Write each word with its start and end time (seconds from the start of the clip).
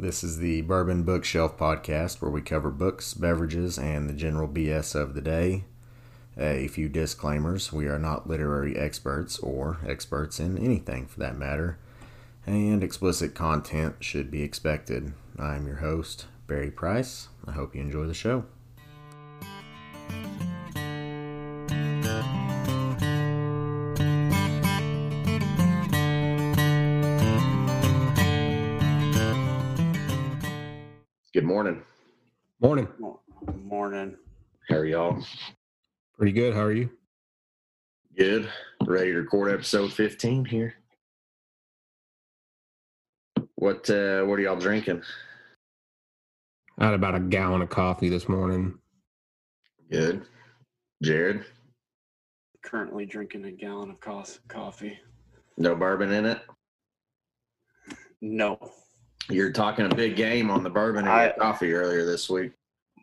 This 0.00 0.22
is 0.22 0.38
the 0.38 0.62
Bourbon 0.62 1.02
Bookshelf 1.02 1.58
podcast 1.58 2.22
where 2.22 2.30
we 2.30 2.40
cover 2.40 2.70
books, 2.70 3.14
beverages, 3.14 3.76
and 3.80 4.08
the 4.08 4.14
general 4.14 4.46
BS 4.46 4.94
of 4.94 5.14
the 5.14 5.20
day. 5.20 5.64
A 6.36 6.68
few 6.68 6.88
disclaimers 6.88 7.72
we 7.72 7.88
are 7.88 7.98
not 7.98 8.28
literary 8.28 8.78
experts 8.78 9.40
or 9.40 9.78
experts 9.84 10.38
in 10.38 10.56
anything 10.56 11.08
for 11.08 11.18
that 11.18 11.36
matter, 11.36 11.78
and 12.46 12.84
explicit 12.84 13.34
content 13.34 13.96
should 13.98 14.30
be 14.30 14.44
expected. 14.44 15.14
I'm 15.36 15.66
your 15.66 15.78
host, 15.78 16.26
Barry 16.46 16.70
Price. 16.70 17.26
I 17.44 17.50
hope 17.50 17.74
you 17.74 17.80
enjoy 17.80 18.06
the 18.06 18.14
show. 18.14 18.44
Morning. 31.48 31.80
Morning. 32.60 32.86
Morning. 33.56 34.16
How 34.68 34.76
are 34.76 34.84
y'all? 34.84 35.24
Pretty 36.14 36.32
good. 36.32 36.52
How 36.52 36.60
are 36.60 36.72
you? 36.72 36.90
Good. 38.18 38.50
Ready 38.84 39.12
to 39.12 39.18
record 39.20 39.50
episode 39.54 39.90
15 39.90 40.44
here. 40.44 40.74
What 43.54 43.88
uh 43.88 44.24
what 44.24 44.38
are 44.38 44.42
y'all 44.42 44.56
drinking? 44.60 45.02
I 46.76 46.84
had 46.84 46.94
about 46.94 47.14
a 47.14 47.20
gallon 47.20 47.62
of 47.62 47.70
coffee 47.70 48.10
this 48.10 48.28
morning. 48.28 48.78
Good. 49.90 50.26
Jared, 51.02 51.46
Currently 52.62 53.06
drinking 53.06 53.46
a 53.46 53.52
gallon 53.52 53.88
of 53.90 54.00
cos- 54.00 54.40
coffee. 54.48 54.98
no 55.56 55.74
bourbon 55.74 56.12
in 56.12 56.26
it? 56.26 56.40
No. 58.20 58.58
You're 59.30 59.52
talking 59.52 59.86
a 59.90 59.94
big 59.94 60.16
game 60.16 60.50
on 60.50 60.62
the 60.62 60.70
bourbon 60.70 61.04
and 61.04 61.08
I- 61.12 61.24
your 61.26 61.34
coffee 61.34 61.72
earlier 61.72 62.04
this 62.06 62.28
week. 62.30 62.52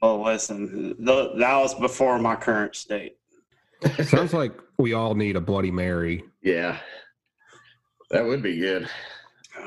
Well, 0.02 0.24
listen, 0.24 0.96
th- 0.98 1.30
that 1.38 1.58
was 1.58 1.74
before 1.76 2.20
my 2.20 2.36
current 2.36 2.76
state. 2.76 3.18
Sounds 4.04 4.34
like 4.34 4.54
we 4.78 4.94
all 4.94 5.16
need 5.16 5.36
a 5.36 5.42
Bloody 5.42 5.72
Mary. 5.72 6.24
yeah. 6.42 6.78
That 8.12 8.24
would 8.26 8.44
be 8.44 8.58
good. 8.58 8.88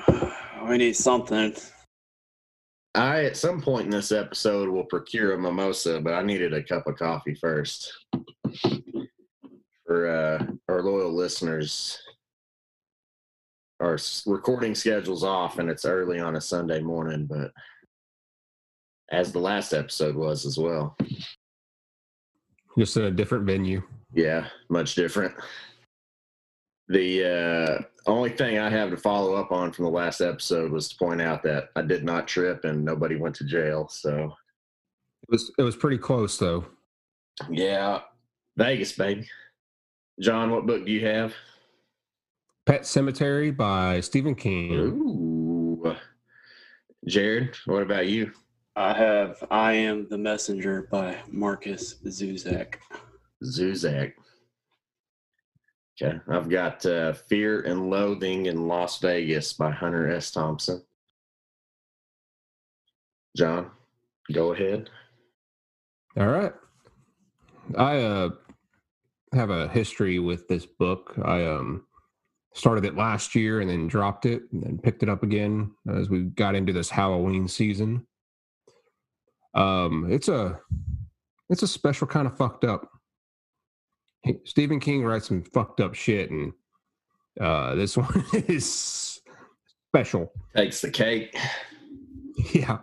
We 0.69 0.77
need 0.77 0.97
something. 0.97 1.55
I 2.95 3.25
at 3.25 3.37
some 3.37 3.61
point 3.63 3.87
in 3.87 3.91
this 3.91 4.13
episode 4.13 4.69
will 4.69 4.85
procure 4.85 5.33
a 5.33 5.39
mimosa, 5.39 6.01
but 6.01 6.13
I 6.15 6.23
needed 6.23 6.53
a 6.53 6.63
cup 6.63 6.87
of 6.87 6.97
coffee 6.97 7.35
first. 7.35 7.91
For 9.87 10.09
uh, 10.09 10.47
our 10.69 10.83
loyal 10.83 11.13
listeners, 11.15 11.99
our 13.81 13.99
recording 14.27 14.75
schedule's 14.75 15.25
off 15.25 15.59
and 15.59 15.71
it's 15.71 15.85
early 15.85 16.19
on 16.19 16.37
a 16.37 16.41
Sunday 16.41 16.81
morning, 16.81 17.27
but 17.27 17.53
as 19.11 19.33
the 19.33 19.39
last 19.39 19.73
episode 19.73 20.17
was 20.17 20.45
as 20.45 20.59
well. 20.59 20.97
Just 22.77 22.97
in 22.97 23.05
a 23.05 23.11
different 23.11 23.45
venue. 23.45 23.83
Yeah, 24.13 24.47
much 24.69 24.95
different. 24.95 25.35
The 26.89 27.25
uh, 27.25 28.11
only 28.11 28.31
thing 28.31 28.59
I 28.59 28.71
have 28.71 28.91
to 28.91 28.97
follow 28.97 29.35
up 29.35 29.53
on 29.53 29.73
from 29.73 29.85
the 29.85 29.91
last 29.91 30.21
episode 30.21 30.73
was 30.73 30.89
to 30.89 30.97
point 30.97 31.21
out 31.21 31.43
that 31.43 31.69
I 31.77 31.83
did 31.83 32.05
not 32.05 32.27
trip 32.27 32.65
and 32.65 32.85
nobody 32.85 33.17
went 33.17 33.35
to 33.37 33.45
jail. 33.45 33.89
So 33.89 34.33
It 35.23 35.31
was 35.31 35.53
it 35.59 35.63
was 35.63 35.77
pretty 35.77 35.99
close 35.99 36.39
though. 36.39 36.65
Yeah, 37.51 38.01
Vegas, 38.57 38.93
baby. 38.93 39.29
John, 40.21 40.51
what 40.51 40.67
book 40.67 40.85
do 40.85 40.91
you 40.91 41.07
have? 41.07 41.35
Pet 42.69 42.83
Sematary 42.83 43.57
by 43.57 43.99
Stephen 44.01 44.35
King. 44.35 44.73
Ooh. 44.75 45.97
Jared, 47.07 47.57
what 47.65 47.83
about 47.83 48.09
you? 48.09 48.31
I 48.77 48.93
have 48.93 49.43
I 49.51 49.73
Am 49.73 50.07
the 50.11 50.19
Messenger 50.19 50.87
by 50.93 51.17
Markus 51.31 51.95
Zusak. 52.05 52.75
Zusak. 53.43 54.13
Okay, 56.03 56.19
I've 56.31 56.51
got 56.51 56.85
uh, 56.85 57.15
Fear 57.15 57.63
and 57.63 57.89
Loathing 57.89 58.45
in 58.45 58.69
Las 58.69 59.01
Vegas 59.01 59.55
by 59.55 59.71
Hunter 59.71 60.11
S. 60.11 60.31
Thompson. 60.31 60.83
John, 63.35 63.71
go 64.31 64.53
ahead. 64.53 64.91
All 66.19 66.29
right. 66.29 66.53
I 67.79 68.01
uh 68.01 68.29
have 69.33 69.49
a 69.49 69.69
history 69.69 70.19
with 70.19 70.49
this 70.49 70.67
book. 70.67 71.15
I 71.25 71.47
um 71.47 71.87
started 72.55 72.85
it 72.85 72.97
last 72.97 73.35
year 73.35 73.61
and 73.61 73.71
then 73.71 73.87
dropped 73.87 74.27
it 74.27 74.43
and 74.53 74.63
then 74.63 74.79
picked 74.79 75.03
it 75.03 75.09
up 75.09 75.23
again 75.23 75.71
as 75.91 76.09
we 76.09 76.25
got 76.25 76.55
into 76.55 76.73
this 76.73 76.91
Halloween 76.91 77.47
season. 77.49 78.07
Um 79.55 80.07
it's 80.11 80.29
a 80.29 80.61
it's 81.51 81.63
a 81.63 81.69
special 81.69 82.07
kind 82.07 82.27
of 82.27 82.37
fucked 82.37 82.65
up. 82.65 82.89
He- 84.23 84.41
Stephen 84.45 84.81
King 84.81 85.05
writes 85.05 85.29
some 85.29 85.43
fucked 85.43 85.81
up 85.81 85.95
shit 85.95 86.31
and 86.31 86.53
uh 87.41 87.75
this 87.75 87.97
one 87.97 88.25
is 88.33 89.21
special. 89.89 90.33
Takes 90.57 90.81
the 90.81 90.91
cake. 90.91 91.37
Yeah. 92.53 92.79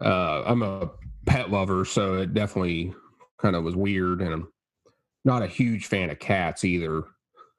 Uh, 0.00 0.42
I'm 0.46 0.62
a 0.62 0.90
pet 1.26 1.50
lover, 1.50 1.84
so 1.84 2.14
it 2.14 2.34
definitely 2.34 2.94
kind 3.38 3.54
of 3.54 3.62
was 3.62 3.76
weird, 3.76 4.20
and 4.22 4.32
I'm 4.32 4.48
not 5.24 5.42
a 5.42 5.46
huge 5.46 5.86
fan 5.86 6.10
of 6.10 6.18
cats 6.18 6.64
either. 6.64 7.04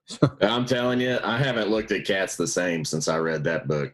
So 0.06 0.30
I'm 0.42 0.66
telling 0.66 1.00
you, 1.00 1.18
I 1.24 1.38
haven't 1.38 1.70
looked 1.70 1.92
at 1.92 2.06
cats 2.06 2.36
the 2.36 2.48
same 2.48 2.84
since 2.84 3.08
I 3.08 3.18
read 3.18 3.44
that 3.46 3.68
book. 3.68 3.94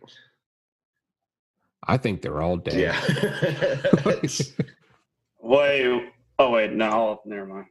I 1.87 1.97
think 1.97 2.21
they're 2.21 2.41
all 2.41 2.57
dead. 2.57 2.79
Yeah. 2.79 4.19
Wait, 5.41 6.09
oh 6.37 6.49
wait, 6.51 6.73
no, 6.73 7.21
never 7.25 7.45
mind. 7.45 7.65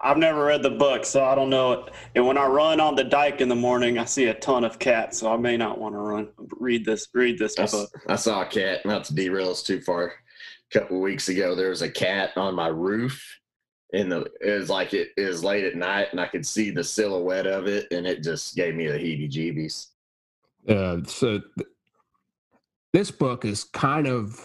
I've 0.00 0.18
never 0.18 0.44
read 0.44 0.62
the 0.62 0.70
book, 0.70 1.06
so 1.06 1.24
I 1.24 1.34
don't 1.34 1.48
know. 1.48 1.88
And 2.14 2.26
when 2.26 2.36
I 2.36 2.44
run 2.46 2.80
on 2.80 2.96
the 2.96 3.04
dike 3.04 3.40
in 3.40 3.48
the 3.48 3.54
morning, 3.54 3.98
I 3.98 4.04
see 4.04 4.26
a 4.26 4.34
ton 4.34 4.62
of 4.62 4.78
cats, 4.78 5.18
so 5.18 5.32
I 5.32 5.38
may 5.38 5.56
not 5.56 5.78
want 5.80 5.94
to 5.94 5.98
run. 5.98 6.28
Read 6.60 6.84
this. 6.84 7.08
Read 7.14 7.38
this 7.38 7.58
I, 7.58 7.62
s- 7.62 7.72
book. 7.72 7.90
I 8.06 8.16
saw 8.16 8.42
a 8.42 8.46
cat, 8.46 8.84
not 8.84 9.04
to 9.04 9.14
derail 9.14 9.50
us 9.50 9.62
too 9.62 9.80
far. 9.80 10.08
A 10.08 10.78
couple 10.78 11.00
weeks 11.00 11.30
ago, 11.30 11.54
there 11.54 11.70
was 11.70 11.80
a 11.80 11.90
cat 11.90 12.30
on 12.36 12.54
my 12.54 12.68
roof. 12.68 13.24
In 13.96 14.10
the 14.10 14.30
it 14.42 14.50
was 14.50 14.68
like 14.68 14.92
it, 14.92 15.12
was 15.16 15.42
late 15.42 15.64
at 15.64 15.74
night, 15.74 16.08
and 16.10 16.20
I 16.20 16.26
could 16.26 16.46
see 16.46 16.70
the 16.70 16.84
silhouette 16.84 17.46
of 17.46 17.66
it, 17.66 17.90
and 17.90 18.06
it 18.06 18.22
just 18.22 18.54
gave 18.54 18.74
me 18.74 18.86
the 18.88 18.98
heebie-jeebies. 18.98 19.86
Uh, 20.68 20.98
so 21.06 21.38
th- 21.38 21.68
this 22.92 23.10
book 23.10 23.46
is 23.46 23.64
kind 23.64 24.06
of, 24.06 24.38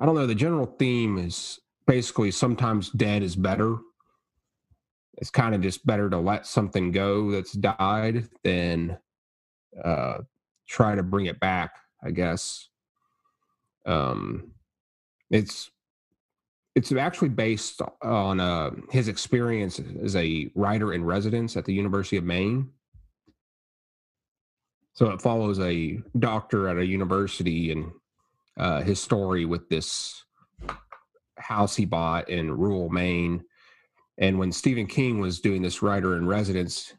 I 0.00 0.06
don't 0.06 0.14
know. 0.14 0.26
The 0.26 0.34
general 0.34 0.64
theme 0.64 1.18
is 1.18 1.60
basically 1.86 2.30
sometimes 2.30 2.88
dead 2.90 3.22
is 3.22 3.36
better. 3.36 3.76
It's 5.18 5.30
kind 5.30 5.54
of 5.54 5.60
just 5.60 5.84
better 5.84 6.08
to 6.08 6.18
let 6.18 6.46
something 6.46 6.90
go 6.90 7.30
that's 7.32 7.52
died 7.52 8.28
than 8.44 8.96
uh, 9.84 10.18
try 10.66 10.94
to 10.94 11.02
bring 11.02 11.26
it 11.26 11.38
back. 11.38 11.72
I 12.02 12.12
guess. 12.12 12.68
Um, 13.84 14.52
it's 15.30 15.71
it's 16.74 16.92
actually 16.92 17.28
based 17.28 17.82
on 18.02 18.40
uh, 18.40 18.70
his 18.90 19.08
experience 19.08 19.80
as 20.02 20.16
a 20.16 20.50
writer 20.54 20.94
in 20.94 21.04
residence 21.04 21.56
at 21.56 21.64
the 21.64 21.74
University 21.74 22.16
of 22.16 22.24
Maine. 22.24 22.70
So 24.94 25.10
it 25.10 25.20
follows 25.20 25.58
a 25.60 26.00
doctor 26.18 26.68
at 26.68 26.78
a 26.78 26.86
university 26.86 27.72
and 27.72 27.90
uh, 28.56 28.82
his 28.82 29.00
story 29.00 29.44
with 29.44 29.68
this 29.68 30.24
house 31.38 31.74
he 31.76 31.84
bought 31.84 32.28
in 32.28 32.56
rural 32.56 32.88
Maine. 32.88 33.42
And 34.18 34.38
when 34.38 34.52
Stephen 34.52 34.86
King 34.86 35.18
was 35.18 35.40
doing 35.40 35.62
this 35.62 35.82
writer 35.82 36.16
in 36.16 36.26
residence 36.26 36.94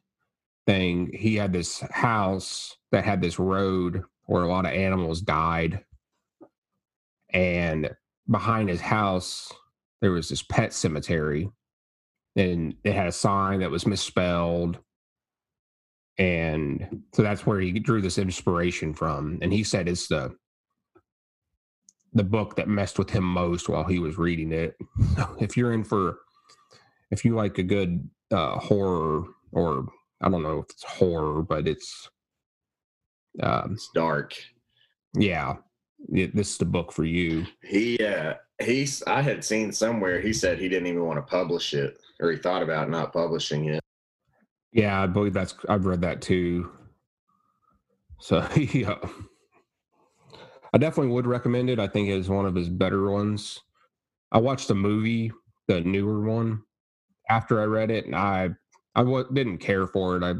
thing, 0.66 1.12
he 1.13 1.35
had 1.35 1.53
this 1.53 1.79
house 1.91 2.75
that 2.91 3.06
had 3.06 3.22
this 3.22 3.39
road 3.39 4.03
where 4.25 4.44
a 4.44 4.47
lot 4.47 4.65
of 4.65 4.74
animals 4.74 5.21
died. 5.21 5.83
And 7.30 7.89
behind 8.30 8.69
his 8.69 8.81
house, 8.81 9.51
there 10.03 10.11
was 10.11 10.29
this 10.29 10.44
pet 10.44 10.71
cemetery. 10.73 11.50
And 12.35 12.75
it 12.83 12.94
had 12.94 13.07
a 13.07 13.11
sign 13.11 13.61
that 13.61 13.71
was 13.71 13.88
misspelled 13.88 14.77
and 16.17 17.03
so 17.13 17.23
that's 17.23 17.45
where 17.45 17.59
he 17.59 17.71
drew 17.71 18.01
this 18.01 18.17
inspiration 18.17 18.94
from 18.94 19.39
and 19.41 19.51
he 19.51 19.63
said 19.63 19.88
it's 19.88 20.07
the 20.07 20.35
the 22.13 22.23
book 22.23 22.55
that 22.55 22.67
messed 22.67 23.00
with 23.00 23.09
him 23.09 23.23
most 23.23 23.67
while 23.67 23.83
he 23.83 23.97
was 23.97 24.17
reading 24.17 24.51
it 24.51 24.75
if 25.39 25.57
you're 25.57 25.73
in 25.73 25.83
for 25.83 26.19
if 27.09 27.25
you 27.25 27.35
like 27.35 27.57
a 27.57 27.63
good 27.63 28.07
uh 28.31 28.59
horror 28.59 29.23
or 29.51 29.88
i 30.21 30.29
don't 30.29 30.44
know 30.44 30.59
if 30.59 30.65
it's 30.69 30.83
horror 30.83 31.41
but 31.41 31.67
it's 31.67 32.09
um 33.41 33.71
It's 33.73 33.89
dark. 33.95 34.35
yeah 35.15 35.55
it, 36.13 36.35
this 36.35 36.51
is 36.51 36.57
the 36.59 36.65
book 36.65 36.91
for 36.91 37.05
you 37.05 37.47
He 37.63 37.97
uh 38.05 38.35
he's 38.63 39.04
I 39.04 39.21
had 39.21 39.44
seen 39.44 39.71
somewhere 39.71 40.19
he 40.21 40.33
said 40.33 40.57
he 40.60 40.69
didn't 40.69 40.88
even 40.88 41.06
want 41.06 41.18
to 41.18 41.21
publish 41.30 41.74
it, 41.74 42.00
or 42.19 42.31
he 42.31 42.38
thought 42.38 42.63
about 42.63 42.89
not 42.89 43.13
publishing 43.13 43.65
it. 43.65 43.81
yeah 44.71 45.01
i 45.04 45.07
believe 45.07 45.33
that's 45.33 45.56
i've 45.69 45.86
read 45.86 46.01
that 46.01 46.21
too 46.21 46.71
so 48.19 48.48
yeah 48.56 48.98
I 50.74 50.80
definitely 50.80 51.12
would 51.13 51.27
recommend 51.27 51.69
it. 51.69 51.77
I 51.80 51.88
think 51.88 52.10
it's 52.10 52.27
one 52.30 52.48
of 52.48 52.56
his 52.56 52.68
better 52.68 53.12
ones. 53.12 53.60
I 54.31 54.39
watched 54.39 54.68
the 54.69 54.74
movie, 54.74 55.31
the 55.68 55.81
newer 55.81 56.21
one, 56.21 56.63
after 57.30 57.62
I 57.62 57.65
read 57.65 57.92
it, 57.92 58.07
and 58.07 58.15
I 58.15 58.50
I 58.95 59.04
w- 59.04 59.27
didn't 59.31 59.60
care 59.60 59.86
for 59.86 60.18
it. 60.18 60.24
I, 60.24 60.31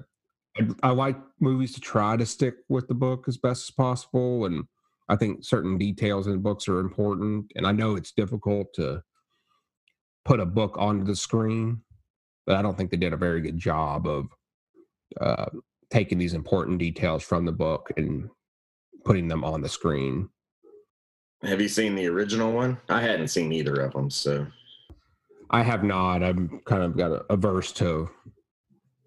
I 0.60 0.68
I 0.82 0.90
like 0.90 1.18
movies 1.40 1.74
to 1.74 1.82
try 1.82 2.18
to 2.18 2.26
stick 2.26 2.56
with 2.68 2.88
the 2.88 2.96
book 2.96 3.26
as 3.28 3.38
best 3.38 3.70
as 3.70 3.72
possible, 3.76 4.46
and 4.46 4.64
I 5.10 5.16
think 5.16 5.44
certain 5.44 5.78
details 5.78 6.28
in 6.28 6.40
books 6.40 6.68
are 6.68 6.80
important. 6.80 7.52
And 7.56 7.68
I 7.68 7.72
know 7.72 7.96
it's 7.96 8.12
difficult 8.12 8.74
to 8.76 9.02
put 10.26 10.40
a 10.40 10.46
book 10.46 10.76
onto 10.78 11.04
the 11.04 11.16
screen, 11.16 11.82
but 12.46 12.56
I 12.56 12.62
don't 12.62 12.78
think 12.78 12.92
they 12.92 12.98
did 12.98 13.14
a 13.14 13.18
very 13.18 13.42
good 13.42 13.58
job 13.58 14.08
of 14.08 14.28
uh, 15.20 15.46
taking 15.92 16.18
these 16.18 16.34
important 16.34 16.80
details 16.80 17.24
from 17.24 17.46
the 17.46 17.52
book 17.52 17.92
and 17.98 18.30
putting 19.06 19.28
them 19.28 19.44
on 19.44 19.62
the 19.62 19.70
screen. 19.70 20.30
Have 21.44 21.60
you 21.60 21.68
seen 21.68 21.96
the 21.96 22.08
original 22.08 22.54
one? 22.54 22.78
I 22.88 23.02
hadn't 23.02 23.28
seen 23.28 23.52
either 23.52 23.76
of 23.82 23.92
them, 23.94 24.10
so 24.10 24.48
I 25.50 25.62
have 25.62 25.84
not. 25.84 26.24
I'm 26.24 26.62
kind 26.66 26.84
of 26.84 26.98
got 26.98 27.26
averse 27.30 27.74
to 27.74 28.10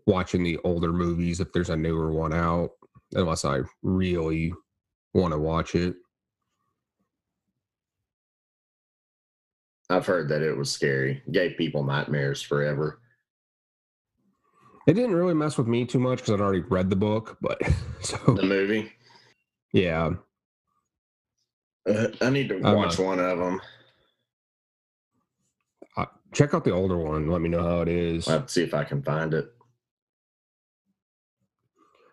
watching 0.06 0.42
the 0.42 0.58
older 0.62 0.92
movies 0.92 1.40
if 1.40 1.50
there's 1.52 1.70
a 1.70 1.76
newer 1.76 2.12
one 2.12 2.34
out, 2.34 2.72
unless 3.14 3.46
I 3.46 3.60
really 3.82 4.52
want 5.16 5.32
to 5.32 5.38
watch 5.38 5.74
it. 5.74 5.96
I've 9.88 10.06
heard 10.06 10.28
that 10.30 10.42
it 10.42 10.56
was 10.56 10.70
scary. 10.70 11.22
Gave 11.30 11.56
people 11.56 11.84
nightmares 11.84 12.42
forever. 12.42 13.00
It 14.86 14.94
didn't 14.94 15.14
really 15.14 15.34
mess 15.34 15.58
with 15.58 15.66
me 15.66 15.84
too 15.84 15.98
much 15.98 16.18
because 16.18 16.34
I'd 16.34 16.40
already 16.40 16.60
read 16.60 16.90
the 16.90 16.96
book, 16.96 17.36
but 17.40 17.60
so 18.00 18.16
the 18.26 18.42
movie. 18.42 18.92
Yeah, 19.72 20.12
uh, 21.88 22.08
I 22.20 22.30
need 22.30 22.48
to 22.48 22.58
watch 22.58 22.98
one 22.98 23.18
of 23.18 23.38
them. 23.38 23.60
Uh, 25.96 26.06
check 26.32 26.54
out 26.54 26.64
the 26.64 26.72
older 26.72 26.96
one. 26.96 27.30
Let 27.30 27.40
me 27.40 27.48
know 27.48 27.62
how 27.62 27.80
it 27.80 27.88
is. 27.88 28.28
I'll 28.28 28.46
see 28.48 28.62
if 28.62 28.74
I 28.74 28.84
can 28.84 29.02
find 29.02 29.34
it. 29.34 29.52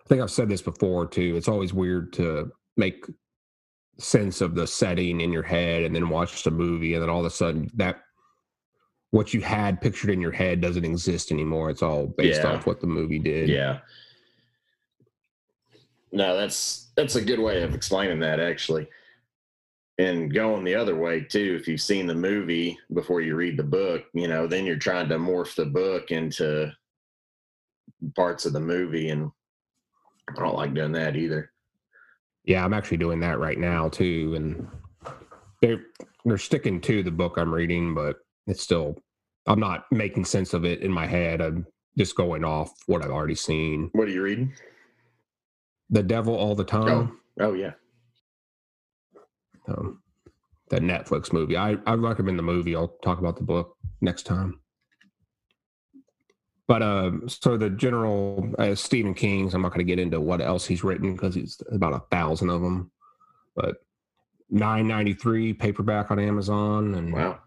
I 0.06 0.10
think 0.10 0.22
I've 0.22 0.32
said 0.32 0.50
this 0.50 0.62
before 0.62 1.08
too. 1.08 1.36
It's 1.38 1.48
always 1.48 1.74
weird 1.74 2.14
to 2.14 2.52
make 2.78 3.06
sense 4.00 4.42
of 4.42 4.56
the 4.56 4.66
setting 4.66 5.22
in 5.22 5.32
your 5.32 5.44
head 5.44 5.84
and 5.84 5.96
then 5.96 6.10
watch 6.10 6.44
the 6.44 6.52
movie 6.52 6.94
and 6.94 7.04
then 7.04 7.10
all 7.10 7.20
of 7.20 7.26
a 7.26 7.30
sudden 7.30 7.70
that 7.76 8.02
what 9.12 9.32
you 9.32 9.42
had 9.42 9.80
pictured 9.80 10.10
in 10.10 10.20
your 10.20 10.32
head 10.32 10.60
doesn't 10.60 10.86
exist 10.86 11.32
anymore. 11.32 11.70
It's 11.70 11.84
all 11.84 12.08
based 12.08 12.42
yeah. 12.42 12.54
off 12.54 12.66
what 12.66 12.82
the 12.82 12.88
movie 12.88 13.20
did. 13.20 13.48
Yeah. 13.48 13.80
No, 16.12 16.36
that's 16.36 16.92
that's 16.98 17.16
a 17.16 17.22
good 17.24 17.40
way 17.40 17.62
of 17.62 17.76
explaining 17.76 18.20
that 18.22 18.40
actually. 18.40 18.88
And 20.00 20.34
going 20.34 20.64
the 20.64 20.74
other 20.74 20.96
way 20.96 21.22
too, 21.22 21.56
if 21.60 21.68
you've 21.68 21.80
seen 21.80 22.08
the 22.08 22.16
movie 22.16 22.76
before 22.92 23.22
you 23.22 23.36
read 23.36 23.56
the 23.56 23.64
book, 23.64 24.06
you 24.16 24.28
know, 24.28 24.48
then 24.48 24.66
you're 24.66 24.78
trying 24.78 25.10
to 25.10 25.20
morph 25.20 25.54
the 25.54 25.66
book 25.66 26.10
into 26.10 26.72
parts 28.16 28.48
of 28.48 28.54
the 28.54 28.60
movie 28.60 29.10
and 29.10 29.32
I 30.28 30.40
don't 30.40 30.56
like 30.56 30.74
doing 30.74 30.94
that 30.94 31.16
either. 31.16 31.53
Yeah, 32.46 32.64
I'm 32.64 32.74
actually 32.74 32.98
doing 32.98 33.20
that 33.22 33.40
right 33.40 33.58
now 33.58 33.90
too, 33.90 34.34
and 34.36 34.68
they're 35.62 35.84
they're 36.26 36.38
sticking 36.38 36.82
to 36.82 37.04
the 37.04 37.12
book 37.12 37.38
I'm 37.38 37.54
reading, 37.54 37.94
but 37.94 38.18
it's 38.48 38.62
still 38.62 38.98
I'm 39.48 39.60
not 39.60 39.86
making 39.92 40.26
sense 40.26 40.54
of 40.54 40.66
it 40.66 40.82
in 40.82 40.92
my 40.92 41.06
head. 41.06 41.42
I'm 41.42 41.66
just 41.98 42.16
going 42.16 42.44
off 42.44 42.72
what 42.86 43.04
I've 43.04 43.12
already 43.12 43.36
seen. 43.36 43.90
What 43.94 44.08
are 44.08 44.12
you 44.12 44.24
reading? 44.24 44.54
The 45.90 46.04
Devil 46.04 46.36
All 46.36 46.56
the 46.56 46.64
Time. 46.64 47.18
Oh, 47.40 47.46
oh 47.46 47.54
yeah. 47.54 47.72
Um, 49.68 50.02
the 50.70 50.80
Netflix 50.80 51.32
movie. 51.32 51.56
I 51.56 51.78
I 51.86 51.94
recommend 51.94 52.38
the 52.40 52.44
movie. 52.44 52.76
I'll 52.76 52.98
talk 53.04 53.20
about 53.20 53.38
the 53.38 53.44
book 53.44 53.78
next 54.02 54.24
time. 54.24 54.60
But 56.68 56.82
uh, 56.82 57.12
so 57.28 57.58
the 57.58 57.70
general 57.70 58.50
uh, 58.58 58.76
Stephen 58.76 59.14
King's. 59.14 59.54
I'm 59.54 59.62
not 59.62 59.70
going 59.70 59.86
to 59.86 59.92
get 59.92 60.00
into 60.00 60.22
what 60.22 60.42
else 60.42 60.66
he's 60.66 60.84
written 60.84 61.14
because 61.14 61.36
he's 61.36 61.62
about 61.72 61.94
a 61.94 62.04
thousand 62.10 62.50
of 62.50 62.62
them. 62.62 62.92
But 63.56 63.78
nine 64.50 64.88
ninety 64.88 65.14
three 65.14 65.54
paperback 65.54 66.10
on 66.10 66.20
Amazon 66.20 66.96
and 66.96 67.12
wow, 67.12 67.40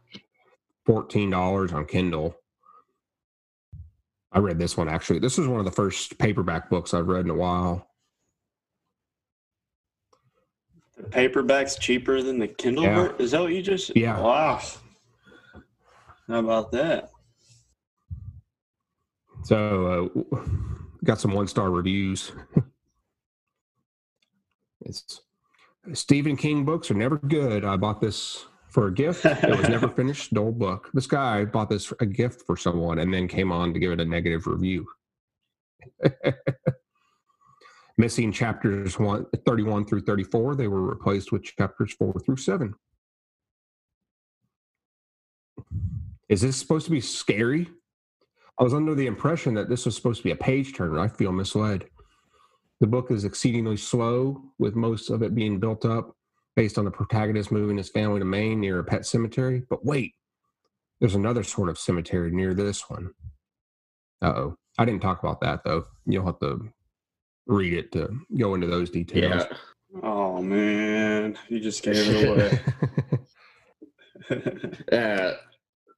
fourteen 0.84 1.30
dollars 1.30 1.72
on 1.72 1.86
Kindle. 1.86 2.36
I 4.32 4.38
read 4.38 4.58
this 4.58 4.76
one 4.76 4.88
actually. 4.88 5.20
This 5.20 5.38
is 5.38 5.48
one 5.48 5.60
of 5.60 5.64
the 5.64 5.72
first 5.72 6.18
paperback 6.18 6.68
books 6.68 6.92
I've 6.92 7.08
read 7.08 7.24
in 7.24 7.30
a 7.30 7.34
while. 7.34 7.88
The 10.98 11.04
paperback's 11.04 11.76
cheaper 11.76 12.22
than 12.22 12.38
the 12.38 12.48
Kindle. 12.48 12.84
Yeah. 12.84 13.12
Is 13.18 13.30
that 13.30 13.40
what 13.40 13.52
you 13.52 13.62
just? 13.62 13.96
Yeah. 13.96 14.20
Wow. 14.20 14.60
How 16.28 16.40
about 16.40 16.72
that? 16.72 17.10
So 19.46 20.10
uh, 20.32 20.40
got 21.04 21.20
some 21.20 21.30
one 21.30 21.46
star 21.46 21.70
reviews. 21.70 22.32
it's 24.80 25.20
Stephen 25.92 26.36
King 26.36 26.64
books 26.64 26.90
are 26.90 26.94
never 26.94 27.18
good. 27.18 27.64
I 27.64 27.76
bought 27.76 28.00
this 28.00 28.46
for 28.70 28.88
a 28.88 28.92
gift. 28.92 29.24
It 29.24 29.56
was 29.56 29.68
never 29.68 29.88
finished. 29.96 30.34
Dull 30.34 30.50
book. 30.50 30.90
This 30.94 31.06
guy 31.06 31.44
bought 31.44 31.70
this 31.70 31.92
a 32.00 32.06
gift 32.06 32.42
for 32.44 32.56
someone 32.56 32.98
and 32.98 33.14
then 33.14 33.28
came 33.28 33.52
on 33.52 33.72
to 33.72 33.78
give 33.78 33.92
it 33.92 34.00
a 34.00 34.04
negative 34.04 34.48
review. 34.48 34.84
Missing 37.98 38.32
chapters 38.32 38.98
one, 38.98 39.26
31 39.46 39.86
through 39.86 40.00
34. 40.00 40.56
They 40.56 40.66
were 40.66 40.82
replaced 40.82 41.30
with 41.30 41.44
chapters 41.44 41.92
4 41.92 42.14
through 42.24 42.38
7. 42.38 42.74
Is 46.28 46.40
this 46.40 46.56
supposed 46.56 46.86
to 46.86 46.90
be 46.90 47.00
scary? 47.00 47.68
I 48.58 48.64
was 48.64 48.74
under 48.74 48.94
the 48.94 49.06
impression 49.06 49.54
that 49.54 49.68
this 49.68 49.84
was 49.84 49.94
supposed 49.96 50.18
to 50.18 50.24
be 50.24 50.30
a 50.30 50.36
page 50.36 50.74
turner. 50.74 50.98
I 50.98 51.08
feel 51.08 51.32
misled. 51.32 51.86
The 52.80 52.86
book 52.86 53.10
is 53.10 53.24
exceedingly 53.24 53.76
slow, 53.76 54.42
with 54.58 54.74
most 54.74 55.10
of 55.10 55.22
it 55.22 55.34
being 55.34 55.58
built 55.58 55.84
up 55.84 56.16
based 56.56 56.78
on 56.78 56.84
the 56.86 56.90
protagonist 56.90 57.52
moving 57.52 57.76
his 57.76 57.90
family 57.90 58.18
to 58.18 58.24
Maine 58.24 58.60
near 58.60 58.78
a 58.78 58.84
pet 58.84 59.06
cemetery. 59.06 59.62
But 59.68 59.84
wait, 59.84 60.14
there's 61.00 61.14
another 61.14 61.42
sort 61.42 61.68
of 61.68 61.78
cemetery 61.78 62.30
near 62.30 62.54
this 62.54 62.88
one. 62.88 63.10
Uh 64.22 64.32
oh. 64.34 64.56
I 64.78 64.84
didn't 64.84 65.02
talk 65.02 65.22
about 65.22 65.40
that 65.42 65.62
though. 65.64 65.84
You'll 66.06 66.26
have 66.26 66.38
to 66.40 66.68
read 67.46 67.74
it 67.74 67.92
to 67.92 68.20
go 68.36 68.54
into 68.54 68.66
those 68.66 68.90
details. 68.90 69.44
Yeah. 69.50 69.56
Oh 70.02 70.42
man, 70.42 71.38
you 71.48 71.60
just 71.60 71.82
gave 71.82 71.96
it 71.96 72.28
away. 72.28 72.60
uh, 74.92 75.32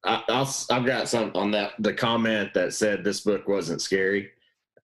I, 0.08 0.22
will 0.28 0.48
I've 0.70 0.86
got 0.86 1.08
some 1.08 1.30
on 1.34 1.50
that 1.52 1.72
the 1.78 1.92
comment 1.92 2.54
that 2.54 2.72
said 2.72 3.04
this 3.04 3.20
book 3.20 3.46
wasn't 3.46 3.82
scary. 3.82 4.30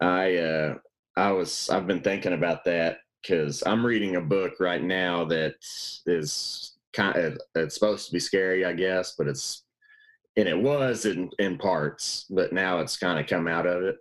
I 0.00 0.36
uh, 0.36 0.74
I 1.16 1.32
was 1.32 1.70
I've 1.70 1.86
been 1.86 2.02
thinking 2.02 2.34
about 2.34 2.64
that 2.64 2.98
because 3.22 3.62
I'm 3.64 3.84
reading 3.84 4.16
a 4.16 4.20
book 4.20 4.54
right 4.60 4.82
now 4.82 5.24
that 5.26 5.54
is 6.06 6.72
kind 6.92 7.16
of 7.16 7.38
it's 7.54 7.74
supposed 7.74 8.06
to 8.06 8.12
be 8.12 8.20
scary, 8.20 8.64
I 8.64 8.74
guess, 8.74 9.14
but 9.16 9.26
it's 9.26 9.64
and 10.36 10.48
it 10.48 10.58
was 10.58 11.06
in 11.06 11.30
in 11.38 11.58
parts, 11.58 12.26
but 12.28 12.52
now 12.52 12.80
it's 12.80 12.96
kind 12.96 13.18
of 13.18 13.26
come 13.26 13.48
out 13.48 13.66
of 13.66 13.82
it. 13.82 13.96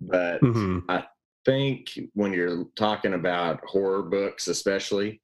But 0.00 0.40
mm-hmm. 0.40 0.90
I 0.90 1.04
think 1.44 1.98
when 2.14 2.32
you're 2.32 2.66
talking 2.76 3.14
about 3.14 3.64
horror 3.66 4.02
books, 4.02 4.48
especially, 4.48 5.20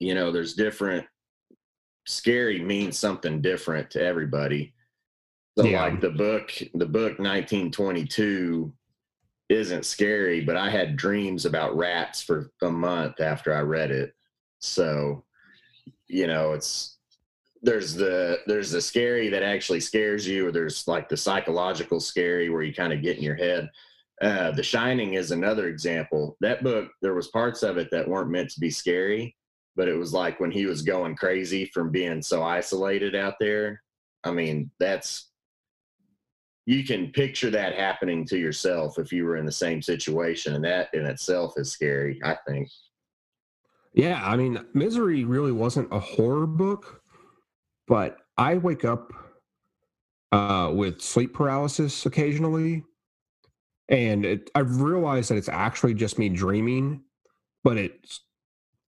you 0.00 0.14
know, 0.14 0.30
there's 0.30 0.54
different 0.54 1.06
scary 2.06 2.60
means 2.60 2.98
something 2.98 3.40
different 3.40 3.90
to 3.90 4.02
everybody. 4.02 4.74
So 5.58 5.64
yeah. 5.64 5.82
like 5.82 6.00
the 6.00 6.10
book, 6.10 6.52
the 6.74 6.86
book 6.86 7.18
1922 7.18 8.72
isn't 9.48 9.86
scary, 9.86 10.40
but 10.40 10.56
I 10.56 10.70
had 10.70 10.96
dreams 10.96 11.46
about 11.46 11.76
rats 11.76 12.22
for 12.22 12.50
a 12.62 12.70
month 12.70 13.20
after 13.20 13.54
I 13.54 13.60
read 13.60 13.90
it. 13.90 14.14
So, 14.58 15.24
you 16.08 16.26
know, 16.26 16.52
it's 16.52 16.98
there's 17.62 17.94
the 17.94 18.40
there's 18.46 18.70
the 18.70 18.80
scary 18.80 19.28
that 19.30 19.42
actually 19.42 19.80
scares 19.80 20.26
you, 20.26 20.46
or 20.46 20.52
there's 20.52 20.86
like 20.86 21.08
the 21.08 21.16
psychological 21.16 22.00
scary 22.00 22.50
where 22.50 22.62
you 22.62 22.74
kind 22.74 22.92
of 22.92 23.02
get 23.02 23.16
in 23.16 23.22
your 23.22 23.36
head. 23.36 23.70
Uh, 24.20 24.50
the 24.52 24.62
Shining 24.62 25.14
is 25.14 25.30
another 25.30 25.68
example. 25.68 26.36
That 26.40 26.62
book, 26.62 26.88
there 27.02 27.14
was 27.14 27.28
parts 27.28 27.62
of 27.62 27.78
it 27.78 27.88
that 27.90 28.08
weren't 28.08 28.30
meant 28.30 28.50
to 28.50 28.60
be 28.60 28.70
scary, 28.70 29.36
but 29.76 29.88
it 29.88 29.96
was 29.96 30.12
like 30.12 30.40
when 30.40 30.50
he 30.50 30.66
was 30.66 30.82
going 30.82 31.16
crazy 31.16 31.66
from 31.66 31.90
being 31.90 32.22
so 32.22 32.42
isolated 32.42 33.14
out 33.14 33.34
there. 33.40 33.82
I 34.22 34.30
mean, 34.30 34.70
that's 34.78 35.30
you 36.66 36.84
can 36.84 37.12
picture 37.12 37.50
that 37.50 37.74
happening 37.74 38.24
to 38.26 38.38
yourself 38.38 38.98
if 38.98 39.12
you 39.12 39.24
were 39.24 39.36
in 39.36 39.44
the 39.44 39.52
same 39.52 39.82
situation, 39.82 40.54
and 40.54 40.64
that 40.64 40.88
in 40.94 41.04
itself 41.04 41.54
is 41.56 41.70
scary. 41.70 42.20
I 42.24 42.36
think. 42.46 42.68
Yeah, 43.92 44.20
I 44.24 44.36
mean, 44.36 44.64
Misery 44.74 45.24
really 45.24 45.52
wasn't 45.52 45.92
a 45.92 46.00
horror 46.00 46.46
book, 46.46 47.00
but 47.86 48.18
I 48.36 48.56
wake 48.56 48.84
up 48.84 49.12
uh, 50.32 50.72
with 50.74 51.00
sleep 51.00 51.32
paralysis 51.32 52.04
occasionally, 52.06 52.82
and 53.88 54.24
it, 54.24 54.50
I've 54.54 54.80
realized 54.80 55.30
that 55.30 55.36
it's 55.36 55.48
actually 55.48 55.94
just 55.94 56.18
me 56.18 56.28
dreaming, 56.28 57.02
but 57.62 57.76
it's 57.76 58.20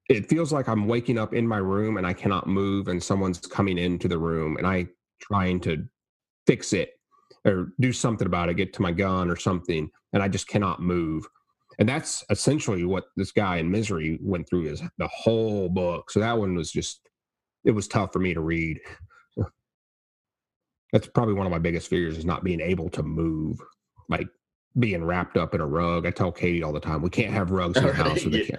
it 0.09 0.29
feels 0.29 0.53
like 0.53 0.69
I'm 0.69 0.87
waking 0.87 1.19
up 1.19 1.35
in 1.35 1.47
my 1.47 1.59
room 1.59 1.97
and 1.97 2.07
I 2.07 2.13
cannot 2.13 2.47
move, 2.47 2.89
and 2.89 3.03
someone's 3.03 3.41
coming 3.41 3.79
into 3.79 4.09
the 4.09 4.19
room, 4.19 4.57
and 4.57 4.67
I 4.67 4.87
trying 5.21 5.61
to 5.61 5.87
fix 6.47 6.73
it 6.73 6.93
or 7.45 7.73
do 7.81 7.93
something 7.93 8.27
about 8.27 8.49
it, 8.49 8.55
get 8.55 8.73
to 8.75 8.83
my 8.83 8.93
gun 8.93 9.31
or 9.31 9.37
something, 9.37 9.91
and 10.13 10.23
I 10.23 10.29
just 10.29 10.49
cannot 10.49 10.81
move. 10.81 11.27
And 11.79 11.89
that's 11.89 12.25
essentially 12.31 12.85
what 12.85 13.05
this 13.17 13.33
guy 13.33 13.57
in 13.57 13.71
misery 13.71 14.19
went 14.23 14.49
through 14.49 14.67
is 14.67 14.83
the 14.99 15.09
whole 15.09 15.69
book. 15.69 16.11
So 16.11 16.21
that 16.21 16.39
one 16.39 16.55
was 16.55 16.73
just 16.73 17.01
it 17.65 17.73
was 17.73 17.89
tough 17.89 18.13
for 18.13 18.21
me 18.21 18.33
to 18.33 18.41
read. 18.41 18.81
That's 20.93 21.09
probably 21.09 21.35
one 21.35 21.47
of 21.47 21.53
my 21.53 21.59
biggest 21.59 21.89
fears 21.89 22.17
is 22.17 22.25
not 22.25 22.45
being 22.45 22.61
able 22.61 22.89
to 22.91 23.03
move, 23.03 23.59
like 24.09 24.29
being 24.79 25.05
wrapped 25.05 25.37
up 25.37 25.55
in 25.55 25.61
a 25.61 25.67
rug. 25.67 26.07
I 26.07 26.11
tell 26.11 26.31
Katie 26.33 26.63
all 26.63 26.73
the 26.73 26.81
time, 26.81 27.03
we 27.03 27.11
can't 27.11 27.33
have 27.33 27.51
rugs 27.51 27.77
in 27.77 27.85
our 27.85 27.93
house. 28.05 28.25
Yeah. 28.25 28.57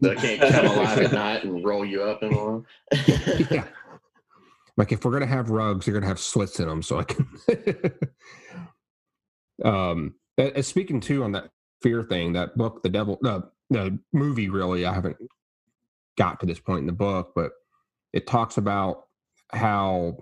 They 0.00 0.14
can't 0.16 0.40
come 0.52 0.66
alive 0.66 0.98
at 0.98 1.12
night 1.12 1.44
and 1.44 1.64
roll 1.64 1.84
you 1.84 2.02
up 2.02 2.22
in 2.22 2.34
one. 2.34 2.66
yeah. 3.50 3.64
Like 4.76 4.90
if 4.92 5.04
we're 5.04 5.12
gonna 5.12 5.26
have 5.26 5.50
rugs, 5.50 5.86
they're 5.86 5.94
gonna 5.94 6.06
have 6.06 6.18
slits 6.18 6.58
in 6.58 6.68
them, 6.68 6.82
so 6.82 6.98
I 6.98 7.04
can. 7.04 7.28
um, 9.64 10.14
uh, 10.36 10.50
uh, 10.56 10.62
speaking 10.62 11.00
too 11.00 11.22
on 11.22 11.32
that 11.32 11.50
fear 11.80 12.02
thing, 12.02 12.32
that 12.32 12.56
book, 12.56 12.82
the 12.82 12.88
devil, 12.88 13.18
the 13.22 13.48
the 13.70 13.98
movie, 14.12 14.48
really, 14.48 14.84
I 14.84 14.92
haven't 14.92 15.16
got 16.18 16.40
to 16.40 16.46
this 16.46 16.58
point 16.58 16.80
in 16.80 16.86
the 16.86 16.92
book, 16.92 17.32
but 17.34 17.52
it 18.12 18.26
talks 18.26 18.56
about 18.56 19.06
how 19.52 20.18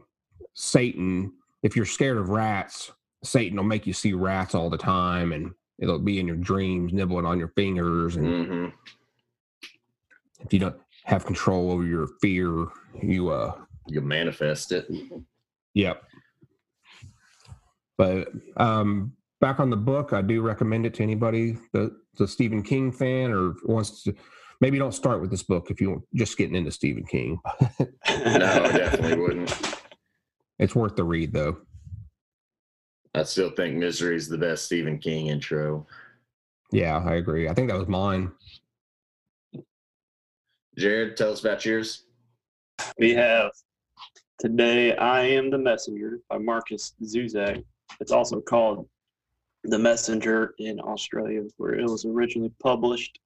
Satan, 0.55 1.33
if 1.63 1.75
you're 1.75 1.87
scared 1.87 2.19
of 2.19 2.29
rats, 2.29 2.93
Satan 3.25 3.57
will 3.57 3.65
make 3.65 3.87
you 3.87 3.93
see 3.93 4.13
rats 4.13 4.55
all 4.55 4.69
the 4.69 4.79
time, 4.79 5.33
and 5.33 5.53
it'll 5.79 5.99
be 5.99 6.21
in 6.21 6.27
your 6.27 6.37
dreams, 6.37 6.93
nibbling 6.93 7.27
on 7.27 7.39
your 7.39 7.49
fingers, 7.49 8.17
and 8.17 8.47
hmm 8.47 8.67
if 10.45 10.53
you 10.53 10.59
don't 10.59 10.77
have 11.05 11.25
control 11.25 11.71
over 11.71 11.85
your 11.85 12.09
fear, 12.21 12.67
you 13.01 13.31
uh 13.31 13.55
You 13.89 14.01
manifest 14.01 14.73
it. 14.73 14.89
Yep. 15.75 16.03
But 17.99 18.29
um, 18.57 19.13
back 19.41 19.61
on 19.61 19.71
the 19.71 19.77
book, 19.77 20.13
I 20.13 20.23
do 20.23 20.41
recommend 20.43 20.87
it 20.87 20.95
to 20.95 21.03
anybody 21.03 21.57
that's 21.73 22.21
a 22.21 22.27
Stephen 22.27 22.63
King 22.63 22.91
fan 22.93 23.31
or 23.33 23.55
wants 23.65 24.03
to. 24.05 24.15
Maybe 24.61 24.79
don't 24.79 24.93
start 24.95 25.21
with 25.21 25.31
this 25.31 25.43
book 25.43 25.71
if 25.71 25.81
you're 25.81 26.03
just 26.15 26.37
getting 26.39 26.55
into 26.55 26.71
Stephen 26.71 27.05
King. 27.05 27.41
No, 28.09 28.65
I 28.65 28.73
definitely 28.73 29.19
wouldn't. 29.21 29.77
It's 30.59 30.75
worth 30.75 30.97
the 30.97 31.05
read, 31.05 31.33
though. 31.33 31.57
I 33.15 33.25
still 33.25 33.51
think 33.51 33.77
Misery 33.77 34.17
is 34.17 34.29
the 34.29 34.39
best 34.39 34.67
Stephen 34.67 34.99
King 34.99 35.27
intro. 35.27 35.87
Yeah, 36.71 36.99
I 37.05 37.15
agree. 37.15 37.49
I 37.49 37.55
think 37.55 37.69
that 37.69 37.79
was 37.79 37.89
mine. 37.89 38.31
Jared, 40.79 41.17
tell 41.17 41.33
us 41.33 41.41
about 41.41 41.65
yours. 41.67 42.05
We 42.99 43.15
have 43.15 43.53
Today 44.39 44.97
I 44.97 45.23
Am 45.23 45.51
the 45.51 45.59
Messenger 45.59 46.21
by 46.31 46.39
Markus 46.39 46.95
Zusak. 47.03 47.63
It's 48.01 48.11
also 48.11 48.41
called 48.41 48.89
The 49.65 49.79
Messenger 49.79 50.55
in 50.59 50.81
Australia, 50.81 51.43
where 51.59 51.75
it 51.75 51.85
was 51.85 52.07
originally 52.07 52.53
published. 52.59 53.21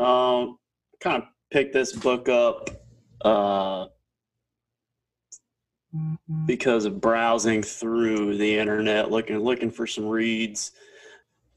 Um, 0.00 0.58
kind 1.00 1.22
of 1.22 1.28
picked 1.50 1.74
this 1.74 1.92
book 1.92 2.30
up 2.30 2.70
uh, 3.20 3.86
because 6.46 6.86
of 6.86 7.00
browsing 7.00 7.62
through 7.62 8.38
the 8.38 8.58
internet, 8.58 9.10
looking 9.10 9.38
looking 9.38 9.70
for 9.70 9.86
some 9.86 10.06
reads. 10.06 10.72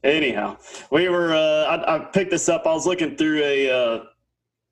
Anyhow, 0.04 0.58
we 0.90 1.08
were. 1.08 1.34
Uh, 1.34 1.64
I, 1.64 1.96
I 1.96 1.98
picked 1.98 2.30
this 2.30 2.48
up. 2.50 2.66
I 2.66 2.72
was 2.72 2.86
looking 2.86 3.16
through 3.16 3.42
a 3.42 3.70
uh, 3.70 4.04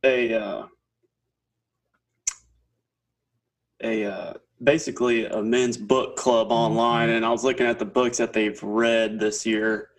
a 0.05 0.35
uh, 0.35 0.67
a 3.83 4.05
uh, 4.05 4.33
basically 4.63 5.27
a 5.27 5.43
men's 5.43 5.77
book 5.77 6.17
club 6.17 6.51
online, 6.51 7.11
and 7.11 7.25
I 7.25 7.31
was 7.31 7.45
looking 7.45 7.67
at 7.67 7.79
the 7.79 7.85
books 7.85 8.19
that 8.19 8.33
they've 8.33 8.61
read 8.63 9.19
this 9.19 9.47
year, 9.47 9.91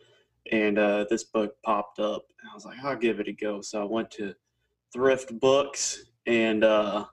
and 0.52 0.78
uh, 0.78 1.06
this 1.10 1.24
book 1.24 1.56
popped 1.64 2.00
up, 2.00 2.26
and 2.42 2.50
I 2.50 2.54
was 2.54 2.66
like, 2.66 2.78
I'll 2.84 2.96
give 2.96 3.20
it 3.20 3.28
a 3.28 3.34
go. 3.34 3.62
So 3.62 3.82
I 3.82 3.86
went 3.86 4.12
to 4.12 4.34
Thrift 4.94 5.40
Books 5.40 6.04
and 6.26 6.64
uh, 6.64 7.06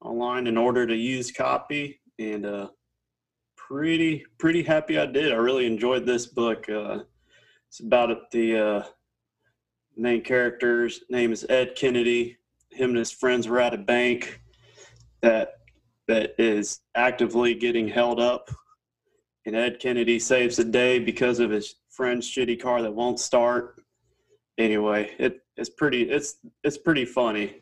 online 0.00 0.46
and 0.46 0.58
ordered 0.58 0.90
a 0.90 0.96
used 0.96 1.36
copy, 1.36 2.00
and 2.18 2.46
uh, 2.46 2.68
pretty 3.56 4.24
pretty 4.38 4.62
happy 4.62 4.98
I 4.98 5.06
did. 5.06 5.32
I 5.32 5.36
really 5.36 5.66
enjoyed 5.66 6.06
this 6.06 6.26
book. 6.26 6.68
Uh, 6.68 7.00
it's 7.68 7.80
about 7.80 8.30
the 8.32 8.58
uh, 8.58 8.82
main 10.00 10.22
character's 10.22 11.02
name 11.10 11.32
is 11.32 11.46
Ed 11.48 11.74
Kennedy. 11.76 12.38
Him 12.70 12.90
and 12.90 12.98
his 12.98 13.12
friends 13.12 13.46
were 13.46 13.60
at 13.60 13.74
a 13.74 13.78
bank 13.78 14.40
that 15.20 15.54
that 16.08 16.34
is 16.38 16.80
actively 16.96 17.54
getting 17.54 17.86
held 17.86 18.18
up. 18.18 18.50
And 19.46 19.54
Ed 19.54 19.78
Kennedy 19.78 20.18
saves 20.18 20.56
the 20.56 20.64
day 20.64 20.98
because 20.98 21.38
of 21.38 21.50
his 21.50 21.76
friend's 21.90 22.28
shitty 22.28 22.60
car 22.60 22.82
that 22.82 22.92
won't 22.92 23.20
start. 23.20 23.80
Anyway, 24.58 25.12
it, 25.18 25.40
it's 25.56 25.70
pretty 25.70 26.02
it's 26.10 26.36
it's 26.64 26.78
pretty 26.78 27.04
funny. 27.04 27.56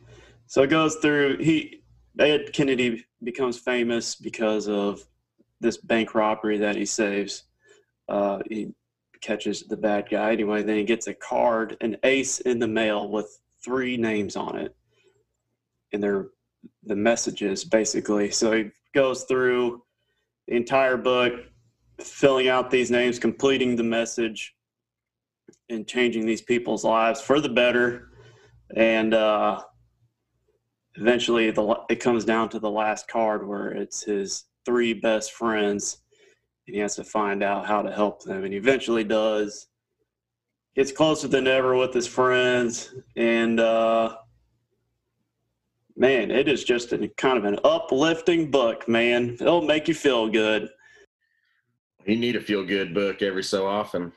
So 0.46 0.62
it 0.62 0.70
goes 0.70 0.96
through 0.96 1.38
he 1.38 1.82
Ed 2.18 2.52
Kennedy 2.52 3.04
becomes 3.22 3.58
famous 3.58 4.14
because 4.14 4.68
of 4.68 5.04
this 5.60 5.76
bank 5.76 6.14
robbery 6.14 6.58
that 6.58 6.76
he 6.76 6.86
saves. 6.86 7.44
Uh, 8.08 8.38
he 8.48 8.72
catches 9.20 9.62
the 9.64 9.76
bad 9.76 10.08
guy 10.10 10.32
anyway. 10.32 10.62
Then 10.62 10.76
he 10.76 10.84
gets 10.84 11.06
a 11.06 11.14
card, 11.14 11.76
an 11.80 11.96
ace 12.02 12.40
in 12.40 12.58
the 12.58 12.68
mail 12.68 13.08
with 13.08 13.40
three 13.64 13.96
names 13.96 14.36
on 14.36 14.56
it, 14.56 14.74
and 15.92 16.02
they're 16.02 16.28
the 16.84 16.96
messages 16.96 17.64
basically. 17.64 18.30
So 18.30 18.52
he 18.52 18.70
goes 18.94 19.24
through 19.24 19.82
the 20.46 20.56
entire 20.56 20.96
book, 20.96 21.34
filling 22.00 22.48
out 22.48 22.70
these 22.70 22.90
names, 22.90 23.18
completing 23.18 23.76
the 23.76 23.82
message, 23.84 24.54
and 25.68 25.86
changing 25.86 26.26
these 26.26 26.42
people's 26.42 26.84
lives 26.84 27.20
for 27.20 27.40
the 27.40 27.48
better. 27.48 28.10
And 28.74 29.14
uh, 29.14 29.62
eventually, 30.94 31.50
the 31.50 31.76
it 31.88 32.00
comes 32.00 32.24
down 32.24 32.48
to 32.50 32.58
the 32.58 32.70
last 32.70 33.08
card 33.08 33.46
where 33.46 33.68
it's 33.68 34.02
his 34.02 34.44
three 34.64 34.92
best 34.92 35.32
friends, 35.32 35.98
and 36.68 36.74
he 36.74 36.80
has 36.82 36.94
to 36.96 37.02
find 37.04 37.42
out 37.42 37.66
how 37.66 37.80
to 37.82 37.90
help 37.90 38.22
them. 38.22 38.44
And 38.44 38.52
he 38.52 38.58
eventually 38.58 39.02
does. 39.02 39.66
Gets 40.76 40.92
closer 40.92 41.26
than 41.26 41.48
ever 41.48 41.74
with 41.76 41.92
his 41.92 42.06
friends, 42.06 42.94
and 43.16 43.58
uh, 43.58 44.16
man, 45.96 46.30
it 46.30 46.46
is 46.46 46.62
just 46.62 46.92
a 46.92 47.08
kind 47.16 47.36
of 47.36 47.44
an 47.44 47.58
uplifting 47.64 48.48
book, 48.48 48.86
man. 48.88 49.30
It'll 49.40 49.62
make 49.62 49.88
you 49.88 49.94
feel 49.94 50.28
good, 50.28 50.68
You 52.06 52.14
need 52.14 52.36
a 52.36 52.40
feel 52.40 52.64
good 52.64 52.94
book 52.94 53.22
every 53.22 53.42
so 53.42 53.66
often. 53.66 54.12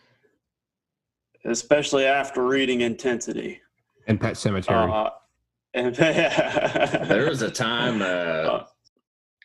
especially 1.45 2.05
after 2.05 2.45
reading 2.45 2.81
Intensity. 2.81 3.59
And 4.05 4.21
Pet 4.21 4.33
Sematary. 4.35 5.07
Uh, 5.07 5.09
and 5.73 5.95
There 7.09 7.27
was 7.27 7.41
a 7.41 7.49
time, 7.49 8.03
uh, 8.03 8.65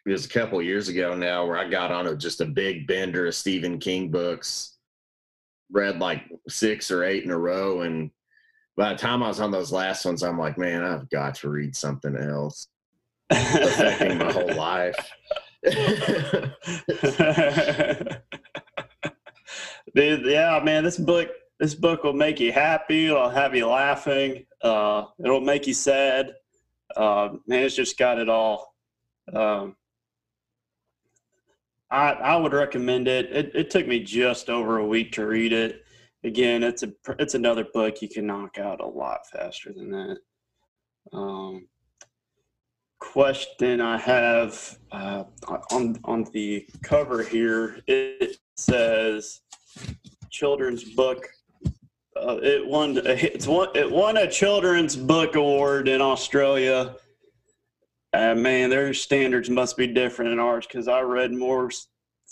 it 0.07 0.13
was 0.13 0.25
a 0.25 0.29
couple 0.29 0.63
years 0.63 0.89
ago 0.89 1.17
now, 1.17 1.45
where 1.45 1.59
I 1.59 1.69
got 1.69 1.91
on 1.91 2.07
a, 2.07 2.15
just 2.15 2.41
a 2.41 2.47
big 2.47 2.87
bender 2.87 3.27
of 3.27 3.35
Stephen 3.35 3.81
King 3.81 4.09
books, 4.09 4.77
read 5.71 5.99
like 5.99 6.23
six 6.49 6.93
or 6.93 7.03
eight 7.03 7.25
in 7.25 7.33
a 7.33 7.39
row. 7.39 7.81
And 7.81 8.13
by 8.77 8.93
the 8.93 8.99
time 8.99 9.25
I 9.25 9.29
was 9.29 9.41
on 9.41 9.51
those 9.51 9.73
last 9.73 10.05
ones, 10.05 10.23
I'm 10.23 10.39
like, 10.39 10.59
man, 10.59 10.85
I've 10.85 11.11
got 11.11 11.35
to 11.37 11.49
read 11.51 11.75
something 11.75 12.15
else. 12.17 12.69
Affecting 13.31 14.19
my 14.19 14.33
whole 14.33 14.55
life. 14.55 14.95
Dude, 19.95 20.27
yeah, 20.27 20.61
man, 20.63 20.85
this 20.85 20.99
book 20.99 21.31
this 21.59 21.75
book 21.75 22.05
will 22.05 22.13
make 22.13 22.39
you 22.39 22.53
happy. 22.53 23.07
It'll 23.07 23.31
have 23.31 23.57
you 23.57 23.67
laughing. 23.67 24.45
Uh, 24.63 25.07
it'll 25.19 25.41
make 25.41 25.67
you 25.67 25.75
sad. 25.75 26.35
Uh, 26.95 27.31
man, 27.49 27.65
it's 27.65 27.75
just 27.75 27.99
got 27.99 28.19
it 28.19 28.29
all. 28.29 28.75
Um, 29.33 29.75
I 31.91 32.13
I 32.13 32.37
would 32.37 32.53
recommend 32.53 33.09
it. 33.09 33.31
it. 33.33 33.53
It 33.55 33.71
took 33.71 33.87
me 33.87 34.01
just 34.01 34.51
over 34.51 34.79
a 34.79 34.87
week 34.87 35.13
to 35.13 35.27
read 35.27 35.53
it. 35.53 35.85
Again, 36.25 36.63
it's 36.63 36.83
a 36.83 36.93
it's 37.19 37.35
another 37.35 37.65
book 37.73 38.03
you 38.03 38.09
can 38.09 38.27
knock 38.27 38.59
out 38.59 38.81
a 38.81 38.87
lot 38.87 39.21
faster 39.33 39.73
than 39.73 39.91
that. 39.91 40.19
Um, 41.13 41.69
question 42.99 43.81
I 43.81 43.99
have 43.99 44.79
uh, 44.91 45.25
on 45.71 45.99
on 46.05 46.25
the 46.33 46.67
cover 46.83 47.23
here. 47.23 47.81
It 47.87 48.37
says 48.57 49.43
children's 50.31 50.83
book. 50.83 51.29
Uh, 52.17 52.39
it 52.43 52.67
won. 52.67 53.01
It's 53.07 53.47
won. 53.47 53.69
It 53.75 53.91
won 53.91 54.17
a 54.17 54.29
children's 54.29 54.97
book 54.97 55.37
award 55.37 55.89
in 55.89 56.01
Australia. 56.01 56.97
Uh, 58.17 58.35
man, 58.35 58.71
their 58.71 58.95
standards 58.95 59.51
must 59.51 59.77
be 59.77 59.87
different 59.87 60.31
than 60.31 60.41
ours 60.41 60.67
because 60.67 60.89
I 60.89 61.01
read 61.01 61.33
more 61.33 61.71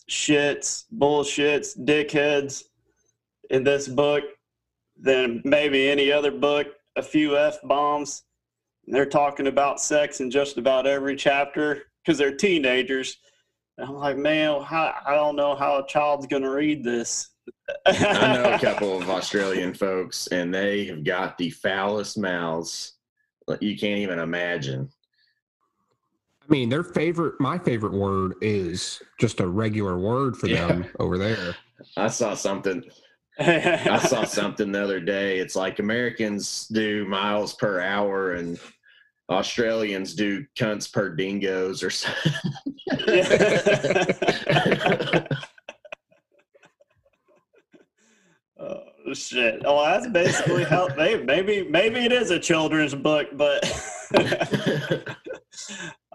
shits, 0.08 0.84
bullshits, 0.96 1.78
dickheads 1.78 2.62
in 3.50 3.64
this 3.64 3.86
book 3.86 4.24
than 4.98 5.42
maybe 5.44 5.90
any 5.90 6.10
other 6.10 6.30
book. 6.30 6.68
A 6.96 7.02
few 7.02 7.36
f 7.36 7.58
bombs 7.64 8.22
they're 8.86 9.04
talking 9.04 9.46
about 9.46 9.80
sex 9.80 10.20
in 10.20 10.30
just 10.30 10.56
about 10.56 10.86
every 10.86 11.16
chapter 11.16 11.82
because 12.02 12.16
they're 12.16 12.36
teenagers. 12.36 13.18
And 13.76 13.88
I'm 13.88 13.96
like, 13.96 14.16
man, 14.16 14.62
how, 14.62 14.94
I 15.06 15.14
don't 15.14 15.36
know 15.36 15.54
how 15.54 15.78
a 15.78 15.86
child's 15.86 16.26
going 16.26 16.44
to 16.44 16.50
read 16.50 16.82
this. 16.82 17.28
I 17.84 18.34
know 18.34 18.54
a 18.54 18.58
couple 18.60 18.96
of 18.96 19.10
Australian 19.10 19.74
folks, 19.74 20.28
and 20.28 20.54
they 20.54 20.86
have 20.86 21.04
got 21.04 21.36
the 21.36 21.50
foulest 21.50 22.16
mouths 22.16 22.94
you 23.60 23.76
can't 23.76 23.98
even 23.98 24.18
imagine. 24.18 24.88
I 26.46 26.52
mean, 26.52 26.68
their 26.68 26.84
favorite, 26.84 27.40
my 27.40 27.58
favorite 27.58 27.94
word 27.94 28.34
is 28.42 29.00
just 29.18 29.40
a 29.40 29.46
regular 29.46 29.98
word 29.98 30.36
for 30.36 30.46
them 30.46 30.84
over 31.00 31.16
there. 31.16 31.56
I 31.96 32.08
saw 32.08 32.34
something. 32.34 32.84
I 33.38 33.98
saw 33.98 34.24
something 34.24 34.70
the 34.70 34.82
other 34.82 35.00
day. 35.00 35.38
It's 35.38 35.56
like 35.56 35.78
Americans 35.78 36.68
do 36.68 37.06
miles 37.06 37.54
per 37.54 37.80
hour 37.80 38.34
and 38.34 38.60
Australians 39.30 40.14
do 40.14 40.44
cunts 40.54 40.92
per 40.92 41.16
dingoes 41.16 41.82
or 41.82 41.88
something. 41.90 42.32
shit! 49.12 49.62
Oh, 49.64 49.84
that's 49.84 50.08
basically 50.08 50.64
how 50.64 50.88
maybe 50.96 51.66
maybe 51.68 52.00
it 52.00 52.12
is 52.12 52.30
a 52.30 52.38
children's 52.38 52.94
book, 52.94 53.28
but 53.34 53.62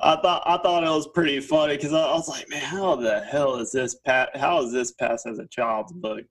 I 0.02 0.16
thought 0.16 0.44
I 0.46 0.58
thought 0.58 0.84
it 0.84 0.90
was 0.90 1.08
pretty 1.10 1.40
funny 1.40 1.76
because 1.76 1.94
I, 1.94 2.02
I, 2.02 2.14
was 2.14 2.30
like, 2.30 2.50
man, 2.50 2.62
how 2.62 2.96
the 2.96 3.20
hell 3.20 3.56
is 3.56 3.72
this 3.72 3.96
pat? 4.06 4.36
How 4.36 4.64
is 4.64 4.72
this 4.72 4.92
pass 4.94 5.26
as 5.26 5.40
a 5.40 5.48
child's 5.48 5.92
book? 5.92 6.24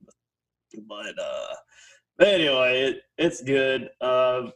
But 0.87 1.19
uh, 1.19 1.55
but 2.17 2.27
anyway, 2.27 2.81
it, 2.81 3.01
it's 3.17 3.41
good. 3.41 3.89
Uh, 4.01 4.51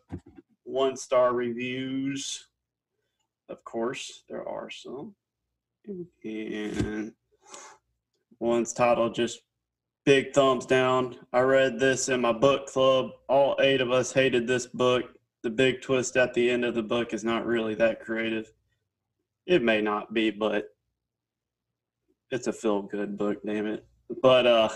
one 0.63 0.97
star 0.97 1.33
reviews, 1.33 2.47
of 3.49 3.63
course, 3.63 4.23
there 4.27 4.47
are 4.47 4.69
some, 4.69 5.15
and 6.23 7.13
one's 8.39 8.73
titled 8.73 9.15
just 9.15 9.41
big 10.05 10.33
thumbs 10.33 10.65
down. 10.65 11.15
I 11.31 11.41
read 11.41 11.79
this 11.79 12.09
in 12.09 12.21
my 12.21 12.31
book 12.31 12.67
club. 12.67 13.11
All 13.29 13.55
eight 13.59 13.81
of 13.81 13.91
us 13.91 14.11
hated 14.11 14.47
this 14.47 14.67
book. 14.67 15.05
The 15.43 15.49
big 15.49 15.81
twist 15.81 16.17
at 16.17 16.33
the 16.33 16.49
end 16.49 16.65
of 16.65 16.75
the 16.75 16.83
book 16.83 17.13
is 17.13 17.23
not 17.23 17.45
really 17.45 17.75
that 17.75 18.01
creative. 18.01 18.51
It 19.45 19.61
may 19.61 19.81
not 19.81 20.13
be, 20.13 20.29
but 20.29 20.67
it's 22.31 22.47
a 22.47 22.53
feel 22.53 22.81
good 22.81 23.17
book, 23.17 23.39
damn 23.45 23.67
it. 23.67 23.85
But 24.21 24.47
uh 24.47 24.69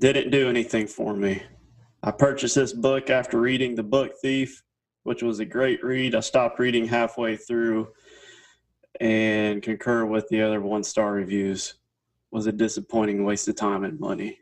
didn't 0.00 0.30
do 0.30 0.48
anything 0.48 0.86
for 0.86 1.14
me. 1.14 1.42
I 2.02 2.10
purchased 2.10 2.56
this 2.56 2.72
book 2.72 3.10
after 3.10 3.40
reading 3.40 3.74
The 3.74 3.82
Book 3.82 4.12
Thief, 4.20 4.62
which 5.04 5.22
was 5.22 5.38
a 5.38 5.44
great 5.44 5.82
read. 5.84 6.14
I 6.14 6.20
stopped 6.20 6.58
reading 6.58 6.86
halfway 6.86 7.36
through 7.36 7.88
and 9.00 9.62
concur 9.62 10.04
with 10.04 10.28
the 10.28 10.42
other 10.42 10.60
one 10.60 10.82
star 10.82 11.12
reviews. 11.12 11.74
Was 12.34 12.46
a 12.46 12.52
disappointing 12.52 13.24
waste 13.24 13.48
of 13.48 13.54
time 13.54 13.84
and 13.84 13.98
money. 13.98 14.40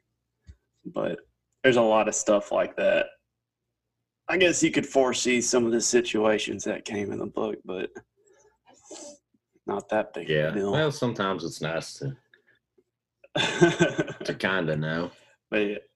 But 0.84 1.20
there's 1.62 1.76
a 1.76 1.82
lot 1.82 2.08
of 2.08 2.14
stuff 2.14 2.50
like 2.50 2.74
that. 2.76 3.06
I 4.28 4.36
guess 4.36 4.62
you 4.62 4.70
could 4.70 4.86
foresee 4.86 5.40
some 5.40 5.66
of 5.66 5.72
the 5.72 5.80
situations 5.80 6.64
that 6.64 6.84
came 6.84 7.12
in 7.12 7.18
the 7.18 7.26
book, 7.26 7.56
but 7.64 7.90
not 9.66 9.88
that 9.90 10.14
big 10.14 10.28
yeah. 10.28 10.50
deal. 10.50 10.72
Well, 10.72 10.90
sometimes 10.90 11.44
it's 11.44 11.60
nice 11.60 11.94
to 11.98 12.16
to 14.24 14.34
kind 14.34 14.70
of 14.70 14.78
know. 14.78 15.10
But 15.50 15.86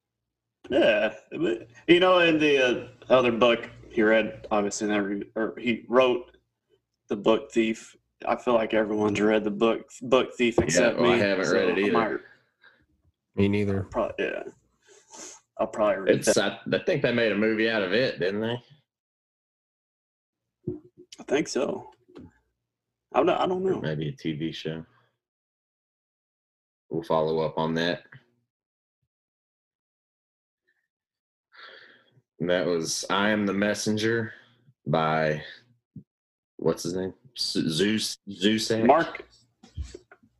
yeah, 0.69 1.15
you 1.33 2.01
know, 2.01 2.19
in 2.21 2.39
the 2.39 2.59
uh, 2.59 3.13
other 3.13 3.33
book 3.33 3.71
he 3.91 4.03
read, 4.03 4.47
obviously 4.51 4.89
never, 4.89 5.21
or 5.35 5.55
he 5.59 5.87
wrote 5.89 6.37
the 7.09 7.17
book 7.17 7.51
Thief. 7.51 7.97
I 8.25 8.37
feel 8.37 8.55
like 8.55 8.73
everyone's 8.73 9.21
read 9.21 9.45
the 9.45 9.51
book 9.51 9.89
book 10.03 10.31
Thief 10.37 10.59
except 10.59 10.97
yeah, 10.97 11.03
well, 11.03 11.13
me. 11.13 11.23
I 11.23 11.27
haven't 11.27 11.47
so 11.47 11.53
read 11.53 11.69
it 11.71 11.79
either. 11.79 11.93
Might, 11.93 12.17
me 13.35 13.49
neither. 13.49 13.83
Probably, 13.91 14.15
yeah. 14.19 14.43
I'll 15.59 15.67
probably 15.67 15.97
read 15.97 16.17
it's, 16.17 16.37
I, 16.37 16.59
I 16.73 16.79
think 16.87 17.03
they 17.03 17.13
made 17.13 17.33
a 17.33 17.37
movie 17.37 17.69
out 17.69 17.83
of 17.83 17.93
it, 17.93 18.19
didn't 18.19 18.41
they? 18.41 18.63
I 21.19 21.23
think 21.29 21.49
so. 21.49 21.91
I 23.15 23.19
don't, 23.21 23.31
I 23.31 23.47
don't 23.47 23.65
know. 23.65 23.81
maybe 23.81 24.09
a 24.09 24.13
TV 24.13 24.55
show. 24.55 24.85
We'll 26.91 27.03
follow 27.03 27.41
up 27.41 27.59
on 27.59 27.75
that. 27.75 28.03
And 32.41 32.51
that 32.51 32.67
was 32.67 33.05
I 33.09 33.31
Am 33.31 33.47
the 33.47 33.55
Messenger 33.55 34.33
by 34.87 35.43
what's 36.59 36.83
his 36.83 36.95
name? 36.95 37.15
Zeus 37.39 38.19
Zeus 38.31 38.71
Mark 38.71 39.25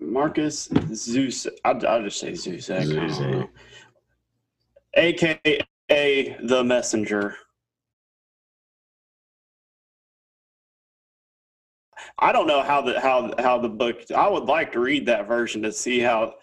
Marcus 0.01 0.69
Zeus. 0.95 1.47
I'll, 1.65 1.87
I'll 1.87 2.03
just 2.03 2.21
say 2.21 2.35
Zeus. 2.35 2.67
Zeus. 2.67 3.49
AKA 4.95 5.61
the 6.43 6.65
Messenger. 6.65 7.37
I 12.19 12.33
don't 12.33 12.47
know 12.47 12.63
how 12.63 12.81
the 12.81 12.99
how 13.01 13.33
how 13.39 13.59
the 13.59 13.69
book. 13.69 14.01
I 14.15 14.29
would 14.29 14.45
like 14.45 14.73
to 14.73 14.81
read 14.81 15.07
that 15.07 15.29
version 15.29 15.63
to 15.63 15.73
see 15.73 16.01
how 16.01 16.35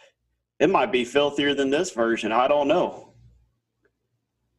it 0.60 0.70
might 0.70 0.92
be 0.92 1.04
filthier 1.04 1.54
than 1.54 1.70
this 1.70 1.92
version. 1.92 2.32
I 2.32 2.48
don't 2.48 2.68
know. 2.68 3.14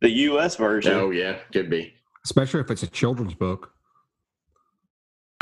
The 0.00 0.10
U.S. 0.10 0.56
version. 0.56 0.92
Oh 0.92 1.10
yeah, 1.10 1.38
could 1.52 1.70
be. 1.70 1.94
Especially 2.24 2.60
if 2.60 2.70
it's 2.70 2.82
a 2.82 2.88
children's 2.88 3.34
book. 3.34 3.73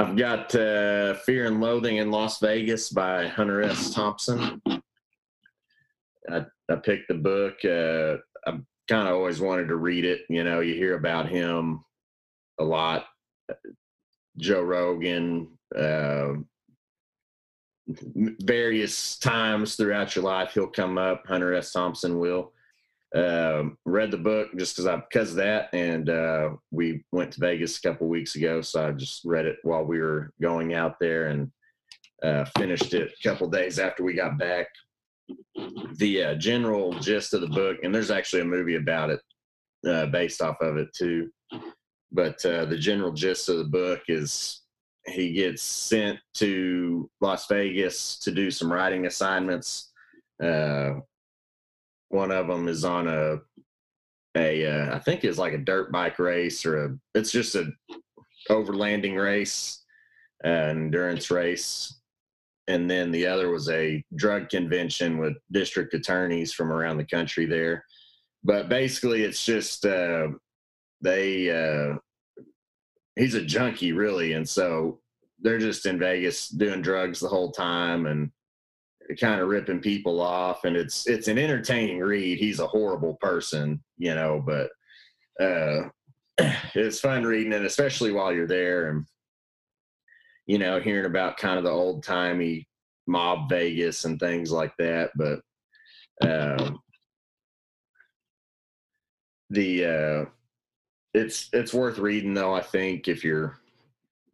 I've 0.02 0.16
got 0.16 0.52
uh, 0.56 1.14
Fear 1.14 1.46
and 1.46 1.60
Loathing 1.60 1.98
in 1.98 2.10
Las 2.10 2.40
Vegas 2.40 2.90
by 2.90 3.28
Hunter 3.28 3.62
S. 3.62 3.94
Thompson. 3.94 4.60
I, 6.28 6.44
I 6.68 6.74
picked 6.82 7.06
the 7.06 7.14
book. 7.14 7.64
Uh, 7.64 8.16
I 8.50 8.58
kind 8.88 9.06
of 9.06 9.14
always 9.14 9.40
wanted 9.40 9.68
to 9.68 9.76
read 9.76 10.04
it. 10.04 10.22
You 10.28 10.42
know, 10.42 10.58
you 10.58 10.74
hear 10.74 10.96
about 10.96 11.28
him 11.28 11.84
a 12.58 12.64
lot. 12.64 13.06
Joe 14.38 14.62
Rogan, 14.62 15.56
uh, 15.76 16.32
various 17.86 19.18
times 19.18 19.76
throughout 19.76 20.16
your 20.16 20.24
life, 20.24 20.54
he'll 20.54 20.66
come 20.66 20.98
up. 20.98 21.28
Hunter 21.28 21.54
S. 21.54 21.70
Thompson 21.70 22.18
will. 22.18 22.52
Uh, 23.14 23.64
read 23.84 24.10
the 24.10 24.16
book 24.16 24.48
just 24.56 24.74
because 24.74 24.86
I 24.86 24.96
because 24.96 25.30
of 25.30 25.36
that, 25.36 25.68
and 25.74 26.08
uh, 26.08 26.50
we 26.70 27.04
went 27.12 27.32
to 27.32 27.40
Vegas 27.40 27.76
a 27.76 27.82
couple 27.82 28.08
weeks 28.08 28.36
ago, 28.36 28.62
so 28.62 28.88
I 28.88 28.92
just 28.92 29.20
read 29.24 29.44
it 29.44 29.58
while 29.64 29.84
we 29.84 30.00
were 30.00 30.32
going 30.40 30.72
out 30.72 30.96
there 30.98 31.26
and 31.26 31.50
uh, 32.22 32.46
finished 32.56 32.94
it 32.94 33.12
a 33.12 33.28
couple 33.28 33.50
days 33.50 33.78
after 33.78 34.02
we 34.02 34.14
got 34.14 34.38
back. 34.38 34.66
The 35.96 36.24
uh, 36.24 36.34
general 36.36 36.98
gist 37.00 37.34
of 37.34 37.42
the 37.42 37.48
book, 37.48 37.78
and 37.82 37.94
there's 37.94 38.10
actually 38.10 38.42
a 38.42 38.46
movie 38.46 38.76
about 38.76 39.10
it 39.10 39.20
uh, 39.86 40.06
based 40.06 40.40
off 40.40 40.56
of 40.62 40.78
it 40.78 40.88
too. 40.96 41.30
But 42.12 42.44
uh, 42.46 42.64
the 42.64 42.78
general 42.78 43.12
gist 43.12 43.48
of 43.48 43.58
the 43.58 43.64
book 43.64 44.00
is 44.08 44.62
he 45.06 45.32
gets 45.32 45.62
sent 45.62 46.18
to 46.34 47.10
Las 47.20 47.46
Vegas 47.46 48.18
to 48.20 48.30
do 48.30 48.50
some 48.50 48.72
writing 48.72 49.06
assignments. 49.06 49.92
Uh, 50.42 51.00
one 52.12 52.30
of 52.30 52.46
them 52.46 52.68
is 52.68 52.84
on 52.84 53.08
a 53.08 53.38
a 54.36 54.66
uh, 54.66 54.94
I 54.94 54.98
think 54.98 55.24
it's 55.24 55.38
like 55.38 55.54
a 55.54 55.58
dirt 55.58 55.90
bike 55.90 56.18
race 56.18 56.64
or 56.64 56.84
a 56.84 56.96
it's 57.14 57.32
just 57.32 57.54
a 57.54 57.70
overlanding 58.50 59.22
race, 59.22 59.82
an 60.44 60.70
endurance 60.70 61.30
race, 61.30 62.00
and 62.68 62.90
then 62.90 63.10
the 63.10 63.26
other 63.26 63.50
was 63.50 63.68
a 63.70 64.04
drug 64.14 64.50
convention 64.50 65.18
with 65.18 65.34
district 65.50 65.94
attorneys 65.94 66.52
from 66.52 66.70
around 66.70 66.98
the 66.98 67.06
country 67.06 67.46
there. 67.46 67.84
But 68.44 68.68
basically, 68.68 69.22
it's 69.22 69.44
just 69.44 69.86
uh, 69.86 70.28
they 71.00 71.50
uh, 71.50 71.96
he's 73.16 73.34
a 73.34 73.44
junkie 73.44 73.92
really, 73.92 74.34
and 74.34 74.48
so 74.48 75.00
they're 75.40 75.58
just 75.58 75.86
in 75.86 75.98
Vegas 75.98 76.48
doing 76.48 76.82
drugs 76.82 77.20
the 77.20 77.28
whole 77.28 77.52
time 77.52 78.06
and 78.06 78.30
kind 79.16 79.40
of 79.40 79.48
ripping 79.48 79.80
people 79.80 80.20
off. 80.20 80.64
And 80.64 80.76
it's 80.76 81.06
it's 81.06 81.28
an 81.28 81.38
entertaining 81.38 82.00
read. 82.00 82.38
He's 82.38 82.60
a 82.60 82.66
horrible 82.66 83.14
person, 83.20 83.82
you 83.98 84.14
know, 84.14 84.42
but 84.44 84.70
uh, 85.42 85.88
it's 86.74 87.00
fun 87.00 87.24
reading 87.24 87.52
it, 87.52 87.64
especially 87.64 88.12
while 88.12 88.32
you're 88.32 88.46
there 88.46 88.90
and 88.90 89.06
you 90.46 90.58
know 90.58 90.80
hearing 90.80 91.06
about 91.06 91.36
kind 91.36 91.58
of 91.58 91.64
the 91.64 91.70
old 91.70 92.02
timey 92.02 92.68
mob 93.06 93.48
Vegas 93.48 94.04
and 94.04 94.18
things 94.18 94.50
like 94.50 94.72
that. 94.78 95.10
But 95.16 95.40
um, 96.22 96.80
the 99.50 99.84
uh, 99.86 100.24
it's 101.14 101.48
it's 101.52 101.74
worth 101.74 101.98
reading 101.98 102.34
though. 102.34 102.54
I 102.54 102.62
think 102.62 103.08
if 103.08 103.24
you're 103.24 103.58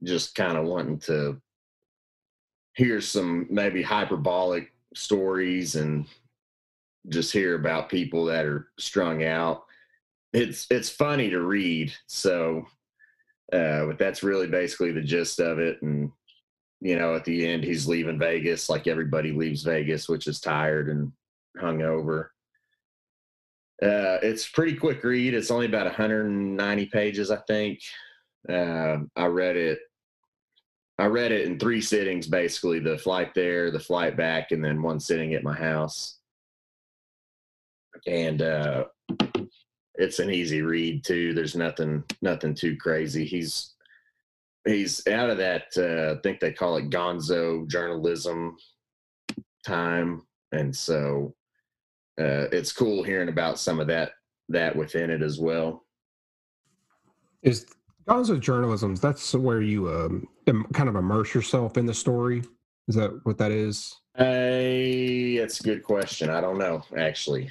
just 0.05 0.35
kind 0.35 0.57
of 0.57 0.67
wanting 0.67 1.01
to 1.01 1.41
hear 2.79 3.03
some 3.03 3.47
maybe 3.51 3.83
hyperbolic 3.83 4.73
stories 4.95 5.77
and 5.77 6.07
just 7.09 7.33
hear 7.33 7.57
about 7.57 7.91
people 7.91 8.25
that 8.27 8.47
are 8.47 8.69
strung 8.79 9.25
out. 9.25 9.65
It's 10.33 10.67
it's 10.71 10.89
funny 10.91 11.31
to 11.31 11.41
read. 11.43 11.93
So 12.07 12.67
Uh, 13.53 13.87
but 13.87 13.99
that's 13.99 14.23
really 14.23 14.47
basically 14.47 14.93
the 14.93 15.03
gist 15.03 15.41
of 15.41 15.59
it. 15.59 15.81
And 15.83 16.13
you 16.81 16.99
know, 16.99 17.17
at 17.17 17.25
the 17.25 17.47
end, 17.49 17.65
he's 17.65 17.89
leaving 17.89 18.19
Vegas 18.19 18.69
like 18.69 18.87
everybody 18.87 19.33
leaves 19.33 19.63
Vegas, 19.63 20.09
which 20.09 20.27
is 20.29 20.41
tired 20.41 20.89
and 20.91 21.13
hungover. 21.61 22.27
Uh, 23.83 24.19
it's 24.23 24.49
pretty 24.49 24.75
quick 24.75 25.03
read. 25.05 25.35
It's 25.35 25.51
only 25.51 25.67
about 25.67 25.87
190 25.87 26.87
pages, 26.87 27.31
I 27.31 27.39
think. 27.49 27.81
Uh, 28.49 28.99
I 29.17 29.27
read 29.27 29.57
it. 29.57 29.81
I 30.99 31.07
read 31.07 31.31
it 31.31 31.47
in 31.47 31.59
three 31.59 31.81
sittings, 31.81 32.27
basically 32.27 32.81
the 32.81 32.99
flight 32.99 33.33
there, 33.35 33.71
the 33.71 33.79
flight 33.79 34.17
back, 34.17 34.51
and 34.51 34.65
then 34.65 34.83
one 34.83 34.99
sitting 34.99 35.35
at 35.35 35.45
my 35.45 35.55
house. 35.55 36.19
And 38.07 38.43
uh, 38.43 38.85
it's 39.95 40.19
an 40.19 40.31
easy 40.31 40.63
read 40.63 41.05
too. 41.05 41.35
There's 41.35 41.55
nothing, 41.55 42.03
nothing 42.21 42.55
too 42.55 42.77
crazy. 42.77 43.25
He's 43.25 43.75
he's 44.67 45.07
out 45.07 45.31
of 45.31 45.39
that. 45.39 45.67
Uh, 45.77 46.19
I 46.19 46.21
think 46.23 46.41
they 46.41 46.53
call 46.53 46.77
it 46.77 46.91
Gonzo 46.91 47.67
journalism 47.69 48.57
time, 49.65 50.23
and 50.53 50.75
so 50.75 51.35
uh, 52.21 52.51
it's 52.51 52.73
cool 52.73 53.05
hearing 53.05 53.29
about 53.29 53.59
some 53.59 53.79
of 53.79 53.87
that 53.87 54.13
that 54.49 54.75
within 54.75 55.11
it 55.11 55.23
as 55.23 55.39
well. 55.39 55.85
Is 57.43 57.67
Gonzo 58.09 58.41
journalism? 58.41 58.95
That's 58.95 59.35
where 59.35 59.61
you 59.61 59.89
um, 59.89 60.67
kind 60.73 60.89
of 60.89 60.97
immerse 60.97 61.35
yourself 61.35 61.77
in 61.77 61.85
the 61.85 61.93
story. 61.93 62.43
Is 62.89 62.95
that 62.95 63.21
what 63.25 63.37
that 63.39 63.53
is? 63.53 63.95
Hey, 64.17 65.39
that's 65.39 65.61
a 65.61 65.63
good 65.63 65.83
question. 65.83 66.31
I 66.31 66.41
don't 66.41 66.59
know 66.59 66.83
actually. 66.97 67.51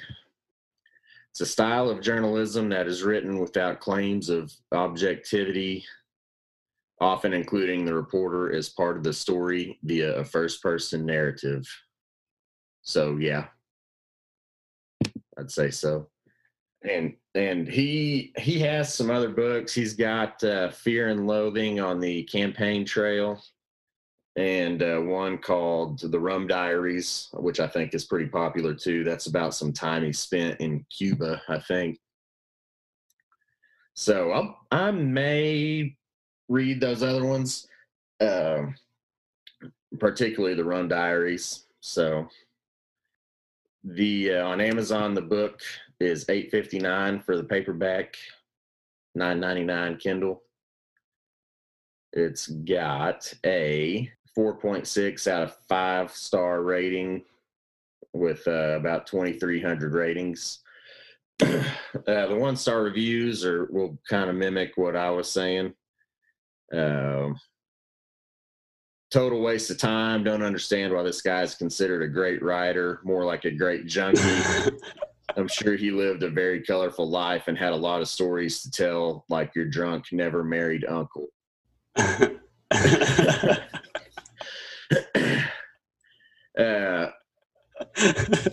It's 1.30 1.40
a 1.40 1.46
style 1.46 1.88
of 1.88 2.02
journalism 2.02 2.68
that 2.70 2.88
is 2.88 3.04
written 3.04 3.38
without 3.38 3.78
claims 3.78 4.28
of 4.28 4.52
objectivity, 4.72 5.84
often 7.00 7.32
including 7.32 7.84
the 7.84 7.94
reporter 7.94 8.52
as 8.52 8.68
part 8.68 8.96
of 8.96 9.04
the 9.04 9.12
story 9.12 9.78
via 9.84 10.16
a 10.16 10.24
first 10.24 10.60
person 10.60 11.06
narrative. 11.06 11.64
So, 12.82 13.18
yeah, 13.18 13.44
I'd 15.38 15.52
say 15.52 15.70
so. 15.70 16.08
And 16.82 17.14
and 17.34 17.66
he 17.66 18.32
he 18.38 18.60
has 18.60 18.94
some 18.94 19.10
other 19.10 19.30
books. 19.30 19.74
He's 19.74 19.94
got 19.94 20.42
uh, 20.44 20.70
Fear 20.70 21.08
and 21.08 21.26
Loathing 21.26 21.80
on 21.80 21.98
the 21.98 22.22
Campaign 22.24 22.84
Trail, 22.84 23.42
and 24.36 24.80
uh, 24.82 24.98
one 25.00 25.38
called 25.38 25.98
The 25.98 26.20
Rum 26.20 26.46
Diaries, 26.46 27.28
which 27.32 27.58
I 27.58 27.66
think 27.66 27.94
is 27.94 28.04
pretty 28.04 28.26
popular 28.26 28.74
too. 28.74 29.02
That's 29.02 29.26
about 29.26 29.54
some 29.54 29.72
time 29.72 30.04
he 30.04 30.12
spent 30.12 30.60
in 30.60 30.86
Cuba, 30.96 31.42
I 31.48 31.58
think. 31.58 31.98
So 33.94 34.30
I'll, 34.30 34.56
I 34.70 34.92
may 34.92 35.96
read 36.48 36.80
those 36.80 37.02
other 37.02 37.24
ones, 37.26 37.66
uh, 38.20 38.66
particularly 39.98 40.54
the 40.54 40.64
Rum 40.64 40.86
Diaries. 40.86 41.64
So 41.80 42.28
the 43.82 44.34
uh, 44.34 44.46
on 44.46 44.60
Amazon 44.60 45.14
the 45.14 45.22
book 45.22 45.62
is 46.00 46.24
eight 46.28 46.50
fifty 46.50 46.78
nine 46.78 47.20
for 47.20 47.36
the 47.36 47.44
paperback, 47.44 48.16
nine 49.14 49.40
ninety 49.40 49.64
nine 49.64 49.96
Kindle. 49.96 50.42
It's 52.12 52.46
got 52.46 53.32
a 53.44 54.10
4.6 54.36 55.26
out 55.26 55.42
of 55.42 55.56
5 55.68 56.10
star 56.12 56.62
rating 56.62 57.24
with 58.12 58.46
uh, 58.46 58.76
about 58.76 59.06
2300 59.06 59.92
ratings. 59.92 60.60
Uh, 62.06 62.26
the 62.26 62.34
one 62.34 62.56
star 62.56 62.82
reviews 62.82 63.44
are 63.44 63.66
will 63.70 63.98
kind 64.08 64.30
of 64.30 64.36
mimic 64.36 64.72
what 64.76 64.96
i 64.96 65.10
was 65.10 65.30
saying. 65.30 65.72
Uh, 66.72 67.28
total 69.10 69.40
waste 69.40 69.70
of 69.70 69.78
time. 69.78 70.22
Don't 70.22 70.42
understand 70.42 70.92
why 70.92 71.02
this 71.02 71.22
guy 71.22 71.42
is 71.42 71.54
considered 71.54 72.02
a 72.02 72.08
great 72.08 72.42
writer 72.42 73.00
more 73.04 73.24
like 73.24 73.44
a 73.44 73.50
great 73.50 73.86
junkie 73.86 74.20
i'm 75.36 75.48
sure 75.48 75.76
he 75.76 75.90
lived 75.90 76.22
a 76.22 76.30
very 76.30 76.62
colorful 76.62 77.08
life 77.08 77.48
and 77.48 77.58
had 77.58 77.72
a 77.72 77.76
lot 77.76 78.00
of 78.00 78.08
stories 78.08 78.62
to 78.62 78.70
tell 78.70 79.24
like 79.28 79.54
your 79.54 79.66
drunk 79.66 80.06
never 80.12 80.42
married 80.42 80.84
uncle 80.88 81.28
uh, 86.58 87.08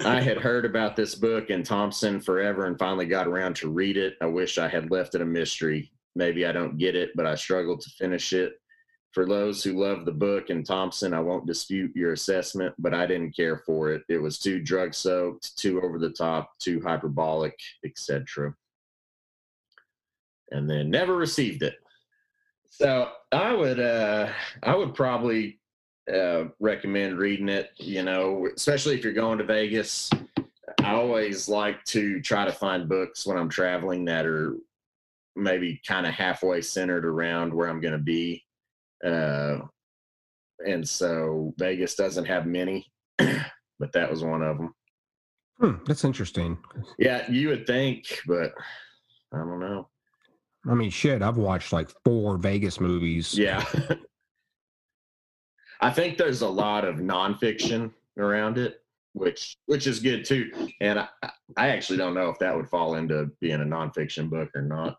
I 0.04 0.22
had 0.22 0.38
heard 0.38 0.66
about 0.66 0.96
this 0.96 1.16
book 1.16 1.50
in 1.50 1.64
Thompson 1.64 2.20
forever 2.20 2.66
and 2.66 2.78
finally 2.78 3.06
got 3.06 3.28
around 3.28 3.56
to 3.58 3.70
read 3.70 3.98
it. 3.98 4.16
I 4.22 4.26
wish 4.26 4.58
I 4.58 4.68
had 4.68 4.92
left 4.92 5.16
it 5.16 5.22
a 5.22 5.26
mystery. 5.26 5.92
Maybe 6.16 6.46
I 6.46 6.52
don't 6.52 6.78
get 6.78 6.96
it, 6.96 7.12
but 7.16 7.26
I 7.26 7.36
struggled 7.36 7.82
to 7.82 7.90
finish 7.92 8.34
it. 8.34 8.54
For 9.16 9.26
those 9.26 9.64
who 9.64 9.82
love 9.82 10.04
the 10.04 10.12
book 10.12 10.50
and 10.50 10.66
Thompson, 10.66 11.14
I 11.14 11.22
won't 11.22 11.48
dispute 11.48 11.96
your 11.96 12.12
assessment, 12.12 12.76
but 12.78 12.94
I 12.94 13.06
didn't 13.06 13.34
care 13.34 13.64
for 13.66 13.94
it. 13.94 14.04
It 14.10 14.18
was 14.18 14.40
too 14.40 14.60
drug 14.60 14.94
soaked, 14.94 15.58
too 15.58 15.82
over 15.82 15.98
the 15.98 16.10
top, 16.10 16.52
too 16.60 16.82
hyperbolic, 16.82 17.58
etc. 17.86 18.54
And 20.52 20.70
then 20.70 20.90
never 20.90 21.16
received 21.16 21.64
it. 21.64 21.76
So 22.70 23.10
I 23.32 23.54
would 23.54 23.80
uh 23.80 24.34
I 24.62 24.76
would 24.76 24.94
probably 24.94 25.62
uh, 26.14 26.48
recommend 26.60 27.18
reading 27.18 27.48
it. 27.48 27.70
You 27.78 28.04
know, 28.04 28.50
especially 28.54 28.96
if 28.96 29.04
you're 29.06 29.14
going 29.14 29.38
to 29.38 29.46
Vegas. 29.46 30.10
I 30.84 30.92
always 30.92 31.48
like 31.48 31.82
to 31.86 32.22
try 32.22 32.44
to 32.44 32.52
find 32.52 32.90
books 32.90 33.26
when 33.26 33.38
I'm 33.38 33.50
traveling 33.50 34.04
that 34.06 34.26
are 34.26 34.58
maybe 35.38 35.82
kind 35.88 36.06
of 36.06 36.14
halfway 36.14 36.62
centered 36.62 37.06
around 37.06 37.54
where 37.54 37.70
I'm 37.70 37.80
going 37.80 37.94
to 37.94 37.98
be. 37.98 38.45
Uh, 39.04 39.60
and 40.66 40.88
so 40.88 41.54
Vegas 41.58 41.96
doesn't 41.96 42.26
have 42.26 42.46
many, 42.46 42.86
but 43.18 43.92
that 43.94 44.10
was 44.10 44.24
one 44.24 44.42
of 44.42 44.58
them. 44.58 44.74
Hmm, 45.60 45.84
that's 45.86 46.04
interesting. 46.04 46.58
Yeah, 47.00 47.30
you 47.32 47.50
would 47.50 47.66
think, 47.66 48.22
but 48.28 48.54
I 49.34 49.38
don't 49.38 49.60
know. 49.60 49.90
I 50.70 50.74
mean, 50.74 50.90
shit, 50.90 51.22
I've 51.22 51.38
watched 51.38 51.72
like 51.72 51.90
four 52.04 52.38
Vegas 52.38 52.80
movies. 52.80 53.38
Yeah. 53.38 53.64
I 55.82 55.92
think 55.92 56.18
there's 56.18 56.42
a 56.42 56.50
lot 56.50 56.86
of 56.86 56.96
nonfiction 56.96 57.92
around 58.18 58.58
it, 58.58 58.82
which 59.14 59.58
which 59.66 59.88
is 59.88 60.00
good 60.00 60.26
too. 60.26 60.52
And 60.82 61.00
I, 61.00 61.08
I 61.58 61.70
actually 61.70 61.98
don't 61.98 62.14
know 62.14 62.30
if 62.30 62.40
that 62.40 62.56
would 62.56 62.70
fall 62.70 62.96
into 62.96 63.30
being 63.42 63.62
a 63.62 63.66
nonfiction 63.66 64.30
book 64.30 64.50
or 64.56 64.62
not. 64.62 64.98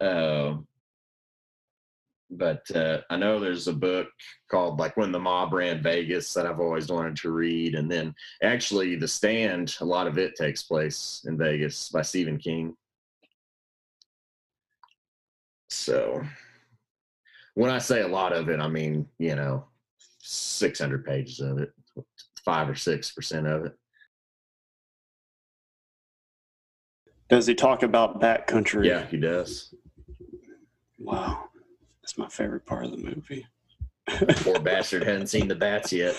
Uh, 0.00 0.58
but 2.30 2.70
uh, 2.74 3.00
I 3.10 3.16
know 3.16 3.38
there's 3.38 3.68
a 3.68 3.72
book 3.72 4.08
called 4.50 4.78
like 4.78 4.96
When 4.96 5.12
the 5.12 5.18
Mob 5.18 5.52
Ran 5.52 5.82
Vegas 5.82 6.32
that 6.34 6.46
I've 6.46 6.60
always 6.60 6.90
wanted 6.90 7.16
to 7.16 7.30
read, 7.30 7.74
and 7.74 7.90
then 7.90 8.14
actually 8.42 8.96
The 8.96 9.08
Stand. 9.08 9.76
A 9.80 9.84
lot 9.84 10.06
of 10.06 10.18
it 10.18 10.36
takes 10.36 10.62
place 10.62 11.24
in 11.26 11.36
Vegas 11.36 11.88
by 11.88 12.02
Stephen 12.02 12.38
King. 12.38 12.74
So 15.68 16.22
when 17.54 17.70
I 17.70 17.78
say 17.78 18.02
a 18.02 18.08
lot 18.08 18.32
of 18.32 18.48
it, 18.48 18.60
I 18.60 18.68
mean 18.68 19.06
you 19.18 19.34
know 19.34 19.64
600 20.20 21.04
pages 21.04 21.40
of 21.40 21.58
it, 21.58 21.72
five 22.44 22.68
or 22.68 22.76
six 22.76 23.10
percent 23.10 23.46
of 23.46 23.66
it. 23.66 23.72
Does 27.28 27.46
he 27.46 27.54
talk 27.54 27.82
about 27.84 28.20
bat 28.20 28.46
country? 28.46 28.88
Yeah, 28.88 29.06
he 29.06 29.16
does. 29.16 29.72
Wow. 30.98 31.49
That's 32.10 32.18
my 32.18 32.28
favorite 32.28 32.66
part 32.66 32.84
of 32.86 32.90
the 32.90 32.96
movie. 32.96 33.46
Poor 34.42 34.58
bastard 34.58 35.04
hadn't 35.04 35.28
seen 35.28 35.46
the 35.46 35.54
bats 35.54 35.92
yet. 35.92 36.16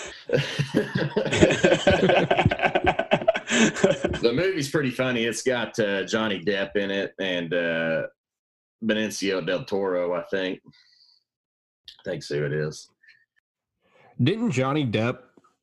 the 4.22 4.32
movie's 4.34 4.70
pretty 4.70 4.88
funny. 4.90 5.24
It's 5.24 5.42
got 5.42 5.78
uh, 5.78 6.04
Johnny 6.04 6.42
Depp 6.42 6.76
in 6.76 6.90
it 6.90 7.12
and 7.20 7.52
uh, 7.52 8.04
Benicio 8.82 9.44
del 9.46 9.66
Toro, 9.66 10.14
I 10.14 10.22
think. 10.30 10.60
I 10.66 12.02
think 12.04 12.22
so 12.22 12.36
it 12.36 12.54
is. 12.54 12.88
Didn't 14.22 14.52
Johnny 14.52 14.86
Depp 14.86 15.18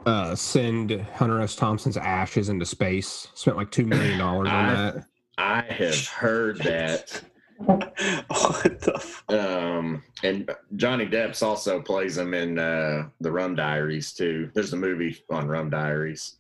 uh, 0.06 0.36
send 0.36 0.92
Hunter 1.16 1.42
S. 1.42 1.56
Thompson's 1.56 1.98
ashes 1.98 2.50
into 2.50 2.68
space? 2.68 3.30
Spent 3.34 3.58
like 3.58 3.72
two 3.72 3.88
million 3.88 4.20
dollars 4.20 4.48
on 4.50 4.54
I- 4.54 4.74
that. 4.76 5.06
I 5.40 5.62
have 5.62 6.06
heard 6.08 6.60
that. 6.60 7.20
What 7.66 8.80
the 8.82 8.94
f- 8.96 9.24
Um, 9.30 10.02
and 10.24 10.50
Johnny 10.78 11.06
Depp's 11.06 11.42
also 11.44 11.82
plays 11.82 12.18
him 12.18 12.34
in 12.34 12.58
uh, 12.58 13.10
the 13.20 13.32
Rum 13.32 13.56
Diaries 13.56 14.14
too. 14.14 14.50
There's 14.54 14.74
a 14.74 14.78
movie 14.78 15.18
on 15.30 15.48
Rum 15.48 15.70
Diaries. 15.70 16.38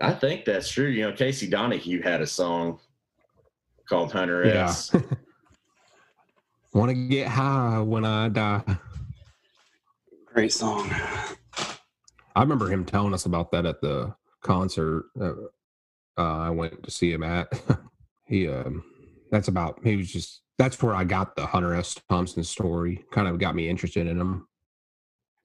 I 0.00 0.12
think 0.12 0.44
that's 0.44 0.70
true. 0.70 0.88
You 0.88 1.02
know, 1.08 1.12
Casey 1.12 1.48
Donahew 1.50 2.02
had 2.02 2.20
a 2.20 2.26
song 2.26 2.78
called 3.88 4.12
Hunter 4.12 4.46
Yeah. 4.46 4.72
Want 6.72 6.88
to 6.90 6.94
get 6.94 7.28
high 7.28 7.80
when 7.80 8.04
I 8.04 8.28
die. 8.30 8.62
Great 10.32 10.52
song. 10.52 10.90
I 12.34 12.40
remember 12.40 12.68
him 12.68 12.84
telling 12.86 13.12
us 13.12 13.26
about 13.26 13.50
that 13.52 13.66
at 13.66 13.82
the 13.82 14.14
concert 14.42 15.04
uh, 15.20 15.32
uh, 16.16 16.38
I 16.38 16.50
went 16.50 16.82
to 16.82 16.90
see 16.90 17.12
him 17.12 17.22
at. 17.22 17.52
he, 18.24 18.48
um, 18.48 18.82
that's 19.32 19.48
about. 19.48 19.80
He 19.82 19.96
was 19.96 20.12
just 20.12 20.42
that's 20.58 20.80
where 20.80 20.94
I 20.94 21.02
got 21.02 21.34
the 21.34 21.46
Hunter 21.46 21.74
S. 21.74 21.98
Thompson 22.08 22.44
story. 22.44 23.02
Kind 23.10 23.26
of 23.26 23.38
got 23.38 23.56
me 23.56 23.68
interested 23.68 24.06
in 24.06 24.20
him. 24.20 24.46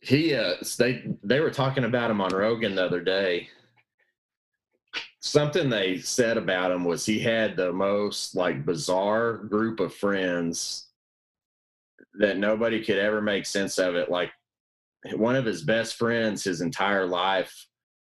He 0.01 0.35
uh 0.35 0.55
they 0.77 1.05
they 1.23 1.39
were 1.39 1.49
talking 1.49 1.85
about 1.85 2.11
him 2.11 2.21
on 2.21 2.35
Rogan 2.35 2.75
the 2.75 2.85
other 2.85 3.01
day. 3.01 3.47
Something 5.21 5.69
they 5.69 5.97
said 5.97 6.37
about 6.37 6.71
him 6.71 6.83
was 6.83 7.05
he 7.05 7.17
had 7.17 7.55
the 7.55 7.73
most 7.73 8.35
like 8.35 8.65
bizarre 8.65 9.37
group 9.37 9.79
of 9.79 9.93
friends 9.93 10.89
that 12.19 12.37
nobody 12.37 12.83
could 12.83 12.97
ever 12.97 13.21
make 13.21 13.45
sense 13.45 13.77
of 13.77 13.95
it. 13.95 14.11
Like 14.11 14.31
one 15.15 15.35
of 15.35 15.45
his 15.45 15.63
best 15.63 15.95
friends 15.95 16.43
his 16.43 16.61
entire 16.61 17.05
life 17.05 17.67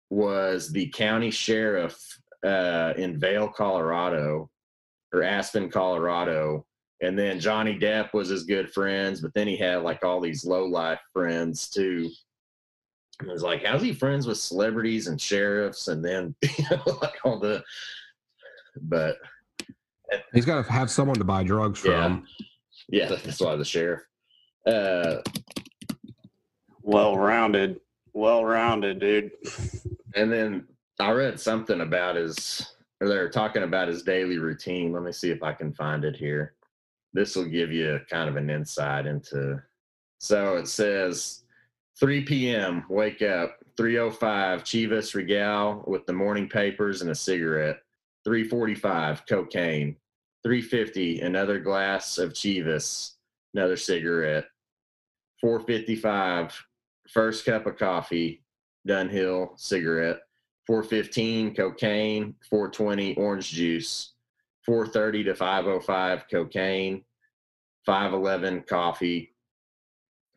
was 0.10 0.72
the 0.72 0.88
county 0.88 1.32
sheriff 1.32 1.98
uh, 2.46 2.94
in 2.98 3.20
Vail, 3.20 3.48
Colorado, 3.48 4.50
or 5.16 5.24
Aspen, 5.24 5.70
Colorado. 5.70 6.66
And 7.02 7.18
then 7.18 7.40
Johnny 7.40 7.78
Depp 7.78 8.14
was 8.14 8.30
his 8.30 8.44
good 8.44 8.72
friends, 8.72 9.22
but 9.22 9.34
then 9.34 9.48
he 9.48 9.58
had 9.58 9.84
like 9.84 10.04
all 10.04 10.22
these 10.22 10.46
low 10.46 10.66
life 10.66 11.00
friends 11.14 11.70
too. 11.70 12.10
And 13.20 13.30
it 13.30 13.34
was 13.34 13.44
like, 13.44 13.64
how's 13.66 13.82
he 13.82 13.94
friends 13.94 14.28
with 14.28 14.38
celebrities 14.38 15.08
and 15.08 15.20
sheriffs 15.20 15.88
and 15.88 16.04
then 16.04 16.36
you 16.58 16.66
know, 16.72 17.00
like 17.02 17.16
all 17.24 17.40
the 17.40 17.64
but 18.82 19.18
He's 20.34 20.46
got 20.46 20.64
to 20.64 20.72
have 20.72 20.92
someone 20.92 21.18
to 21.18 21.24
buy 21.24 21.44
drugs 21.44 21.80
from. 21.80 22.26
yeah, 22.90 23.08
that's 23.08 23.42
why 23.42 23.56
the 23.56 23.66
sheriff. 23.66 24.02
Uh 24.68 25.18
well 26.82 27.18
rounded, 27.18 27.80
well 28.14 28.46
rounded, 28.46 29.00
dude. 29.00 29.32
And 30.16 30.32
then 30.32 30.68
I 31.00 31.12
read 31.12 31.40
something 31.40 31.82
about 31.82 32.16
his, 32.16 32.75
or 33.06 33.10
they're 33.10 33.30
talking 33.30 33.64
about 33.64 33.88
his 33.88 34.02
daily 34.02 34.40
routine. 34.40 34.92
Let 34.92 35.04
me 35.04 35.12
see 35.12 35.30
if 35.30 35.44
I 35.44 35.54
can 35.54 35.72
find 35.72 36.04
it 36.04 36.16
here. 36.16 36.56
This 37.14 37.36
will 37.36 37.46
give 37.46 37.72
you 37.72 38.00
kind 38.10 38.28
of 38.28 38.36
an 38.36 38.50
insight 38.50 39.06
into. 39.06 39.62
So 40.18 40.58
it 40.58 40.68
says 40.68 41.44
3 42.00 42.24
p.m., 42.24 42.84
wake 42.90 43.22
up, 43.22 43.58
305, 43.78 44.64
Chivas 44.64 45.14
Regal 45.14 45.84
with 45.86 46.06
the 46.08 46.14
morning 46.14 46.50
papers 46.50 47.04
and 47.04 47.12
a 47.12 47.16
cigarette. 47.16 47.78
345, 48.24 49.28
cocaine. 49.28 49.96
350, 50.44 51.22
another 51.22 51.60
glass 51.60 52.18
of 52.18 52.34
Chivas, 52.34 53.12
another 53.54 53.78
cigarette. 53.78 54.46
455, 55.42 56.60
first 57.08 57.46
cup 57.46 57.68
of 57.68 57.78
coffee, 57.78 58.44
Dunhill 58.88 59.60
cigarette, 59.60 60.22
415 60.68 61.56
cocaine, 61.56 62.36
420 62.50 63.16
orange 63.16 63.50
juice, 63.50 64.14
430 64.66 65.26
to 65.26 65.36
505 65.36 66.26
cocaine, 66.30 67.04
511 67.86 68.64
coffee, 68.68 69.34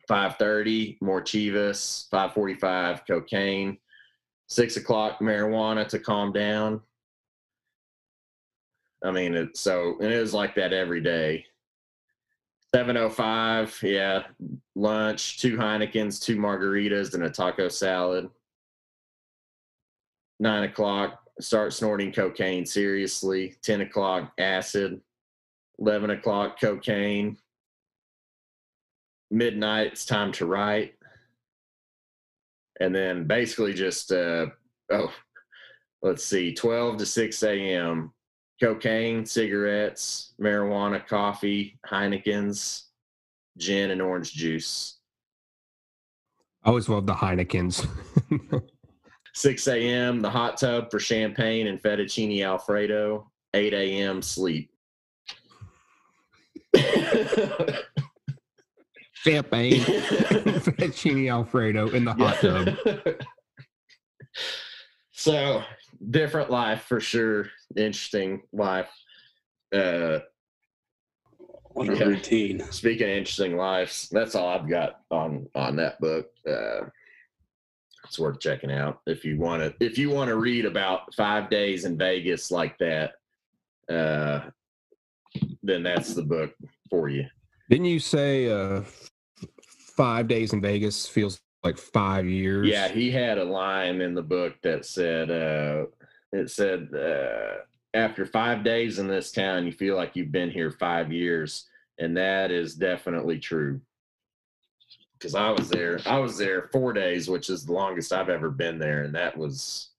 530 0.07 0.97
more 1.01 1.21
Chivas, 1.21 2.09
545 2.09 3.05
cocaine, 3.07 3.77
six 4.47 4.77
o'clock 4.77 5.19
marijuana 5.19 5.87
to 5.87 5.99
calm 5.99 6.31
down. 6.31 6.81
I 9.03 9.11
mean, 9.11 9.33
it, 9.33 9.57
so 9.57 9.97
and 10.01 10.11
it 10.11 10.19
was 10.19 10.33
like 10.33 10.55
that 10.55 10.73
every 10.73 11.01
day. 11.01 11.45
705, 12.75 13.79
yeah, 13.81 14.23
lunch, 14.75 15.39
two 15.39 15.57
Heinekens, 15.57 16.21
two 16.21 16.37
margaritas, 16.37 17.15
and 17.15 17.23
a 17.23 17.29
taco 17.29 17.67
salad. 17.67 18.29
Nine 20.39 20.63
o'clock, 20.63 21.21
start 21.41 21.73
snorting 21.73 22.11
cocaine 22.11 22.65
seriously. 22.65 23.55
10 23.61 23.81
o'clock, 23.81 24.31
acid. 24.37 25.01
11 25.79 26.11
o'clock, 26.11 26.59
cocaine. 26.59 27.37
Midnight, 29.31 29.87
it's 29.87 30.05
time 30.05 30.31
to 30.33 30.45
write. 30.45 30.95
And 32.79 32.95
then 32.95 33.25
basically 33.27 33.73
just, 33.73 34.11
uh, 34.11 34.47
oh, 34.91 35.13
let's 36.01 36.23
see, 36.23 36.53
12 36.53 36.97
to 36.97 37.05
6 37.05 37.43
a.m., 37.43 38.13
cocaine, 38.61 39.25
cigarettes, 39.25 40.33
marijuana, 40.41 41.05
coffee, 41.05 41.79
Heinekens, 41.87 42.83
gin, 43.57 43.91
and 43.91 44.01
orange 44.01 44.33
juice. 44.33 44.97
I 46.63 46.69
always 46.69 46.89
loved 46.89 47.07
the 47.07 47.13
Heinekens. 47.13 47.87
6 49.39 49.67
a.m., 49.69 50.19
the 50.19 50.29
hot 50.29 50.57
tub 50.57 50.91
for 50.91 50.99
champagne 50.99 51.67
and 51.67 51.81
fettuccine 51.81 52.43
Alfredo. 52.43 53.31
8 53.53 53.73
a.m., 53.73 54.21
sleep. 54.21 54.69
Champagne, 59.13 59.79
fettuccine 59.81 61.31
Alfredo 61.31 61.89
in 61.91 62.03
the 62.03 62.13
hot 62.13 62.35
tub. 62.41 62.69
so, 65.11 65.63
different 66.09 66.49
life 66.49 66.83
for 66.83 66.99
sure. 66.99 67.47
Interesting 67.77 68.41
life. 68.51 68.89
Uh, 69.73 70.19
What 71.71 71.87
a 71.89 71.95
Yeah. 71.95 72.03
routine. 72.03 72.59
speaking 72.71 73.03
of 73.09 73.15
interesting 73.17 73.55
lives, 73.55 74.09
that's 74.11 74.35
all 74.35 74.49
I've 74.49 74.69
got 74.69 74.99
on 75.11 75.47
on 75.55 75.77
that 75.77 75.97
book. 76.01 76.27
Uh, 76.45 76.89
it's 78.09 78.17
worth 78.17 78.39
checking 78.39 78.71
out 78.71 79.01
if 79.05 79.23
you 79.23 79.37
want 79.37 79.61
to. 79.61 79.85
If 79.85 79.99
you 79.99 80.09
want 80.09 80.29
to 80.29 80.35
read 80.35 80.65
about 80.65 81.13
five 81.13 81.47
days 81.49 81.85
in 81.85 81.95
Vegas 81.95 82.49
like 82.49 82.75
that, 82.79 83.13
uh, 83.87 84.49
then 85.61 85.83
that's 85.83 86.15
the 86.15 86.23
book 86.23 86.51
for 86.89 87.07
you. 87.07 87.25
Didn't 87.69 87.85
you 87.85 87.99
say 87.99 88.49
uh, 88.49 88.81
five 89.95 90.27
days 90.27 90.53
in 90.53 90.61
Vegas 90.61 91.07
feels 91.07 91.39
like 91.63 91.77
five 91.77 92.25
years? 92.25 92.67
Yeah, 92.67 92.87
he 92.87 93.11
had 93.11 93.37
a 93.37 93.43
line 93.43 94.01
in 94.01 94.15
the 94.15 94.23
book 94.23 94.55
that 94.63 94.87
said, 94.87 95.29
uh, 95.29 95.85
"It 96.33 96.49
said 96.49 96.89
uh, 96.91 97.61
after 97.93 98.25
five 98.25 98.63
days 98.63 98.97
in 98.97 99.07
this 99.07 99.31
town, 99.31 99.67
you 99.67 99.71
feel 99.71 99.95
like 99.95 100.15
you've 100.15 100.31
been 100.31 100.49
here 100.49 100.71
five 100.71 101.13
years," 101.13 101.67
and 101.99 102.17
that 102.17 102.49
is 102.49 102.73
definitely 102.73 103.37
true. 103.37 103.81
Because 105.19 105.35
I 105.35 105.49
was 105.51 105.69
there, 105.69 105.99
I 106.05 106.17
was 106.17 106.37
there 106.37 106.69
four 106.71 106.93
days, 106.93 107.29
which 107.29 107.49
is 107.49 107.65
the 107.65 107.73
longest 107.73 108.13
I've 108.13 108.29
ever 108.29 108.49
been 108.49 108.79
there, 108.79 109.03
and 109.03 109.13
that 109.15 109.37
was 109.37 109.89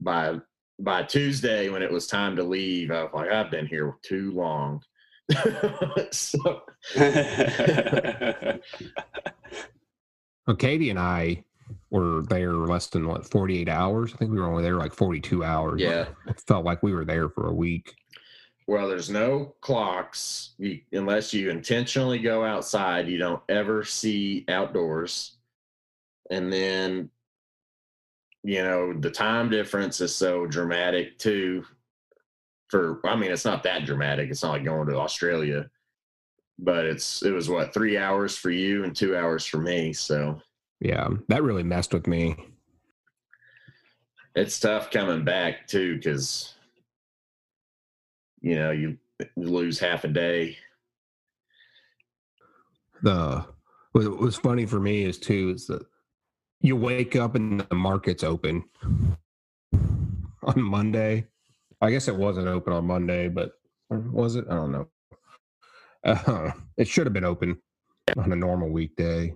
by 0.00 0.40
by 0.80 1.04
Tuesday 1.04 1.68
when 1.68 1.82
it 1.82 1.90
was 1.90 2.06
time 2.08 2.34
to 2.36 2.42
leave. 2.42 2.90
I 2.90 3.04
was 3.04 3.12
like, 3.14 3.30
I've 3.30 3.50
been 3.50 3.66
here 3.66 3.94
too 4.02 4.32
long. 4.32 4.82
so, 6.10 6.62
Well, 10.46 10.56
Katie 10.58 10.90
and 10.90 10.98
I 10.98 11.44
were 11.90 12.22
there 12.22 12.52
less 12.52 12.88
than 12.88 13.06
what 13.06 13.24
48 13.30 13.68
hours. 13.68 14.12
I 14.12 14.16
think 14.16 14.32
we 14.32 14.38
were 14.40 14.48
only 14.48 14.64
there 14.64 14.76
like 14.76 14.92
42 14.92 15.44
hours. 15.44 15.80
yeah. 15.80 16.06
It 16.26 16.40
felt 16.40 16.64
like 16.64 16.82
we 16.82 16.92
were 16.92 17.04
there 17.04 17.28
for 17.28 17.46
a 17.48 17.54
week. 17.54 17.94
Well, 18.66 18.88
there's 18.88 19.10
no 19.10 19.54
clocks 19.60 20.54
you, 20.58 20.80
unless 20.92 21.34
you 21.34 21.50
intentionally 21.50 22.18
go 22.18 22.44
outside. 22.44 23.08
You 23.08 23.18
don't 23.18 23.42
ever 23.48 23.84
see 23.84 24.44
outdoors. 24.48 25.36
And 26.30 26.50
then, 26.50 27.10
you 28.42 28.62
know, 28.62 28.94
the 28.94 29.10
time 29.10 29.50
difference 29.50 30.00
is 30.00 30.14
so 30.14 30.46
dramatic 30.46 31.18
too. 31.18 31.64
For, 32.68 33.06
I 33.06 33.16
mean, 33.16 33.30
it's 33.30 33.44
not 33.44 33.62
that 33.64 33.84
dramatic. 33.84 34.30
It's 34.30 34.42
not 34.42 34.52
like 34.52 34.64
going 34.64 34.88
to 34.88 34.96
Australia, 34.96 35.68
but 36.58 36.86
it's, 36.86 37.22
it 37.22 37.32
was 37.32 37.50
what, 37.50 37.74
three 37.74 37.98
hours 37.98 38.36
for 38.36 38.50
you 38.50 38.84
and 38.84 38.96
two 38.96 39.14
hours 39.14 39.44
for 39.44 39.58
me. 39.58 39.92
So 39.92 40.40
Yeah, 40.80 41.08
that 41.28 41.42
really 41.42 41.62
messed 41.62 41.92
with 41.92 42.06
me. 42.06 42.36
it's 44.34 44.58
tough 44.58 44.90
coming 44.90 45.22
back 45.24 45.66
too, 45.66 45.96
because, 45.96 46.53
you 48.44 48.56
know, 48.56 48.70
you 48.72 48.98
lose 49.36 49.78
half 49.78 50.04
a 50.04 50.08
day. 50.08 50.58
The 53.02 53.44
what 53.92 54.18
was 54.18 54.36
funny 54.36 54.66
for 54.66 54.78
me 54.78 55.04
is 55.04 55.18
too 55.18 55.52
is 55.56 55.66
that 55.68 55.82
you 56.60 56.76
wake 56.76 57.16
up 57.16 57.36
and 57.36 57.60
the 57.60 57.74
market's 57.74 58.22
open 58.22 58.64
on 59.72 60.60
Monday. 60.60 61.26
I 61.80 61.90
guess 61.90 62.06
it 62.06 62.16
wasn't 62.16 62.48
open 62.48 62.74
on 62.74 62.86
Monday, 62.86 63.28
but 63.28 63.52
was 63.88 64.36
it? 64.36 64.44
I 64.50 64.54
don't 64.54 64.72
know. 64.72 64.88
Uh, 66.04 66.50
it 66.76 66.86
should 66.86 67.06
have 67.06 67.14
been 67.14 67.24
open 67.24 67.56
on 68.18 68.30
a 68.30 68.36
normal 68.36 68.68
weekday. 68.68 69.34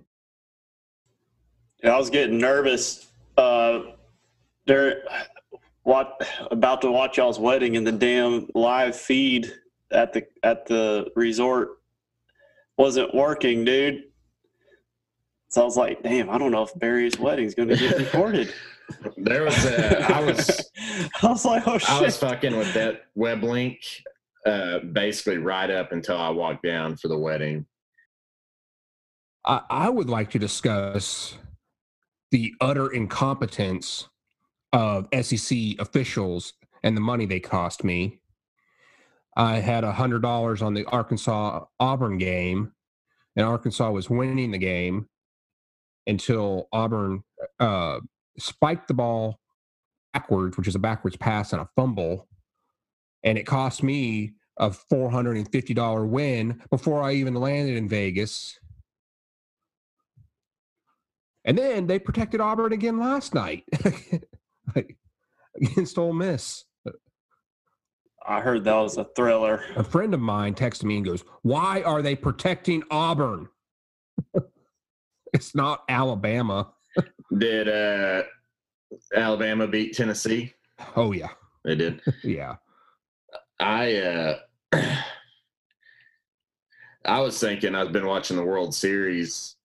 Yeah, 1.83 1.95
I 1.95 1.97
was 1.97 2.11
getting 2.11 2.37
nervous. 2.37 3.07
Uh, 3.37 3.79
there, 4.67 5.01
what 5.83 6.27
about 6.51 6.81
to 6.81 6.91
watch 6.91 7.17
y'all's 7.17 7.39
wedding 7.39 7.77
and 7.77 7.85
the 7.85 7.91
damn 7.91 8.47
live 8.53 8.95
feed 8.95 9.51
at 9.91 10.13
the 10.13 10.25
at 10.43 10.65
the 10.65 11.07
resort 11.15 11.79
wasn't 12.77 13.13
working, 13.13 13.65
dude. 13.65 14.03
So 15.49 15.61
I 15.61 15.65
was 15.65 15.77
like, 15.77 16.03
damn, 16.03 16.29
I 16.29 16.37
don't 16.37 16.51
know 16.51 16.63
if 16.63 16.77
Barry's 16.77 17.19
wedding's 17.19 17.55
going 17.55 17.69
to 17.69 17.75
get 17.75 17.97
recorded. 17.97 18.53
There 19.17 19.43
was 19.43 19.65
a, 19.65 20.15
I 20.15 20.23
was 20.23 20.71
I 21.21 21.27
was 21.27 21.45
like, 21.45 21.67
oh 21.67 21.77
shit. 21.77 21.89
I 21.89 22.01
was 22.01 22.17
fucking 22.17 22.55
with 22.55 22.73
that 22.73 23.05
web 23.15 23.43
link 23.43 23.79
uh, 24.45 24.79
basically 24.79 25.37
right 25.37 25.69
up 25.69 25.91
until 25.91 26.17
I 26.17 26.29
walked 26.29 26.63
down 26.63 26.95
for 26.97 27.07
the 27.07 27.17
wedding. 27.17 27.65
I, 29.45 29.61
I 29.69 29.89
would 29.89 30.09
like 30.09 30.29
to 30.31 30.39
discuss 30.39 31.37
the 32.31 32.53
utter 32.61 32.87
incompetence 32.87 34.07
of 34.73 35.07
SEC 35.21 35.57
officials 35.79 36.53
and 36.83 36.95
the 36.95 37.01
money 37.01 37.25
they 37.25 37.39
cost 37.39 37.83
me. 37.83 38.19
I 39.35 39.55
had 39.57 39.83
a 39.83 39.91
hundred 39.91 40.21
dollars 40.21 40.61
on 40.61 40.73
the 40.73 40.85
Arkansas 40.85 41.65
Auburn 41.79 42.17
game, 42.17 42.73
and 43.35 43.45
Arkansas 43.45 43.89
was 43.91 44.09
winning 44.09 44.51
the 44.51 44.57
game 44.57 45.07
until 46.07 46.67
Auburn 46.71 47.23
uh, 47.59 47.99
spiked 48.37 48.87
the 48.87 48.93
ball 48.93 49.39
backwards, 50.13 50.57
which 50.57 50.67
is 50.67 50.75
a 50.75 50.79
backwards 50.79 51.15
pass 51.15 51.53
and 51.53 51.61
a 51.61 51.69
fumble, 51.75 52.27
and 53.23 53.37
it 53.37 53.45
cost 53.45 53.83
me 53.83 54.33
a 54.57 54.71
four 54.71 55.09
hundred 55.09 55.37
and 55.37 55.49
fifty 55.51 55.73
dollar 55.73 56.05
win 56.05 56.61
before 56.69 57.01
I 57.01 57.13
even 57.13 57.35
landed 57.35 57.77
in 57.77 57.87
Vegas. 57.87 58.59
And 61.45 61.57
then 61.57 61.87
they 61.87 61.97
protected 61.97 62.41
Auburn 62.41 62.73
again 62.73 62.99
last 62.99 63.33
night 63.33 63.63
like, 64.75 64.97
against 65.55 65.97
Ole 65.97 66.13
Miss. 66.13 66.65
I 68.27 68.41
heard 68.41 68.63
that 68.65 68.75
was 68.75 68.97
a 68.97 69.05
thriller. 69.15 69.63
A 69.75 69.83
friend 69.83 70.13
of 70.13 70.19
mine 70.19 70.53
texted 70.53 70.83
me 70.83 70.97
and 70.97 71.05
goes, 71.05 71.23
Why 71.41 71.81
are 71.81 72.01
they 72.01 72.15
protecting 72.15 72.83
Auburn? 72.91 73.47
it's 75.33 75.55
not 75.55 75.83
Alabama. 75.89 76.71
Did 77.35 77.69
uh, 77.69 78.23
Alabama 79.15 79.67
beat 79.67 79.95
Tennessee? 79.95 80.53
Oh, 80.95 81.11
yeah. 81.11 81.29
They 81.63 81.75
did. 81.75 82.01
Yeah. 82.23 82.55
I 83.59 83.95
uh, 83.95 84.37
I 87.05 87.19
was 87.19 87.39
thinking 87.39 87.75
I've 87.75 87.91
been 87.91 88.05
watching 88.05 88.37
the 88.37 88.43
World 88.43 88.73
Series, 88.73 89.55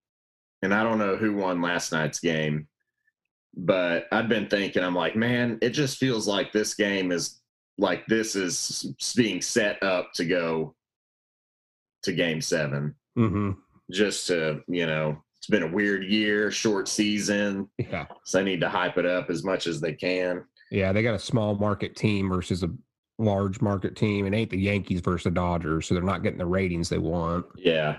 and 0.62 0.74
I 0.74 0.82
don't 0.82 0.98
know 0.98 1.16
who 1.16 1.34
won 1.34 1.62
last 1.62 1.92
night's 1.92 2.18
game, 2.18 2.66
but 3.56 4.06
I've 4.12 4.28
been 4.28 4.48
thinking 4.48 4.82
I'm 4.82 4.94
like, 4.94 5.16
man, 5.16 5.58
it 5.62 5.70
just 5.70 5.98
feels 5.98 6.26
like 6.26 6.52
this 6.52 6.74
game 6.74 7.12
is 7.12 7.40
like 7.78 8.06
this 8.06 8.36
is 8.36 8.94
being 9.16 9.40
set 9.42 9.82
up 9.82 10.12
to 10.14 10.24
go 10.24 10.74
to 12.02 12.12
Game 12.12 12.40
Seven, 12.40 12.94
hmm 13.16 13.52
just 13.90 14.26
to 14.28 14.62
you 14.68 14.86
know. 14.86 15.20
It's 15.36 15.50
been 15.50 15.62
a 15.62 15.70
weird 15.74 16.04
year, 16.04 16.50
short 16.50 16.88
season, 16.88 17.68
Yeah. 17.76 18.06
so 18.24 18.38
they 18.38 18.44
need 18.44 18.62
to 18.62 18.68
hype 18.70 18.96
it 18.96 19.04
up 19.04 19.28
as 19.28 19.44
much 19.44 19.66
as 19.66 19.78
they 19.78 19.92
can. 19.92 20.42
Yeah. 20.70 20.90
They 20.90 21.02
got 21.02 21.14
a 21.14 21.18
small 21.18 21.54
market 21.54 21.94
team 21.96 22.30
versus 22.30 22.62
a 22.62 22.70
large 23.18 23.60
market 23.60 23.94
team. 23.94 24.24
It 24.26 24.32
ain't 24.32 24.48
the 24.48 24.58
Yankees 24.58 25.00
versus 25.02 25.24
the 25.24 25.30
Dodgers. 25.32 25.86
So 25.86 25.92
they're 25.92 26.02
not 26.02 26.22
getting 26.22 26.38
the 26.38 26.46
ratings 26.46 26.88
they 26.88 26.96
want. 26.96 27.44
Yeah. 27.58 27.98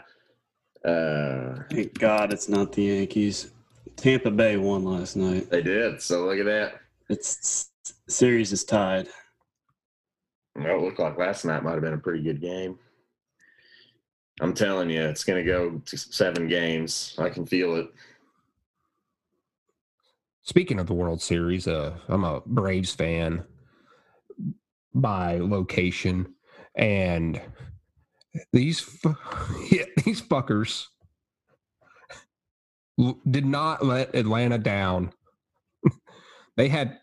Uh, 0.83 1.59
Thank 1.69 1.99
God 1.99 2.33
it's 2.33 2.49
not 2.49 2.71
the 2.71 2.81
Yankees. 2.81 3.51
Tampa 3.97 4.31
Bay 4.31 4.57
won 4.57 4.83
last 4.83 5.15
night. 5.15 5.49
they 5.49 5.61
did. 5.61 6.01
So 6.01 6.25
look 6.25 6.39
at 6.39 6.45
that. 6.45 6.81
It's 7.09 7.69
series 8.07 8.51
is 8.51 8.63
tied. 8.63 9.07
Well, 10.55 10.77
it 10.77 10.81
looked 10.81 10.99
like 10.99 11.17
last 11.17 11.45
night 11.45 11.63
might 11.63 11.73
have 11.73 11.81
been 11.81 11.93
a 11.93 11.97
pretty 11.97 12.23
good 12.23 12.41
game. 12.41 12.79
I'm 14.41 14.53
telling 14.53 14.89
you, 14.89 15.01
it's 15.01 15.23
going 15.23 15.43
to 15.43 15.49
go 15.49 15.81
to 15.85 15.97
seven 15.97 16.47
games. 16.47 17.15
I 17.17 17.29
can 17.29 17.45
feel 17.45 17.75
it. 17.75 17.87
Speaking 20.43 20.79
of 20.79 20.87
the 20.87 20.93
World 20.93 21.21
Series, 21.21 21.67
uh, 21.67 21.97
I'm 22.07 22.23
a 22.23 22.41
Braves 22.45 22.93
fan 22.93 23.43
by 24.93 25.37
location, 25.37 26.33
and 26.75 27.41
these 28.53 28.79
fu- 28.79 29.15
yeah, 29.71 29.85
these 30.03 30.21
fuckers 30.21 30.85
l- 30.85 30.94
did 33.29 33.45
not 33.45 33.85
let 33.85 34.15
Atlanta 34.15 34.57
down. 34.57 35.11
they 36.57 36.69
had 36.69 36.99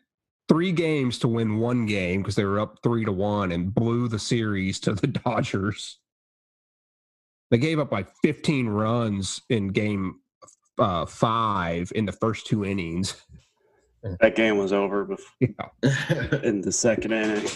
three 0.48 0.72
games 0.72 1.18
to 1.20 1.28
win 1.28 1.58
one 1.58 1.86
game 1.86 2.20
because 2.22 2.34
they 2.34 2.44
were 2.44 2.60
up 2.60 2.78
three 2.82 3.04
to 3.04 3.12
one 3.12 3.52
and 3.52 3.74
blew 3.74 4.08
the 4.08 4.18
series 4.18 4.80
to 4.80 4.94
the 4.94 5.06
Dodgers. 5.24 5.98
They 7.50 7.58
gave 7.58 7.78
up 7.78 7.92
like 7.92 8.08
15 8.22 8.66
runs 8.68 9.42
in 9.50 9.68
game 9.68 10.20
uh, 10.78 11.04
five 11.06 11.92
in 11.94 12.06
the 12.06 12.12
first 12.12 12.46
two 12.46 12.64
innings. 12.64 13.20
That 14.20 14.34
game 14.34 14.56
was 14.58 14.72
over 14.72 15.04
before, 15.04 15.30
Yeah. 15.40 16.40
in 16.42 16.60
the 16.62 16.72
second 16.72 17.12
inning. 17.12 17.46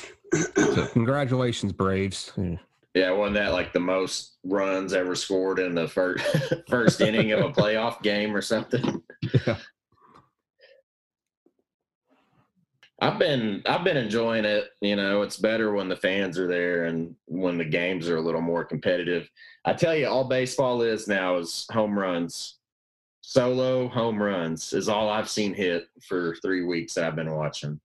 So 0.55 0.87
congratulations, 0.89 1.73
Braves. 1.73 2.33
Yeah. 2.37 2.57
Yeah, 2.97 3.11
wasn't 3.11 3.35
that 3.35 3.53
like 3.53 3.75
the 3.75 3.81
most 3.81 4.39
runs 4.43 4.95
ever 4.95 5.15
scored 5.15 5.59
in 5.59 5.75
the 5.75 5.87
first 5.87 6.25
first 6.69 7.03
inning 7.03 7.31
of 7.33 7.41
a 7.41 7.51
playoff 7.53 8.01
game 8.03 8.35
or 8.35 8.41
something? 8.41 9.03
Yeah. 9.45 9.59
I've 12.99 13.19
been 13.19 13.63
I've 13.67 13.85
been 13.85 13.99
enjoying 13.99 14.47
it. 14.47 14.69
You 14.81 14.97
know, 14.97 15.21
it's 15.21 15.37
better 15.37 15.73
when 15.73 15.91
the 15.91 15.97
fans 15.97 16.39
are 16.39 16.47
there 16.47 16.87
and 16.87 17.15
when 17.27 17.59
the 17.59 17.67
games 17.67 18.09
are 18.09 18.17
a 18.17 18.21
little 18.23 18.41
more 18.41 18.65
competitive. 18.65 19.29
I 19.67 19.75
tell 19.75 19.95
you, 19.95 20.09
all 20.09 20.25
baseball 20.25 20.81
is 20.81 21.07
now 21.07 21.37
is 21.37 21.67
home 21.71 21.99
runs. 21.99 22.55
Solo 23.21 23.89
home 23.89 24.23
runs 24.23 24.73
is 24.73 24.89
all 24.89 25.11
I've 25.11 25.29
seen 25.29 25.53
hit 25.53 25.89
for 26.01 26.35
three 26.37 26.63
weeks 26.65 26.95
that 26.95 27.05
I've 27.05 27.17
been 27.17 27.35
watching. 27.35 27.79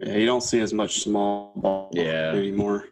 Yeah, 0.00 0.16
you 0.16 0.26
don't 0.26 0.42
see 0.42 0.60
as 0.60 0.74
much 0.74 1.00
small 1.00 1.52
ball 1.56 1.90
Yeah. 1.94 2.32
anymore. 2.34 2.88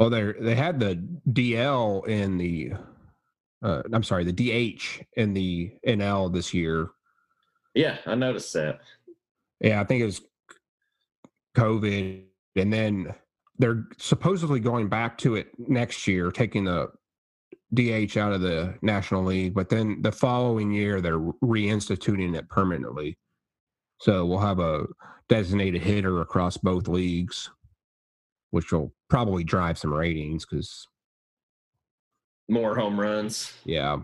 Well, 0.00 0.08
they 0.08 0.32
they 0.40 0.54
had 0.54 0.80
the 0.80 0.98
DL 1.28 2.08
in 2.08 2.38
the, 2.38 2.72
uh, 3.62 3.82
I'm 3.92 4.02
sorry, 4.02 4.24
the 4.24 4.32
DH 4.32 5.04
in 5.18 5.34
the 5.34 5.74
NL 5.86 6.32
this 6.32 6.54
year. 6.54 6.88
Yeah, 7.74 7.98
I 8.06 8.14
noticed 8.14 8.54
that. 8.54 8.80
Yeah, 9.60 9.78
I 9.78 9.84
think 9.84 10.00
it 10.00 10.06
was 10.06 10.22
COVID, 11.54 12.22
and 12.56 12.72
then 12.72 13.14
they're 13.58 13.88
supposedly 13.98 14.58
going 14.58 14.88
back 14.88 15.18
to 15.18 15.34
it 15.34 15.48
next 15.58 16.06
year, 16.06 16.30
taking 16.30 16.64
the 16.64 16.88
DH 17.74 18.16
out 18.16 18.32
of 18.32 18.40
the 18.40 18.78
National 18.80 19.22
League. 19.22 19.52
But 19.52 19.68
then 19.68 20.00
the 20.00 20.12
following 20.12 20.72
year, 20.72 21.02
they're 21.02 21.20
reinstituting 21.20 22.34
it 22.34 22.48
permanently. 22.48 23.18
So 24.00 24.24
we'll 24.24 24.38
have 24.38 24.60
a 24.60 24.86
designated 25.28 25.82
hitter 25.82 26.22
across 26.22 26.56
both 26.56 26.88
leagues, 26.88 27.50
which 28.50 28.72
will 28.72 28.94
probably 29.10 29.44
drive 29.44 29.76
some 29.76 29.92
ratings 29.92 30.46
because, 30.46 30.86
More 32.48 32.74
home 32.76 32.98
runs. 32.98 33.52
yeah, 33.64 33.98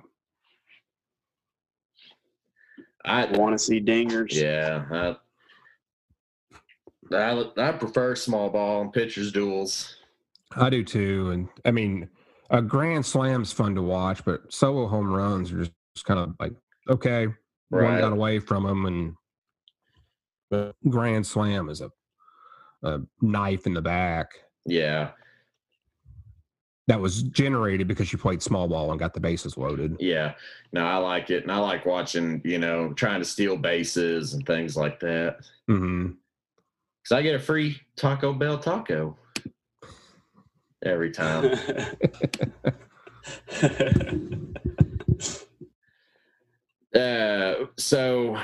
I 3.05 3.25
Want 3.27 3.55
to 3.57 3.59
see 3.59 3.81
dingers? 3.81 4.33
yeah. 4.35 4.85
I, 4.91 5.17
I 7.17 7.51
I 7.57 7.73
prefer 7.73 8.17
small 8.17 8.51
ball 8.51 8.83
and 8.83 8.93
pitchers 8.93 9.31
duels. 9.33 9.95
I 10.57 10.69
do 10.71 10.83
too. 10.83 11.31
And 11.31 11.49
I 11.65 11.71
mean, 11.71 12.09
a 12.51 12.61
grand 12.61 13.07
slam's 13.07 13.53
fun 13.53 13.75
to 13.77 13.83
watch, 13.83 14.25
but 14.25 14.53
solo 14.53 14.89
home 14.89 15.13
runs 15.13 15.53
are 15.53 15.59
just 15.61 15.73
kind 16.05 16.19
of 16.19 16.35
like, 16.41 16.53
okay, 16.89 17.29
one 17.71 17.99
got 18.01 18.13
away 18.13 18.41
from 18.41 18.67
him, 18.67 18.87
and 18.87 19.15
but 20.51 20.75
grand 20.89 21.25
slam 21.27 21.69
is 21.69 21.81
a, 21.81 21.91
a 22.83 23.01
knife 23.21 23.67
in 23.67 23.75
the 23.75 23.83
back 23.83 24.31
Yeah, 24.67 25.11
that 26.89 27.01
was 27.01 27.23
generated 27.25 27.89
because 27.89 28.13
you 28.13 28.19
played 28.19 28.43
small 28.43 28.69
ball 28.69 28.91
and 28.91 29.01
got 29.01 29.13
the 29.15 29.21
bases 29.21 29.57
loaded. 29.57 29.97
yeah. 30.01 30.35
No, 30.73 30.85
I 30.85 30.97
like 30.99 31.31
it, 31.31 31.43
and 31.43 31.51
I 31.53 31.59
like 31.59 31.87
watching. 31.87 32.41
You 32.45 32.59
know, 32.59 32.93
trying 32.93 33.21
to 33.21 33.25
steal 33.25 33.57
bases 33.57 34.35
and 34.35 34.45
things 34.47 34.77
like 34.77 35.01
that. 35.01 35.39
hmm 35.67 36.11
Because 37.03 37.13
I 37.17 37.23
get 37.23 37.35
a 37.35 37.39
free 37.39 37.81
Taco 37.97 38.33
Bell 38.33 38.59
taco 38.59 39.17
every 40.85 41.11
time. 41.11 41.45
uh, 46.95 47.55
so 47.77 48.39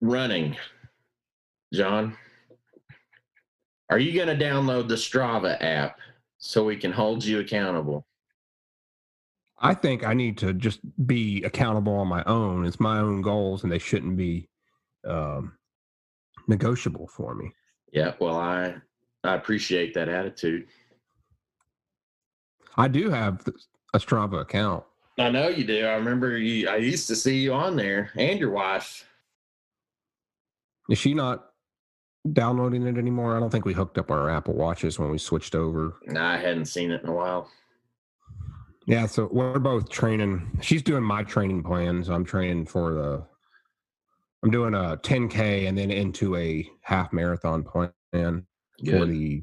running, 0.00 0.56
John. 1.72 2.16
Are 3.90 3.98
you 3.98 4.12
going 4.12 4.36
to 4.36 4.44
download 4.44 4.88
the 4.88 4.94
Strava 4.94 5.56
app 5.62 5.98
so 6.38 6.64
we 6.64 6.76
can 6.76 6.92
hold 6.92 7.24
you 7.24 7.40
accountable? 7.40 8.06
I 9.60 9.74
think 9.74 10.06
I 10.06 10.14
need 10.14 10.38
to 10.38 10.52
just 10.52 10.80
be 11.06 11.42
accountable 11.42 11.94
on 11.94 12.06
my 12.06 12.22
own. 12.24 12.64
It's 12.64 12.78
my 12.78 12.98
own 12.98 13.22
goals, 13.22 13.62
and 13.62 13.72
they 13.72 13.78
shouldn't 13.78 14.16
be 14.16 14.48
um, 15.06 15.52
negotiable 16.46 17.08
for 17.08 17.34
me. 17.34 17.52
Yeah, 17.92 18.14
well, 18.20 18.36
I 18.36 18.76
I 19.24 19.34
appreciate 19.34 19.94
that 19.94 20.08
attitude. 20.08 20.68
I 22.76 22.86
do 22.86 23.10
have 23.10 23.44
a 23.94 23.98
Strava 23.98 24.42
account. 24.42 24.84
I 25.18 25.30
know 25.30 25.48
you 25.48 25.64
do. 25.64 25.84
I 25.84 25.94
remember 25.94 26.38
you. 26.38 26.68
I 26.68 26.76
used 26.76 27.08
to 27.08 27.16
see 27.16 27.38
you 27.38 27.52
on 27.52 27.74
there, 27.74 28.12
and 28.16 28.38
your 28.38 28.50
wife. 28.50 29.04
Is 30.88 30.98
she 30.98 31.14
not 31.14 31.47
downloading 32.32 32.86
it 32.86 32.98
anymore. 32.98 33.36
I 33.36 33.40
don't 33.40 33.50
think 33.50 33.64
we 33.64 33.74
hooked 33.74 33.98
up 33.98 34.10
our 34.10 34.30
Apple 34.30 34.54
Watches 34.54 34.98
when 34.98 35.10
we 35.10 35.18
switched 35.18 35.54
over. 35.54 35.94
Nah, 36.06 36.34
I 36.34 36.36
hadn't 36.36 36.66
seen 36.66 36.90
it 36.90 37.02
in 37.02 37.08
a 37.08 37.14
while. 37.14 37.50
Yeah, 38.86 39.06
so 39.06 39.28
we're 39.30 39.58
both 39.58 39.90
training. 39.90 40.58
She's 40.62 40.82
doing 40.82 41.02
my 41.02 41.22
training 41.22 41.62
plans. 41.62 42.08
I'm 42.08 42.24
training 42.24 42.66
for 42.66 42.94
the. 42.94 43.26
I'm 44.42 44.50
doing 44.50 44.72
a 44.74 44.96
10k 45.02 45.68
and 45.68 45.76
then 45.76 45.90
into 45.90 46.36
a 46.36 46.68
half 46.82 47.12
marathon 47.12 47.64
plan 47.64 48.46
for 48.84 49.04
the 49.04 49.42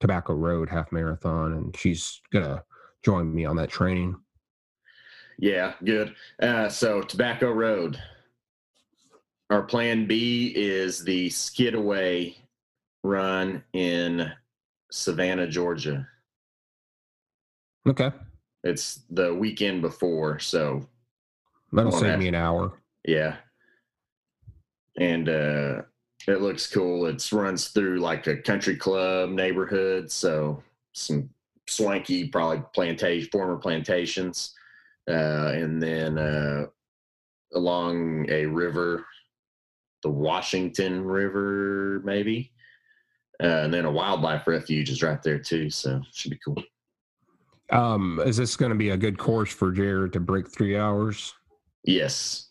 Tobacco 0.00 0.34
Road 0.34 0.68
half 0.68 0.92
marathon, 0.92 1.54
and 1.54 1.76
she's 1.76 2.20
gonna 2.32 2.62
join 3.02 3.34
me 3.34 3.44
on 3.44 3.56
that 3.56 3.70
training. 3.70 4.16
Yeah, 5.38 5.74
good. 5.84 6.14
Uh, 6.40 6.68
so 6.68 7.02
Tobacco 7.02 7.50
Road. 7.50 8.00
Our 9.50 9.62
plan 9.62 10.06
B 10.06 10.52
is 10.56 11.04
the 11.04 11.28
Skidaway 11.30 12.36
run 13.04 13.62
in 13.72 14.30
Savannah, 14.90 15.46
Georgia. 15.46 16.06
Okay, 17.86 18.10
It's 18.64 19.02
the 19.10 19.32
weekend 19.32 19.80
before, 19.82 20.40
so 20.40 20.88
that'll 21.72 21.92
save 21.92 22.02
that- 22.02 22.18
me 22.18 22.26
an 22.28 22.34
hour. 22.34 22.80
yeah. 23.04 23.36
And 24.98 25.28
uh 25.28 25.82
it 26.26 26.40
looks 26.40 26.66
cool. 26.66 27.06
It 27.06 27.30
runs 27.30 27.68
through 27.68 28.00
like 28.00 28.26
a 28.26 28.36
country 28.38 28.74
club 28.74 29.30
neighborhood, 29.30 30.10
so 30.10 30.60
some 30.92 31.30
swanky, 31.68 32.26
probably 32.28 32.64
plantation, 32.74 33.28
former 33.30 33.58
plantations, 33.58 34.52
uh, 35.08 35.52
and 35.54 35.80
then 35.80 36.18
uh, 36.18 36.66
along 37.54 38.28
a 38.30 38.46
river, 38.46 39.06
the 40.02 40.10
Washington 40.10 41.04
River, 41.04 42.00
maybe, 42.04 42.52
uh, 43.42 43.46
and 43.64 43.72
then 43.74 43.84
a 43.84 43.90
wildlife 43.90 44.46
refuge 44.46 44.90
is 44.90 45.02
right 45.02 45.22
there 45.22 45.38
too. 45.38 45.70
So 45.70 46.00
should 46.12 46.30
be 46.30 46.38
cool. 46.44 46.62
Um, 47.70 48.20
is 48.24 48.36
this 48.36 48.56
going 48.56 48.70
to 48.70 48.76
be 48.78 48.90
a 48.90 48.96
good 48.96 49.18
course 49.18 49.52
for 49.52 49.72
Jared 49.72 50.12
to 50.12 50.20
break 50.20 50.48
three 50.48 50.76
hours? 50.76 51.34
Yes. 51.84 52.48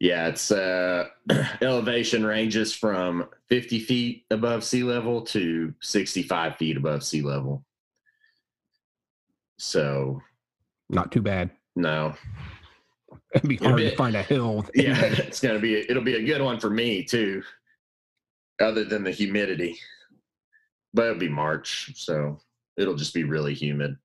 Yeah, 0.00 0.28
it's 0.28 0.52
uh 0.52 1.06
elevation 1.60 2.24
ranges 2.24 2.72
from 2.72 3.26
50 3.48 3.80
feet 3.80 4.24
above 4.30 4.62
sea 4.62 4.84
level 4.84 5.22
to 5.22 5.74
65 5.82 6.54
feet 6.56 6.76
above 6.76 7.02
sea 7.02 7.20
level. 7.20 7.64
So 9.58 10.22
Not 10.88 11.10
too 11.10 11.20
bad. 11.22 11.50
no. 11.76 12.14
It'd 13.34 13.48
be 13.48 13.56
hard 13.56 13.76
be- 13.76 13.90
to 13.90 13.96
find 13.96 14.16
a 14.16 14.22
hill. 14.22 14.64
Yeah, 14.74 15.00
it's 15.04 15.40
gonna 15.40 15.58
be 15.58 15.74
it'll 15.88 16.02
be 16.02 16.16
a 16.16 16.24
good 16.24 16.42
one 16.42 16.58
for 16.58 16.70
me 16.70 17.04
too. 17.04 17.42
Other 18.60 18.84
than 18.84 19.04
the 19.04 19.10
humidity. 19.10 19.78
But 20.94 21.06
it'll 21.06 21.18
be 21.18 21.28
March, 21.28 21.92
so 21.96 22.38
it'll 22.76 22.96
just 22.96 23.12
be 23.12 23.24
really 23.24 23.54
humid. 23.54 23.96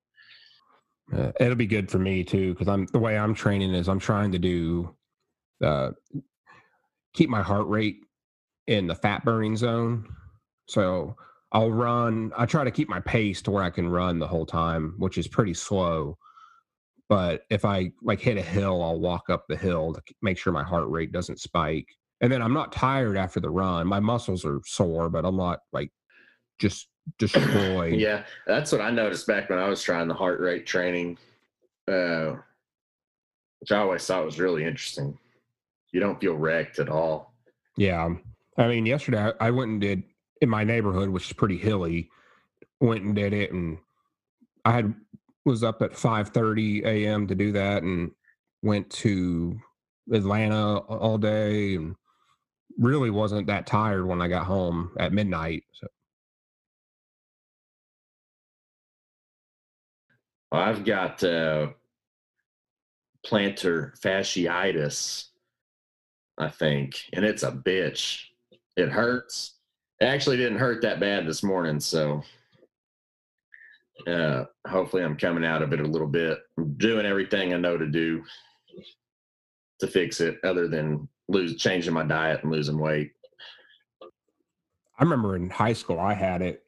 Uh, 1.16 1.32
it'll 1.40 1.56
be 1.56 1.66
good 1.66 1.90
for 1.90 2.00
me 2.00 2.24
too 2.24 2.54
because 2.54 2.68
I'm 2.68 2.86
the 2.88 3.00
way 3.00 3.18
I'm 3.18 3.34
training 3.34 3.74
is 3.74 3.88
I'm 3.88 4.00
trying 4.00 4.32
to 4.34 4.40
do 4.40 4.94
uh, 5.64 5.92
keep 7.14 7.30
my 7.30 7.42
heart 7.42 7.68
rate 7.68 8.06
in 8.68 8.88
the 8.88 8.96
fat 8.96 9.24
burning 9.24 9.56
zone. 9.56 10.08
So 10.68 11.16
I'll 11.52 11.72
run. 11.72 12.32
I 12.38 12.46
try 12.46 12.64
to 12.64 12.72
keep 12.72 12.90
my 12.90 13.00
pace 13.00 13.42
to 13.44 13.52
where 13.52 13.64
I 13.64 13.70
can 13.70 13.90
run 13.90 14.20
the 14.20 14.28
whole 14.28 14.46
time, 14.46 14.96
which 14.98 15.18
is 15.18 15.28
pretty 15.28 15.54
slow. 15.54 16.18
But 17.14 17.44
if 17.52 17.64
I 17.64 17.92
like 18.02 18.20
hit 18.20 18.40
a 18.40 18.42
hill, 18.42 18.82
I'll 18.82 19.00
walk 19.00 19.30
up 19.30 19.46
the 19.48 19.56
hill 19.56 19.94
to 19.94 20.02
make 20.24 20.36
sure 20.36 20.52
my 20.52 20.64
heart 20.64 20.90
rate 20.90 21.12
doesn't 21.12 21.40
spike. 21.40 21.88
And 22.22 22.32
then 22.32 22.42
I'm 22.42 22.54
not 22.56 22.72
tired 22.72 23.18
after 23.18 23.40
the 23.40 23.52
run. 23.52 23.86
My 23.86 24.00
muscles 24.00 24.44
are 24.44 24.62
sore, 24.66 25.12
but 25.12 25.24
I'm 25.24 25.38
not 25.38 25.60
like 25.72 25.92
just 26.58 26.88
destroyed. 27.20 28.00
Yeah, 28.00 28.24
that's 28.48 28.72
what 28.72 28.82
I 28.82 28.90
noticed 28.90 29.28
back 29.28 29.52
when 29.52 29.60
I 29.60 29.70
was 29.70 29.84
trying 29.84 30.08
the 30.08 30.16
heart 30.16 30.40
rate 30.40 30.66
training, 30.66 31.20
uh, 31.88 32.34
which 33.60 33.72
I 33.72 33.78
always 33.78 34.04
thought 34.08 34.26
was 34.26 34.40
really 34.40 34.66
interesting. 34.66 35.16
You 35.92 36.00
don't 36.00 36.20
feel 36.20 36.34
wrecked 36.34 36.80
at 36.80 36.90
all. 36.90 37.36
Yeah. 37.78 38.10
I 38.58 38.68
mean, 38.68 38.88
yesterday 38.88 39.32
I, 39.40 39.50
I 39.50 39.52
went 39.52 39.70
and 39.70 39.80
did 39.80 40.02
in 40.42 40.50
my 40.50 40.64
neighborhood, 40.64 41.10
which 41.10 41.28
is 41.28 41.34
pretty 41.34 41.60
hilly, 41.60 42.10
went 42.82 43.04
and 43.04 43.14
did 43.14 43.34
it 43.34 43.52
and 43.52 43.78
I 44.66 44.72
had 44.72 44.96
was 45.46 45.64
up 45.64 45.82
at 45.82 45.92
5:30 45.92 46.86
a.m. 46.86 47.28
to 47.28 47.36
do 47.36 47.52
that 47.52 47.84
and 47.84 48.12
went 48.62 48.90
to 48.90 49.60
Atlanta 50.12 50.78
all 50.80 51.18
day 51.18 51.76
and 51.76 51.96
really 52.78 53.10
wasn't 53.10 53.48
that 53.48 53.68
tired 53.68 54.06
when 54.06 54.22
I 54.22 54.28
got 54.28 54.46
home 54.46 54.92
at 54.98 55.14
midnight. 55.14 55.64
So 55.74 55.88
I've 60.52 60.86
got 60.86 61.24
uh, 61.24 61.70
plantar 63.26 64.00
fasciitis, 64.00 65.26
I 66.38 66.50
think, 66.50 67.10
and 67.14 67.26
it's 67.26 67.44
a 67.44 67.52
bitch. 67.52 68.26
It 68.78 68.90
hurts. 68.90 69.56
It 70.00 70.06
actually 70.06 70.38
didn't 70.38 70.60
hurt 70.60 70.82
that 70.82 71.00
bad 71.00 71.28
this 71.28 71.44
morning, 71.44 71.80
so 71.80 72.24
uh, 74.08 74.46
hopefully 74.68 75.04
I'm 75.04 75.18
coming 75.18 75.46
out 75.46 75.62
of 75.62 75.74
it 75.74 75.80
a 75.80 75.88
little 75.88 76.08
bit. 76.08 76.40
I'm 76.58 76.74
doing 76.74 77.06
everything 77.06 77.54
I 77.54 77.58
know 77.58 77.78
to 77.78 77.88
do 77.88 78.24
to 79.80 79.88
fix 79.88 80.22
it, 80.22 80.40
other 80.44 80.68
than 80.68 81.08
lose 81.28 81.56
changing 81.58 81.94
my 81.94 82.04
diet 82.04 82.44
and 82.44 82.52
losing 82.52 82.78
weight. 82.78 83.12
I 84.02 85.04
remember 85.04 85.36
in 85.36 85.50
high 85.50 85.74
school 85.74 86.00
I 86.00 86.14
had 86.14 86.42
it 86.42 86.64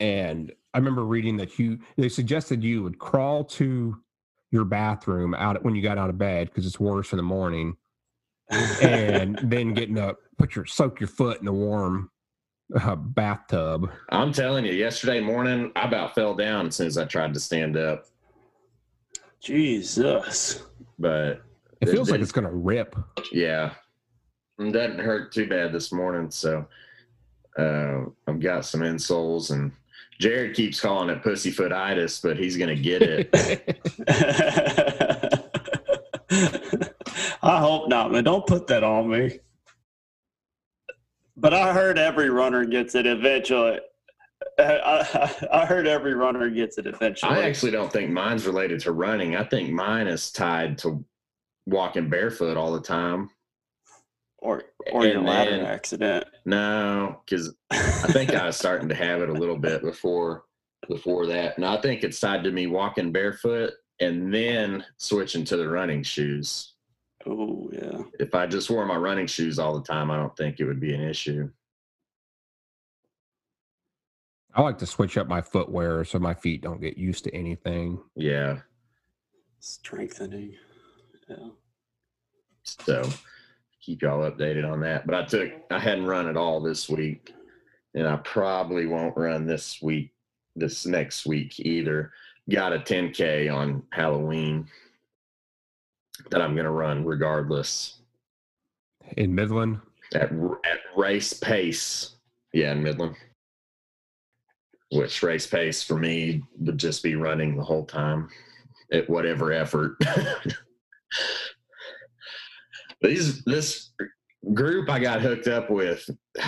and 0.00 0.52
I 0.74 0.78
remember 0.78 1.04
reading 1.04 1.36
that 1.38 1.58
you 1.58 1.78
they 1.96 2.08
suggested 2.08 2.62
you 2.62 2.82
would 2.82 2.98
crawl 2.98 3.44
to 3.44 3.96
your 4.50 4.64
bathroom 4.64 5.34
out 5.34 5.62
when 5.64 5.74
you 5.74 5.82
got 5.82 5.98
out 5.98 6.10
of 6.10 6.18
bed 6.18 6.48
because 6.48 6.66
it's 6.66 6.78
worse 6.78 7.12
in 7.12 7.16
the 7.16 7.22
morning 7.22 7.76
and 8.82 9.38
then 9.42 9.74
getting 9.74 9.98
up 9.98 10.18
put 10.38 10.54
your 10.54 10.66
soak 10.66 11.00
your 11.00 11.08
foot 11.08 11.38
in 11.38 11.46
the 11.46 11.52
warm 11.52 12.10
uh, 12.74 12.96
bathtub 12.96 13.90
I'm 14.10 14.32
telling 14.32 14.64
you, 14.64 14.72
yesterday 14.72 15.20
morning 15.20 15.70
I 15.76 15.86
about 15.86 16.14
fell 16.14 16.34
down 16.34 16.68
as 16.68 16.76
soon 16.76 16.86
as 16.86 16.98
I 16.98 17.04
tried 17.04 17.34
to 17.34 17.40
stand 17.40 17.76
up, 17.76 18.06
Jesus. 19.40 20.62
but 20.98 21.42
it 21.80 21.82
It 21.82 21.88
feels 21.90 22.10
like 22.10 22.20
it's 22.20 22.32
gonna 22.32 22.52
rip 22.52 22.96
Yeah. 23.32 23.72
It 24.58 24.72
doesn't 24.72 24.98
hurt 24.98 25.32
too 25.32 25.46
bad 25.46 25.72
this 25.72 25.92
morning. 25.92 26.30
So 26.30 26.66
uh, 27.58 28.04
I've 28.26 28.40
got 28.40 28.64
some 28.64 28.80
insoles 28.80 29.50
and 29.50 29.70
Jared 30.18 30.56
keeps 30.56 30.80
calling 30.80 31.10
it 31.10 31.22
pussyfootitis, 31.22 32.22
but 32.22 32.38
he's 32.38 32.56
going 32.56 32.74
to 32.74 32.82
get 32.82 33.02
it. 33.02 33.28
I 37.42 37.58
hope 37.60 37.88
not, 37.88 38.12
man. 38.12 38.24
Don't 38.24 38.46
put 38.46 38.66
that 38.68 38.82
on 38.82 39.10
me. 39.10 39.38
But 41.36 41.52
I 41.54 41.72
heard 41.72 41.98
every 41.98 42.30
runner 42.30 42.64
gets 42.64 42.94
it 42.94 43.06
eventually. 43.06 43.78
I, 44.58 44.62
I, 45.52 45.60
I 45.62 45.66
heard 45.66 45.86
every 45.86 46.14
runner 46.14 46.48
gets 46.50 46.78
it 46.78 46.86
eventually. 46.86 47.32
I 47.36 47.42
actually 47.48 47.72
don't 47.72 47.92
think 47.92 48.10
mine's 48.10 48.46
related 48.46 48.80
to 48.80 48.92
running. 48.92 49.36
I 49.36 49.44
think 49.44 49.70
mine 49.70 50.06
is 50.06 50.30
tied 50.30 50.78
to 50.78 51.04
walking 51.66 52.08
barefoot 52.08 52.56
all 52.56 52.72
the 52.72 52.80
time. 52.80 53.30
or 54.38 54.62
or 54.92 55.04
your 55.04 55.16
And 55.18 55.26
ladder 55.26 55.50
then- 55.50 55.66
accident. 55.66 56.24
No, 56.44 57.20
because 57.24 57.54
I 57.70 57.78
think 58.12 58.30
I 58.34 58.46
was 58.46 58.56
starting 58.56 58.88
to 58.88 58.94
have 58.94 59.20
it 59.20 59.28
a 59.28 59.32
little 59.34 59.58
bit 59.58 59.82
before 59.82 60.44
before 60.88 61.26
that. 61.26 61.56
And 61.56 61.66
I 61.66 61.80
think 61.80 62.04
it's 62.04 62.20
tied 62.20 62.44
to 62.44 62.52
me 62.52 62.66
walking 62.68 63.10
barefoot 63.10 63.72
and 63.98 64.32
then 64.32 64.84
switching 64.98 65.44
to 65.46 65.56
the 65.56 65.68
running 65.68 66.02
shoes. 66.04 66.74
Oh 67.26 67.68
yeah. 67.72 68.02
if 68.20 68.34
I 68.34 68.46
just 68.46 68.70
wore 68.70 68.86
my 68.86 68.96
running 68.96 69.26
shoes 69.26 69.58
all 69.58 69.74
the 69.78 69.84
time, 69.86 70.10
I 70.10 70.16
don't 70.16 70.36
think 70.36 70.60
it 70.60 70.64
would 70.64 70.80
be 70.80 70.94
an 70.94 71.02
issue. 71.02 71.50
i 74.54 74.62
like 74.62 74.78
to 74.78 74.86
switch 74.86 75.18
up 75.18 75.28
my 75.28 75.42
footwear 75.42 76.02
so 76.04 76.18
my 76.18 76.32
feet 76.34 76.62
don't 76.62 76.80
get 76.80 76.96
used 76.96 77.24
to 77.24 77.34
anything 77.34 77.98
Yeah. 78.14 78.60
Strengthening. 79.60 80.54
Yeah. 81.28 81.48
So 82.62 83.02
keep 83.80 84.02
y'all 84.02 84.30
updated 84.30 84.70
on 84.70 84.80
that. 84.80 85.06
But 85.06 85.14
I 85.16 85.24
took 85.24 85.50
I 85.70 85.78
hadn't 85.78 86.06
run 86.06 86.28
at 86.28 86.36
all 86.36 86.60
this 86.60 86.88
week. 86.88 87.32
And 87.94 88.06
I 88.06 88.16
probably 88.16 88.86
won't 88.86 89.16
run 89.16 89.46
this 89.46 89.80
week, 89.80 90.12
this 90.54 90.84
next 90.86 91.24
week 91.26 91.58
either. 91.58 92.12
Got 92.50 92.74
a 92.74 92.78
10K 92.78 93.52
on 93.52 93.82
Halloween 93.90 94.68
that 96.30 96.40
I'm 96.40 96.56
gonna 96.56 96.70
run 96.70 97.04
regardless 97.04 97.98
in 99.16 99.34
midland 99.34 99.80
at 100.14 100.32
at 100.32 100.78
race 100.96 101.32
pace. 101.32 102.16
Yeah, 102.52 102.72
in 102.72 102.82
Midland. 102.82 103.16
Which 104.92 105.22
race 105.22 105.46
pace 105.46 105.82
for 105.82 105.98
me 105.98 106.42
would 106.58 106.78
just 106.78 107.02
be 107.02 107.16
running 107.16 107.56
the 107.56 107.64
whole 107.64 107.84
time 107.84 108.28
at 108.92 109.10
whatever 109.10 109.52
effort. 109.52 109.96
These 113.02 113.44
this 113.44 113.90
group 114.54 114.88
I 114.88 115.00
got 115.00 115.20
hooked 115.20 115.48
up 115.48 115.70
with, 115.70 116.08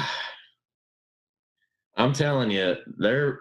I'm 1.96 2.12
telling 2.12 2.50
you, 2.50 2.76
they're 2.98 3.40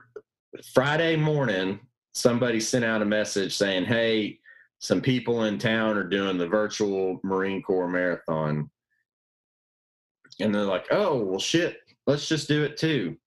Friday 0.73 1.15
morning. 1.15 1.79
Somebody 2.13 2.59
sent 2.59 2.83
out 2.83 3.03
a 3.03 3.05
message 3.05 3.55
saying, 3.55 3.85
"Hey, 3.85 4.39
some 4.79 5.01
people 5.01 5.43
in 5.45 5.57
town 5.57 5.97
are 5.97 6.03
doing 6.03 6.37
the 6.37 6.47
virtual 6.47 7.19
Marine 7.23 7.61
Corps 7.61 7.87
marathon," 7.87 8.69
and 10.39 10.53
they're 10.53 10.63
like, 10.63 10.85
"Oh, 10.91 11.23
well, 11.23 11.39
shit, 11.39 11.79
let's 12.05 12.27
just 12.27 12.47
do 12.47 12.63
it 12.63 12.77
too." 12.77 13.17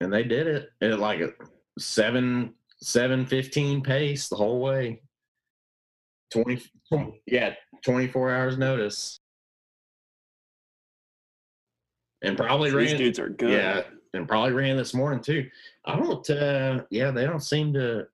And 0.00 0.12
they 0.12 0.24
did 0.24 0.46
it 0.46 0.70
at 0.80 0.98
like 0.98 1.20
a 1.20 1.32
seven 1.78 2.54
seven 2.82 3.26
fifteen 3.26 3.82
pace 3.82 4.28
the 4.28 4.36
whole 4.36 4.60
way. 4.60 5.02
20, 6.32 6.62
20 6.88 7.22
yeah, 7.26 7.54
twenty 7.82 8.06
four 8.06 8.30
hours 8.30 8.56
notice 8.56 9.20
and 12.22 12.36
probably 12.36 12.70
ran 12.70 12.84
These 12.84 12.92
ran. 12.92 13.00
dudes 13.00 13.18
are 13.18 13.28
good. 13.28 13.50
Yeah, 13.50 13.82
and 14.14 14.28
probably 14.28 14.52
ran 14.52 14.76
this 14.76 14.94
morning 14.94 15.20
too. 15.20 15.48
I 15.84 15.96
don't. 15.96 16.28
Uh, 16.28 16.84
yeah, 16.90 17.10
they 17.10 17.24
don't 17.24 17.40
seem 17.42 17.72
to 17.74 18.06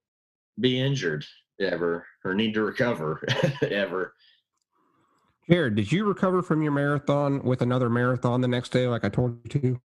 be 0.60 0.80
injured 0.80 1.24
ever 1.60 2.06
or 2.24 2.34
need 2.34 2.54
to 2.54 2.62
recover 2.62 3.22
ever. 3.62 4.14
Jared, 5.48 5.76
did 5.76 5.92
you 5.92 6.04
recover 6.04 6.42
from 6.42 6.62
your 6.62 6.72
marathon 6.72 7.42
with 7.44 7.62
another 7.62 7.88
marathon 7.88 8.40
the 8.40 8.48
next 8.48 8.70
day, 8.72 8.88
like 8.88 9.04
I 9.04 9.08
told 9.08 9.38
you 9.44 9.60
to? 9.60 9.80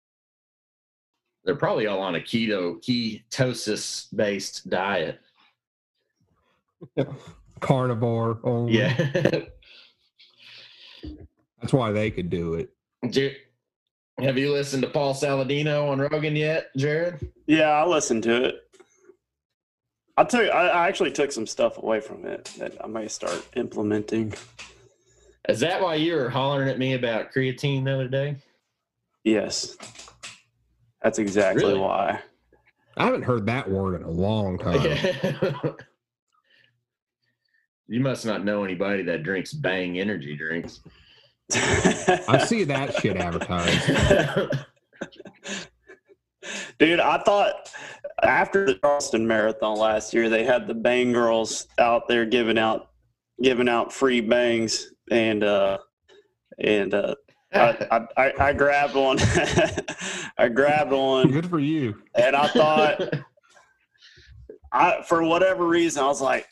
They're 1.44 1.56
probably 1.56 1.88
all 1.88 2.00
on 2.00 2.16
a 2.16 2.20
keto 2.20 2.76
ketosis 2.84 4.08
based 4.16 4.70
diet. 4.70 5.20
Carnivore. 7.60 8.40
Only. 8.44 8.78
Yeah. 8.78 8.94
That's 11.62 11.74
why 11.74 11.92
they 11.92 12.12
could 12.12 12.30
do 12.30 12.54
it. 12.54 12.70
Jer- 13.10 13.34
Have 14.20 14.38
you 14.38 14.52
listened 14.52 14.84
to 14.84 14.90
Paul 14.90 15.16
Saladino 15.16 15.90
on 15.90 16.00
Rogan 16.00 16.36
yet, 16.36 16.68
Jared? 16.78 17.32
Yeah, 17.48 17.70
I 17.70 17.86
listened 17.86 18.22
to 18.24 18.44
it. 18.46 18.67
I 20.18 20.24
took 20.24 20.50
I 20.52 20.68
I 20.70 20.88
actually 20.88 21.12
took 21.12 21.32
some 21.32 21.46
stuff 21.48 21.78
away 21.78 22.00
from 22.02 22.26
it 22.26 22.46
that 22.58 22.74
I 22.84 22.88
may 22.88 23.08
start 23.08 23.46
implementing. 23.56 24.34
Is 25.48 25.60
that 25.62 25.82
why 25.82 25.96
you 25.96 26.16
were 26.16 26.30
hollering 26.30 26.68
at 26.70 26.80
me 26.80 26.94
about 26.96 27.32
creatine 27.32 27.86
the 27.86 27.94
other 27.94 28.08
day? 28.08 28.36
Yes. 29.24 29.78
That's 31.02 31.20
exactly 31.20 31.64
Really? 31.66 31.80
why. 31.80 32.20
I 32.98 33.06
haven't 33.06 33.22
heard 33.24 33.46
that 33.46 33.70
word 33.70 33.96
in 34.02 34.04
a 34.04 34.10
long 34.10 34.58
time. 34.60 34.82
you 37.88 38.00
must 38.00 38.26
not 38.26 38.44
know 38.44 38.64
anybody 38.64 39.04
that 39.04 39.24
drinks 39.24 39.54
Bang 39.54 40.00
energy 40.00 40.36
drinks. 40.36 40.82
I 41.54 42.44
see 42.46 42.64
that 42.66 42.94
shit 42.96 43.16
advertised. 43.18 43.88
Dude, 46.80 47.00
I 47.00 47.20
thought 47.20 47.72
after 48.24 48.66
the 48.66 48.76
Charleston 48.76 49.28
Marathon 49.28 49.78
last 49.78 50.14
year, 50.14 50.30
they 50.30 50.44
had 50.44 50.68
the 50.68 50.74
Bang 50.74 51.12
girls 51.12 51.68
out 51.78 52.08
there 52.08 52.26
giving 52.26 52.58
out 52.58 52.90
giving 53.42 53.70
out 53.70 53.94
free 53.94 54.22
bangs, 54.22 54.92
and 55.12 55.44
uh, 55.44 55.78
and 56.60 56.94
uh, 56.94 57.16
I, 57.54 57.60
I, 57.92 58.08
I, 58.18 58.34
I 58.50 58.54
grabbed 58.54 58.96
one. 58.96 59.18
I 60.38 60.50
grabbed 60.50 60.92
one, 60.92 61.32
Good 61.32 61.50
for 61.50 61.60
you. 61.60 62.02
and 62.16 62.36
I 62.36 62.48
thought, 62.48 63.02
I 64.72 65.02
for 65.04 65.24
whatever 65.24 65.68
reason, 65.68 66.04
I 66.04 66.08
was 66.08 66.22
like, 66.22 66.48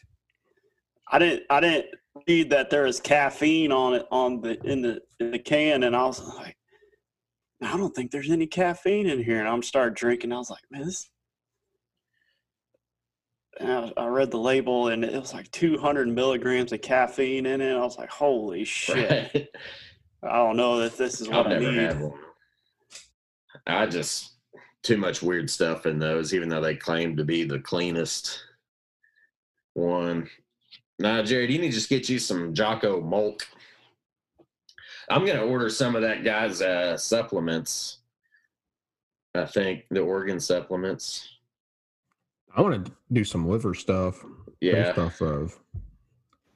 I 1.11 1.19
didn't 1.19 1.43
I 1.49 1.59
didn't 1.59 1.87
read 2.27 2.49
that 2.51 2.69
there 2.69 2.85
is 2.85 2.99
caffeine 2.99 3.71
on 3.71 3.93
it 3.95 4.05
on 4.11 4.41
the 4.41 4.61
in 4.63 4.81
the 4.81 5.01
in 5.19 5.31
the 5.31 5.39
can, 5.39 5.83
and 5.83 5.95
I 5.95 6.05
was 6.05 6.21
like, 6.35 6.55
I 7.61 7.75
don't 7.75 7.95
think 7.95 8.11
there's 8.11 8.29
any 8.29 8.47
caffeine 8.47 9.07
in 9.07 9.23
here, 9.23 9.39
and 9.39 9.47
I'm 9.47 9.63
started 9.63 9.95
drinking. 9.95 10.31
I 10.31 10.37
was 10.37 10.49
like, 10.51 10.63
man, 10.69 10.85
this. 10.85 11.09
I, 13.61 13.91
I 13.97 14.07
read 14.07 14.31
the 14.31 14.37
label, 14.37 14.89
and 14.89 15.03
it 15.03 15.19
was 15.19 15.33
like 15.33 15.49
200 15.51 16.07
milligrams 16.07 16.73
of 16.73 16.81
caffeine 16.81 17.45
in 17.45 17.61
it. 17.61 17.73
I 17.73 17.79
was 17.79 17.97
like, 17.97 18.09
holy 18.09 18.65
shit! 18.65 19.31
Right. 19.33 19.47
I 20.23 20.37
don't 20.37 20.57
know 20.57 20.81
if 20.81 20.97
this 20.97 21.21
is 21.21 21.29
what 21.29 21.47
I 21.47 21.59
never 21.59 21.95
need. 21.95 22.11
I 23.67 23.85
just 23.85 24.33
too 24.83 24.97
much 24.97 25.21
weird 25.21 25.49
stuff 25.49 25.85
in 25.85 25.99
those, 25.99 26.33
even 26.33 26.49
though 26.49 26.61
they 26.61 26.75
claim 26.75 27.15
to 27.17 27.23
be 27.23 27.43
the 27.43 27.59
cleanest 27.59 28.39
one. 29.73 30.29
Nah, 30.99 31.23
Jared, 31.23 31.51
you 31.51 31.59
need 31.59 31.69
to 31.69 31.75
just 31.75 31.89
get 31.89 32.09
you 32.09 32.19
some 32.19 32.53
Jocko 32.53 33.01
Molk. 33.01 33.47
I'm 35.09 35.25
gonna 35.25 35.43
order 35.45 35.69
some 35.69 35.95
of 35.95 36.01
that 36.01 36.23
guy's 36.23 36.61
uh, 36.61 36.97
supplements. 36.97 37.99
I 39.35 39.45
think 39.45 39.85
the 39.91 40.01
organ 40.01 40.39
supplements. 40.39 41.27
I 42.55 42.61
want 42.61 42.85
to 42.85 42.91
do 43.11 43.23
some 43.23 43.47
liver 43.47 43.73
stuff. 43.73 44.23
Yeah, 44.61 44.83
Based 44.83 44.97
off 44.97 45.21
of 45.21 45.59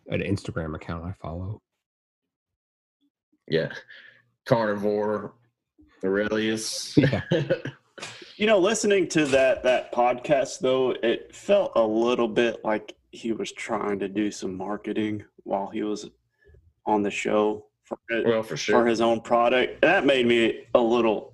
an 0.08 0.22
Instagram 0.22 0.76
account 0.76 1.04
I 1.06 1.12
follow. 1.22 1.62
yeah. 3.47 3.70
Carnivore 4.45 5.34
Aurelius. 6.04 6.97
Yeah. 6.97 7.22
You 8.38 8.45
know, 8.45 8.58
listening 8.58 9.10
to 9.10 9.26
that 9.26 9.64
that 9.64 9.91
podcast 9.93 10.60
though, 10.60 10.91
it 11.04 11.36
felt 11.36 11.74
a 11.76 11.84
little 11.86 12.30
bit 12.30 12.64
like 12.64 12.95
he 13.12 13.34
was 13.34 13.52
trying 13.52 14.00
to 14.00 14.08
do 14.08 14.32
some 14.32 14.56
marketing 14.56 15.26
while 15.43 15.68
he 15.68 15.84
was 15.84 16.10
on 16.86 17.04
the 17.04 17.12
show 17.12 17.66
for 17.84 17.97
well, 18.26 18.41
for 18.41 18.56
for 18.56 18.88
his 18.88 19.02
own 19.02 19.20
product. 19.20 19.82
That 19.82 20.06
made 20.06 20.26
me 20.26 20.64
a 20.74 20.80
little 20.80 21.34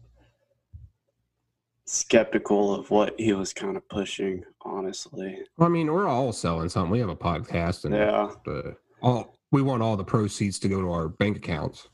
skeptical 1.86 2.74
of 2.76 2.90
what 2.90 3.14
he 3.20 3.34
was 3.34 3.54
kind 3.54 3.78
of 3.78 3.88
pushing, 3.90 4.44
honestly. 4.62 5.40
Well, 5.58 5.68
I 5.68 5.72
mean, 5.72 5.92
we're 5.92 6.08
all 6.08 6.34
selling 6.34 6.70
something. 6.70 6.92
We 6.92 7.00
have 7.00 7.10
a 7.10 7.16
podcast, 7.16 7.86
and 7.86 7.94
Yeah, 7.94 8.32
uh, 8.52 8.72
all 9.02 9.38
we 9.52 9.62
want 9.62 9.82
all 9.84 9.96
the 9.96 10.04
proceeds 10.04 10.60
to 10.60 10.68
go 10.68 10.82
to 10.82 10.92
our 10.92 11.08
bank 11.08 11.38
accounts. 11.38 11.88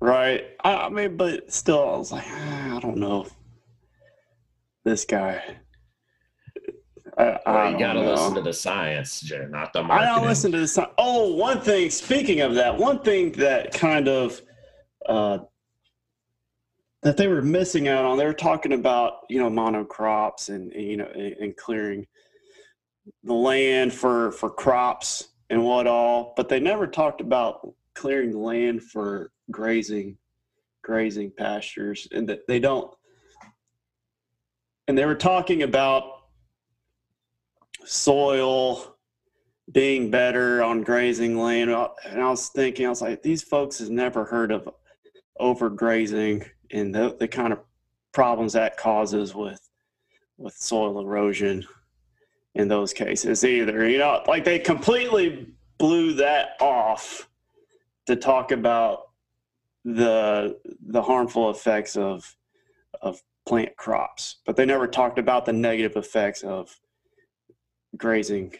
right. 0.00 0.44
I, 0.64 0.74
I 0.74 0.88
mean, 0.88 1.16
but 1.16 1.52
still, 1.52 1.88
I 1.88 1.96
was 1.96 2.12
like, 2.12 2.24
ah, 2.26 2.76
I 2.76 2.80
don't 2.80 2.98
know. 2.98 3.26
This 4.84 5.04
guy. 5.04 5.42
I, 7.16 7.38
I 7.46 7.52
Well, 7.52 7.72
you 7.72 7.78
got 7.78 7.92
to 7.94 8.02
know. 8.02 8.10
listen 8.12 8.34
to 8.34 8.42
the 8.42 8.52
science, 8.52 9.20
Jared, 9.20 9.50
not 9.50 9.72
the 9.72 9.82
I 9.82 10.04
don't 10.04 10.26
listen 10.26 10.52
to 10.52 10.58
this. 10.60 10.78
Oh, 10.98 11.34
one 11.34 11.60
thing. 11.60 11.90
Speaking 11.90 12.40
of 12.40 12.54
that, 12.54 12.76
one 12.76 13.00
thing 13.00 13.32
that 13.32 13.72
kind 13.72 14.08
of 14.08 14.40
uh, 15.06 15.38
that 17.02 17.16
they 17.16 17.28
were 17.28 17.42
missing 17.42 17.88
out 17.88 18.04
on. 18.04 18.18
They 18.18 18.26
were 18.26 18.32
talking 18.32 18.72
about 18.72 19.20
you 19.28 19.38
know 19.38 19.50
monocrops 19.50 20.48
and 20.48 20.72
and, 20.72 20.84
you 20.84 20.96
know 20.96 21.06
and 21.06 21.34
and 21.34 21.56
clearing 21.56 22.06
the 23.24 23.34
land 23.34 23.92
for 23.92 24.32
for 24.32 24.50
crops 24.50 25.28
and 25.50 25.64
what 25.64 25.86
all, 25.86 26.34
but 26.36 26.48
they 26.48 26.60
never 26.60 26.86
talked 26.86 27.20
about 27.20 27.74
clearing 27.94 28.36
land 28.36 28.82
for 28.82 29.30
grazing, 29.50 30.16
grazing 30.82 31.30
pastures, 31.30 32.06
and 32.12 32.28
that 32.28 32.46
they 32.46 32.60
don't. 32.60 32.92
And 34.86 34.96
they 34.96 35.06
were 35.06 35.14
talking 35.14 35.62
about 35.62 36.04
soil 37.84 38.96
being 39.72 40.10
better 40.10 40.62
on 40.62 40.82
grazing 40.82 41.38
land. 41.38 41.70
And 41.70 42.22
I 42.22 42.30
was 42.30 42.48
thinking, 42.48 42.86
I 42.86 42.90
was 42.90 43.02
like, 43.02 43.22
these 43.22 43.42
folks 43.42 43.78
has 43.78 43.90
never 43.90 44.24
heard 44.24 44.50
of 44.50 44.68
overgrazing 45.40 46.46
and 46.70 46.94
the, 46.94 47.16
the 47.18 47.28
kind 47.28 47.52
of 47.52 47.60
problems 48.12 48.52
that 48.54 48.76
causes 48.76 49.34
with 49.34 49.60
with 50.36 50.54
soil 50.54 51.00
erosion 51.00 51.66
in 52.54 52.68
those 52.68 52.92
cases 52.92 53.44
either. 53.44 53.88
You 53.88 53.98
know, 53.98 54.22
like 54.26 54.44
they 54.44 54.58
completely 54.58 55.48
blew 55.78 56.14
that 56.14 56.50
off 56.60 57.28
to 58.06 58.16
talk 58.16 58.52
about 58.52 59.08
the 59.84 60.58
the 60.86 61.02
harmful 61.02 61.50
effects 61.50 61.96
of 61.96 62.36
of 63.00 63.22
plant 63.46 63.76
crops, 63.76 64.36
but 64.44 64.56
they 64.56 64.66
never 64.66 64.86
talked 64.86 65.18
about 65.18 65.46
the 65.46 65.52
negative 65.52 65.96
effects 65.96 66.42
of 66.42 66.78
grazing. 67.96 68.54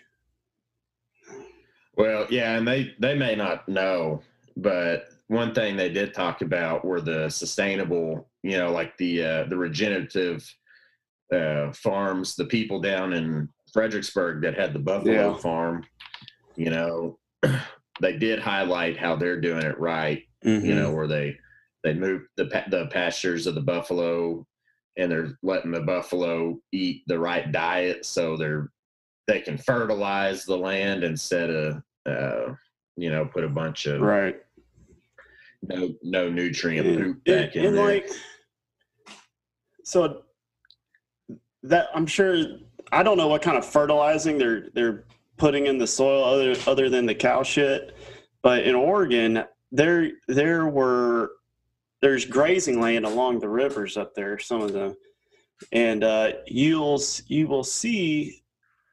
Well, 1.96 2.26
yeah, 2.30 2.56
and 2.56 2.66
they 2.66 2.94
they 2.98 3.14
may 3.14 3.34
not 3.34 3.68
know, 3.68 4.22
but 4.56 5.08
one 5.28 5.54
thing 5.54 5.76
they 5.76 5.90
did 5.90 6.12
talk 6.14 6.42
about 6.42 6.84
were 6.84 7.00
the 7.00 7.28
sustainable, 7.28 8.28
you 8.42 8.56
know, 8.58 8.72
like 8.72 8.96
the 8.96 9.24
uh, 9.24 9.44
the 9.44 9.56
regenerative 9.56 10.42
uh, 11.32 11.70
farms, 11.72 12.34
the 12.34 12.46
people 12.46 12.80
down 12.80 13.12
in 13.12 13.48
Fredericksburg 13.72 14.42
that 14.42 14.58
had 14.58 14.72
the 14.72 14.78
buffalo 14.78 15.12
Yeah. 15.34 15.38
farm. 15.38 15.84
You 16.56 16.70
know, 16.70 17.18
they 18.00 18.16
did 18.16 18.38
highlight 18.40 18.96
how 18.98 19.16
they're 19.16 19.40
doing 19.40 19.62
it 19.64 19.78
right. 19.78 20.22
You 20.42 20.74
know, 20.74 20.92
where 20.92 21.06
they 21.06 21.36
they 21.84 21.94
move 21.94 22.22
the 22.36 22.44
the 22.70 22.86
pastures 22.90 23.46
of 23.46 23.54
the 23.54 23.60
buffalo, 23.60 24.46
and 24.96 25.10
they're 25.12 25.36
letting 25.42 25.72
the 25.72 25.80
buffalo 25.82 26.58
eat 26.72 27.02
the 27.06 27.18
right 27.18 27.50
diet, 27.52 28.04
so 28.06 28.36
they're 28.36 28.70
they 29.26 29.40
can 29.40 29.58
fertilize 29.58 30.44
the 30.46 30.56
land 30.56 31.04
instead 31.04 31.50
of 31.50 31.82
uh, 32.06 32.54
you 32.96 33.10
know 33.10 33.26
put 33.26 33.44
a 33.44 33.48
bunch 33.48 33.84
of 33.86 34.00
right. 34.00 34.36
No 35.62 35.94
no 36.02 36.28
nutrient 36.28 36.86
And, 36.86 36.98
poop 36.98 37.24
back 37.24 37.54
and- 37.54 37.64
in 37.64 37.66
and, 37.66 37.76
there. 37.76 37.84
like 37.84 38.10
so 39.84 40.22
that 41.62 41.88
I'm 41.94 42.06
sure 42.06 42.44
I 42.92 43.02
don't 43.02 43.16
know 43.16 43.28
what 43.28 43.42
kind 43.42 43.56
of 43.58 43.66
fertilizing 43.66 44.38
they're 44.38 44.68
they're 44.74 45.04
putting 45.36 45.66
in 45.66 45.78
the 45.78 45.86
soil 45.86 46.24
other 46.24 46.54
other 46.66 46.88
than 46.90 47.06
the 47.06 47.14
cow 47.14 47.42
shit, 47.42 47.96
but 48.42 48.64
in 48.64 48.74
Oregon 48.74 49.44
there 49.72 50.10
there 50.28 50.68
were 50.68 51.32
there's 52.00 52.24
grazing 52.24 52.80
land 52.80 53.04
along 53.04 53.40
the 53.40 53.48
rivers 53.48 53.96
up 53.96 54.14
there, 54.14 54.38
some 54.38 54.62
of 54.62 54.72
them, 54.72 54.96
and 55.72 56.04
uh, 56.04 56.32
you'll 56.46 57.00
you 57.26 57.48
will 57.48 57.64
see 57.64 58.42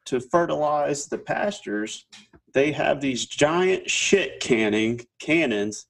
to 0.06 0.20
fertilize 0.20 1.06
the 1.06 1.18
pastures, 1.18 2.06
they 2.52 2.70
have 2.72 3.00
these 3.00 3.26
giant 3.26 3.88
shit 3.90 4.38
canning 4.40 5.00
cannons 5.18 5.86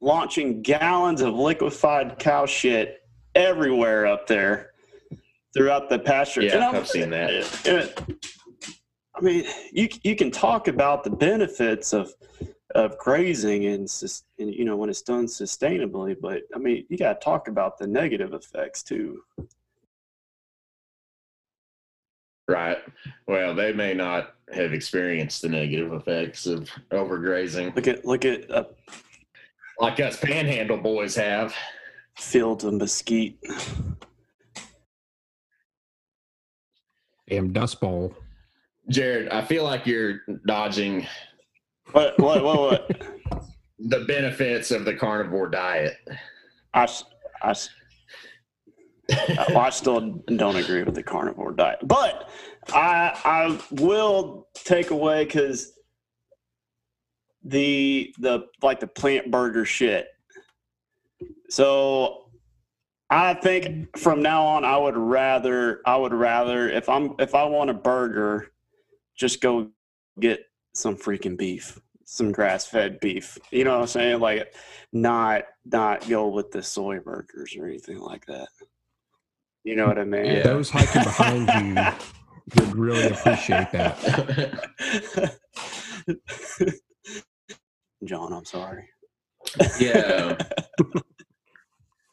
launching 0.00 0.62
gallons 0.62 1.20
of 1.20 1.34
liquefied 1.34 2.18
cow 2.18 2.46
shit 2.46 3.02
everywhere 3.34 4.06
up 4.06 4.26
there 4.26 4.72
throughout 5.54 5.88
the 5.88 5.98
pasture. 5.98 6.42
Yeah, 6.42 6.70
I've 6.70 6.88
seen 6.88 7.10
that. 7.10 7.30
it- 7.64 8.00
I 9.14 9.20
mean, 9.20 9.44
you 9.72 9.88
you 10.04 10.14
can 10.14 10.30
talk 10.30 10.68
about 10.68 11.02
the 11.02 11.10
benefits 11.10 11.92
of 11.92 12.14
of 12.76 12.96
grazing 12.98 13.64
and, 13.66 13.90
and 14.38 14.54
you 14.54 14.64
know 14.64 14.76
when 14.76 14.88
it's 14.88 15.02
done 15.02 15.26
sustainably, 15.26 16.14
but 16.20 16.42
I 16.54 16.58
mean 16.58 16.86
you 16.88 16.96
got 16.96 17.20
to 17.20 17.24
talk 17.24 17.48
about 17.48 17.78
the 17.78 17.86
negative 17.88 18.32
effects 18.32 18.84
too. 18.84 19.22
Right. 22.46 22.78
Well, 23.26 23.54
they 23.54 23.72
may 23.72 23.92
not 23.92 24.34
have 24.54 24.72
experienced 24.72 25.42
the 25.42 25.48
negative 25.48 25.92
effects 25.92 26.46
of 26.46 26.70
overgrazing 26.92 27.74
Look 27.74 27.88
at 27.88 28.04
look 28.04 28.24
at 28.24 28.48
uh, 28.50 28.64
like 29.80 30.00
us 30.00 30.18
panhandle 30.18 30.76
boys 30.78 31.14
have. 31.16 31.54
fields 32.16 32.64
of 32.64 32.74
mesquite. 32.74 33.38
Damn 37.28 37.52
Dust 37.52 37.80
Bowl. 37.80 38.14
Jared, 38.88 39.28
I 39.28 39.44
feel 39.44 39.64
like 39.64 39.86
you're 39.86 40.20
dodging 40.46 41.06
What 41.92 42.18
what 42.18 42.42
what? 42.42 42.88
what? 43.30 43.44
the 43.78 44.00
benefits 44.06 44.70
of 44.70 44.84
the 44.84 44.94
carnivore 44.94 45.48
diet. 45.48 45.96
I, 46.74 46.84
s- 46.84 47.04
I 47.42 47.50
s- 47.50 47.68
well, 49.50 49.58
I 49.58 49.70
still 49.70 50.00
don't 50.26 50.56
agree 50.56 50.82
with 50.82 50.94
the 50.94 51.02
carnivore 51.02 51.52
diet, 51.52 51.78
but 51.84 52.28
I 52.72 53.18
I 53.24 53.58
will 53.72 54.48
take 54.54 54.90
away 54.90 55.24
because 55.24 55.72
the 57.44 58.14
the 58.18 58.46
like 58.62 58.80
the 58.80 58.86
plant 58.86 59.30
burger 59.30 59.64
shit. 59.64 60.08
So 61.48 62.28
I 63.10 63.34
think 63.34 63.96
from 63.96 64.22
now 64.22 64.44
on, 64.44 64.64
I 64.64 64.76
would 64.76 64.96
rather 64.96 65.80
I 65.86 65.96
would 65.96 66.12
rather 66.12 66.68
if 66.68 66.88
I'm 66.88 67.14
if 67.18 67.34
I 67.34 67.44
want 67.44 67.70
a 67.70 67.74
burger, 67.74 68.52
just 69.16 69.40
go 69.40 69.70
get 70.20 70.40
some 70.74 70.96
freaking 70.96 71.36
beef, 71.36 71.80
some 72.04 72.32
grass 72.32 72.66
fed 72.66 73.00
beef. 73.00 73.38
You 73.50 73.64
know 73.64 73.74
what 73.74 73.82
I'm 73.82 73.86
saying? 73.86 74.20
Like 74.20 74.54
not 74.92 75.44
not 75.64 76.06
go 76.08 76.28
with 76.28 76.50
the 76.50 76.62
soy 76.62 77.00
burgers 77.00 77.56
or 77.56 77.66
anything 77.66 77.98
like 77.98 78.26
that. 78.26 78.48
You 79.64 79.76
know 79.76 79.86
what 79.86 79.98
I 79.98 80.04
mean? 80.04 80.26
Yeah. 80.26 80.42
Those 80.42 80.70
hiking 80.70 81.02
behind 81.02 81.48
you 81.66 81.74
would 82.56 82.76
really 82.76 83.08
appreciate 83.08 83.70
that. 83.72 85.38
John, 88.04 88.32
I'm 88.32 88.44
sorry. 88.44 88.88
yeah. 89.80 90.36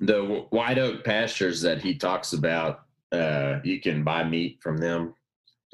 The 0.02 0.46
white 0.50 0.78
oak 0.78 1.06
pastures 1.06 1.62
that 1.62 1.82
he 1.82 1.96
talks 1.96 2.34
about, 2.34 2.82
uh, 3.14 3.60
you 3.64 3.80
can 3.80 4.04
buy 4.04 4.24
meat 4.26 4.60
from 4.62 4.78
them. 4.78 5.16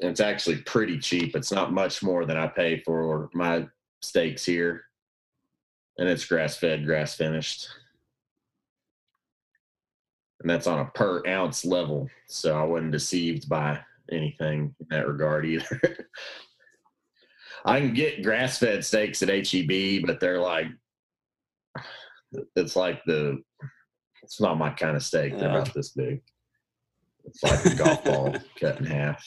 And 0.00 0.10
it's 0.10 0.20
actually 0.20 0.58
pretty 0.58 0.98
cheap. 1.00 1.34
It's 1.34 1.52
not 1.52 1.72
much 1.72 2.02
more 2.02 2.24
than 2.24 2.36
I 2.36 2.46
pay 2.46 2.80
for 2.80 3.30
my 3.34 3.66
steaks 4.00 4.44
here. 4.44 4.84
And 5.98 6.08
it's 6.08 6.24
grass 6.24 6.56
fed, 6.56 6.86
grass 6.86 7.14
finished. 7.14 7.68
And 10.40 10.48
that's 10.48 10.66
on 10.66 10.78
a 10.78 10.86
per 10.86 11.22
ounce 11.26 11.64
level. 11.64 12.08
So 12.28 12.56
I 12.58 12.64
wasn't 12.64 12.92
deceived 12.92 13.48
by 13.48 13.80
anything 14.10 14.74
in 14.80 14.86
that 14.90 15.08
regard 15.08 15.46
either. 15.46 15.80
I 17.64 17.80
can 17.80 17.94
get 17.94 18.22
grass 18.22 18.58
fed 18.58 18.84
steaks 18.84 19.22
at 19.22 19.28
HEB, 19.28 20.04
but 20.04 20.20
they're 20.20 20.40
like 20.40 20.66
it's 22.56 22.76
like 22.76 23.04
the 23.04 23.42
it's 24.22 24.40
not 24.40 24.58
my 24.58 24.70
kind 24.70 24.96
of 24.96 25.02
steak. 25.02 25.38
They're 25.38 25.50
about 25.50 25.74
this 25.74 25.90
big. 25.90 26.22
It's 27.24 27.42
like 27.42 27.64
a 27.66 27.74
golf 27.74 28.04
ball 28.04 28.34
cut 28.58 28.78
in 28.78 28.86
half. 28.86 29.24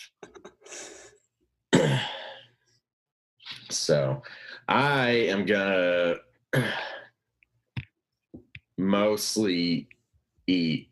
so 3.70 4.22
I 4.68 5.10
am 5.10 5.46
gonna 5.46 6.16
mostly 8.78 9.88
eat 10.48 10.90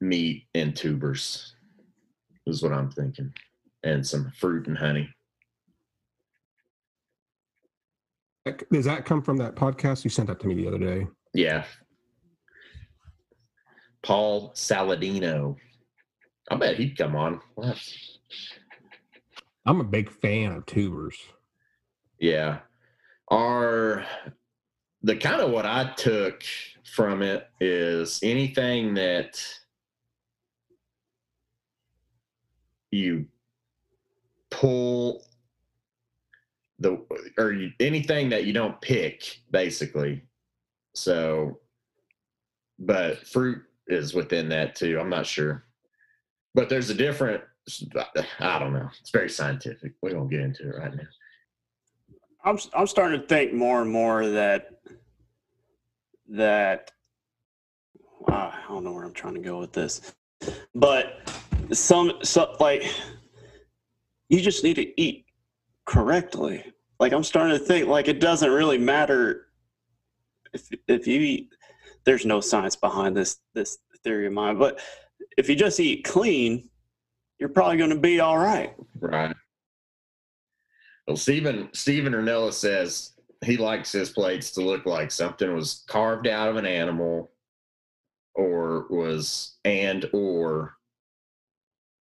meat 0.00 0.44
and 0.54 0.76
tubers 0.76 1.54
is 2.46 2.62
what 2.62 2.72
I'm 2.72 2.90
thinking. 2.90 3.32
And 3.84 4.06
some 4.06 4.32
fruit 4.38 4.66
and 4.66 4.76
honey. 4.76 5.08
Does 8.70 8.84
that 8.84 9.04
come 9.04 9.22
from 9.22 9.36
that 9.38 9.54
podcast 9.54 10.04
you 10.04 10.10
sent 10.10 10.28
that 10.28 10.40
to 10.40 10.46
me 10.46 10.54
the 10.54 10.68
other 10.68 10.78
day? 10.78 11.06
Yeah. 11.34 11.64
Paul 14.02 14.52
Saladino. 14.54 15.56
I 16.50 16.56
bet 16.56 16.76
he'd 16.76 16.96
come 16.96 17.14
on. 17.14 17.40
I'm 19.66 19.80
a 19.80 19.84
big 19.84 20.10
fan 20.10 20.52
of 20.52 20.66
tubers. 20.66 21.18
Yeah. 22.18 22.60
Are 23.30 24.06
the 25.02 25.16
kind 25.16 25.40
of 25.40 25.50
what 25.50 25.66
I 25.66 25.92
took 25.94 26.42
from 26.84 27.22
it 27.22 27.46
is 27.60 28.20
anything 28.22 28.94
that 28.94 29.42
you 32.90 33.26
pull 34.50 35.27
the 36.78 37.04
or 37.38 37.52
you, 37.52 37.70
anything 37.80 38.28
that 38.30 38.44
you 38.44 38.52
don't 38.52 38.80
pick 38.80 39.40
basically. 39.50 40.22
So 40.94 41.60
but 42.78 43.26
fruit 43.26 43.62
is 43.88 44.14
within 44.14 44.48
that 44.50 44.74
too 44.74 44.98
i'm 45.00 45.10
not 45.10 45.26
sure. 45.26 45.64
But 46.54 46.68
there's 46.68 46.90
a 46.90 46.94
different 46.94 47.42
i 48.40 48.58
don't 48.58 48.72
know 48.72 48.88
it's 48.98 49.10
very 49.10 49.28
scientific 49.28 49.92
we 50.02 50.14
won't 50.14 50.30
get 50.30 50.40
into 50.40 50.68
it 50.68 50.76
right 50.76 50.94
now. 50.94 51.02
I'm 52.44 52.58
I'm 52.74 52.86
starting 52.86 53.20
to 53.20 53.26
think 53.26 53.52
more 53.52 53.82
and 53.82 53.90
more 53.90 54.26
that 54.28 54.80
that 56.30 56.92
uh, 58.30 58.52
I 58.52 58.64
don't 58.68 58.84
know 58.84 58.92
where 58.92 59.04
I'm 59.04 59.12
trying 59.12 59.34
to 59.34 59.40
go 59.40 59.58
with 59.58 59.72
this, 59.72 60.14
but 60.74 61.30
some 61.72 62.12
so 62.22 62.56
like 62.60 62.84
you 64.28 64.40
just 64.40 64.62
need 64.62 64.74
to 64.74 65.00
eat 65.00 65.26
correctly. 65.88 66.62
Like 67.00 67.12
I'm 67.12 67.24
starting 67.24 67.58
to 67.58 67.64
think 67.64 67.88
like 67.88 68.08
it 68.08 68.20
doesn't 68.20 68.50
really 68.50 68.78
matter 68.78 69.46
if 70.52 70.68
if 70.86 71.06
you 71.06 71.20
eat. 71.20 71.52
There's 72.04 72.26
no 72.26 72.40
science 72.40 72.76
behind 72.76 73.16
this 73.16 73.38
this 73.54 73.78
theory 74.04 74.26
of 74.26 74.32
mine, 74.32 74.58
but 74.58 74.80
if 75.36 75.48
you 75.48 75.56
just 75.56 75.80
eat 75.80 76.04
clean, 76.04 76.68
you're 77.38 77.48
probably 77.48 77.76
going 77.76 77.90
to 77.90 77.98
be 77.98 78.20
all 78.20 78.38
right. 78.38 78.74
Right. 79.00 79.34
Well, 81.06 81.16
Steven 81.16 81.70
Steven 81.72 82.12
Rinella 82.12 82.52
says 82.52 83.12
he 83.44 83.56
likes 83.56 83.90
his 83.92 84.10
plates 84.10 84.50
to 84.52 84.60
look 84.60 84.84
like 84.84 85.10
something 85.10 85.54
was 85.54 85.84
carved 85.88 86.26
out 86.26 86.48
of 86.48 86.56
an 86.56 86.66
animal, 86.66 87.30
or 88.34 88.86
was 88.90 89.56
and 89.64 90.08
or 90.12 90.74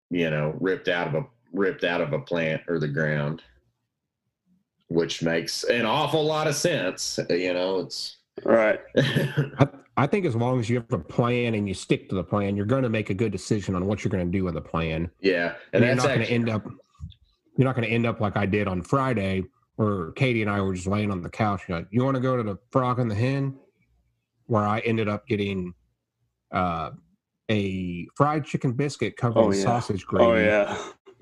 you 0.09 0.29
know 0.29 0.55
ripped 0.59 0.89
out 0.89 1.07
of 1.07 1.15
a 1.15 1.25
ripped 1.53 1.83
out 1.85 2.01
of 2.01 2.13
a 2.13 2.19
plant 2.19 2.61
or 2.67 2.79
the 2.79 2.87
ground, 2.87 3.43
which 4.87 5.21
makes 5.23 5.63
an 5.65 5.85
awful 5.85 6.23
lot 6.23 6.47
of 6.47 6.55
sense. 6.55 7.19
You 7.29 7.53
know, 7.53 7.79
it's 7.79 8.17
Right. 8.43 8.79
I, 8.97 9.67
I 9.97 10.05
think 10.07 10.25
as 10.25 10.35
long 10.35 10.59
as 10.59 10.69
you 10.69 10.75
have 10.77 10.93
a 10.93 10.99
plan 10.99 11.55
and 11.55 11.67
you 11.67 11.73
stick 11.73 12.07
to 12.09 12.15
the 12.15 12.23
plan, 12.23 12.55
you're 12.55 12.67
going 12.67 12.83
to 12.83 12.89
make 12.89 13.09
a 13.09 13.13
good 13.15 13.31
decision 13.31 13.73
on 13.75 13.87
what 13.87 14.03
you're 14.03 14.11
going 14.11 14.31
to 14.31 14.37
do 14.37 14.43
with 14.43 14.53
the 14.53 14.61
plan. 14.61 15.09
yeah, 15.21 15.55
And 15.73 15.83
and 15.83 15.85
you're 15.85 15.95
that's 15.95 16.05
not 16.07 16.13
going 16.15 16.27
to 16.27 16.31
end 16.33 16.49
up. 16.49 16.63
You're 17.57 17.65
not 17.65 17.75
going 17.75 17.87
to 17.87 17.91
end 17.93 18.05
up 18.05 18.19
like 18.21 18.37
I 18.37 18.45
did 18.45 18.67
on 18.67 18.83
Friday, 18.83 19.43
where 19.77 20.11
Katie 20.11 20.43
and 20.43 20.51
I 20.51 20.61
were 20.61 20.75
just 20.75 20.85
laying 20.85 21.09
on 21.09 21.23
the 21.23 21.29
couch. 21.29 21.63
You're 21.67 21.79
like, 21.79 21.87
you 21.89 22.03
want 22.03 22.13
to 22.13 22.21
go 22.21 22.37
to 22.37 22.43
the 22.43 22.57
Frog 22.71 22.99
and 22.99 23.09
the 23.09 23.15
Hen, 23.15 23.55
where 24.45 24.61
I 24.63 24.79
ended 24.81 25.09
up 25.09 25.25
getting 25.27 25.73
uh, 26.51 26.91
a 27.49 28.05
fried 28.15 28.45
chicken 28.45 28.73
biscuit 28.73 29.17
covered 29.17 29.39
Oh, 29.39 29.49
in 29.49 29.57
yeah. 29.57 29.63
sausage 29.63 30.05
gravy, 30.05 30.31
Oh 30.31 30.35
yeah. 30.35 30.77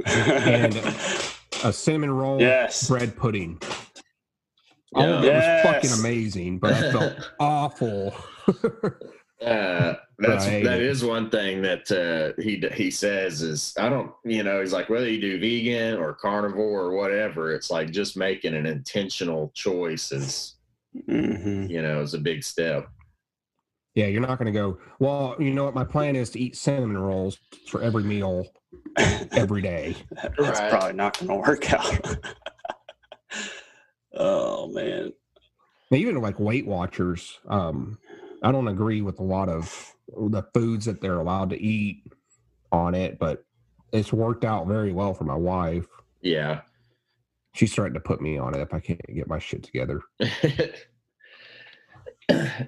And- 0.06 0.74
a 1.66 1.74
cinnamon 1.74 2.12
roll, 2.12 2.40
yes. 2.40 2.88
bread 2.88 3.16
pudding. 3.18 3.60
All 4.94 5.04
of 5.04 5.24
Yeah. 5.26 5.32
it 5.32 5.66
was 5.66 5.74
fucking 5.74 6.00
amazing, 6.00 6.60
but 6.60 6.74
I 6.74 6.92
felt 6.92 7.32
awful. 7.40 8.14
Uh, 9.42 9.96
that's 10.20 10.48
Right. 10.48 10.64
that 10.64 10.80
is 10.80 11.04
one 11.04 11.30
thing 11.30 11.62
that 11.64 11.92
uh, 11.92 12.42
he 12.42 12.64
he 12.74 12.90
says 12.90 13.42
is 13.42 13.74
I 13.78 13.90
don't 13.90 14.12
you 14.24 14.44
know 14.44 14.62
he's 14.62 14.72
like 14.72 14.88
whether 14.90 15.10
you 15.10 15.20
do 15.20 15.40
vegan 15.40 15.98
or 16.00 16.14
carnivore 16.14 16.84
or 16.84 16.96
whatever 16.96 17.54
it's 17.54 17.70
like 17.70 17.92
just 17.92 18.16
making 18.16 18.54
an 18.56 18.66
intentional 18.66 19.52
choice 19.54 20.14
is 20.14 20.56
hmm 21.06 21.66
you 21.70 21.82
know 21.82 22.02
is 22.02 22.14
a 22.14 22.20
big 22.20 22.44
step. 22.46 22.88
Yeah, 23.96 24.08
you're 24.08 24.22
not 24.22 24.38
going 24.38 24.54
to 24.54 24.58
go. 24.58 24.78
Well, 25.00 25.36
you 25.40 25.54
know 25.54 25.64
what? 25.64 25.74
My 25.74 25.86
plan 25.86 26.16
is 26.18 26.30
to 26.32 26.40
eat 26.40 26.58
cinnamon 26.58 26.98
rolls 26.98 27.40
for 27.68 27.82
every 27.82 28.04
meal 28.04 28.46
every 29.32 29.62
day. 29.62 29.96
That's 30.12 30.60
Right. 30.60 30.70
probably 30.70 30.94
not 30.94 31.18
going 31.18 31.30
to 31.30 31.36
work 31.50 31.74
out. 31.74 32.18
oh 34.14 34.68
man. 34.68 35.14
Now, 35.92 35.98
even 35.98 36.20
like 36.22 36.40
Weight 36.40 36.68
Watchers, 36.68 37.40
um, 37.48 37.98
I 38.44 38.52
don't 38.52 38.68
agree 38.68 39.02
with 39.02 39.20
a 39.20 39.24
lot 39.24 39.48
of 39.50 39.94
the 40.10 40.44
foods 40.54 40.86
that 40.86 41.00
they're 41.00 41.20
allowed 41.20 41.52
to 41.52 41.62
eat 41.62 42.04
on 42.72 42.96
it, 42.96 43.18
but 43.18 43.46
it's 43.94 44.12
worked 44.12 44.44
out 44.44 44.68
very 44.68 44.92
well 44.92 45.14
for 45.14 45.24
my 45.24 45.36
wife. 45.36 45.86
Yeah. 46.22 46.62
She's 47.54 47.72
starting 47.72 47.94
to 47.94 48.00
put 48.02 48.20
me 48.20 48.38
on 48.38 48.56
it 48.56 48.62
if 48.62 48.74
I 48.74 48.82
can't 48.82 49.00
get 49.16 49.30
my 49.30 49.40
shit 49.40 49.64
together. 49.64 50.02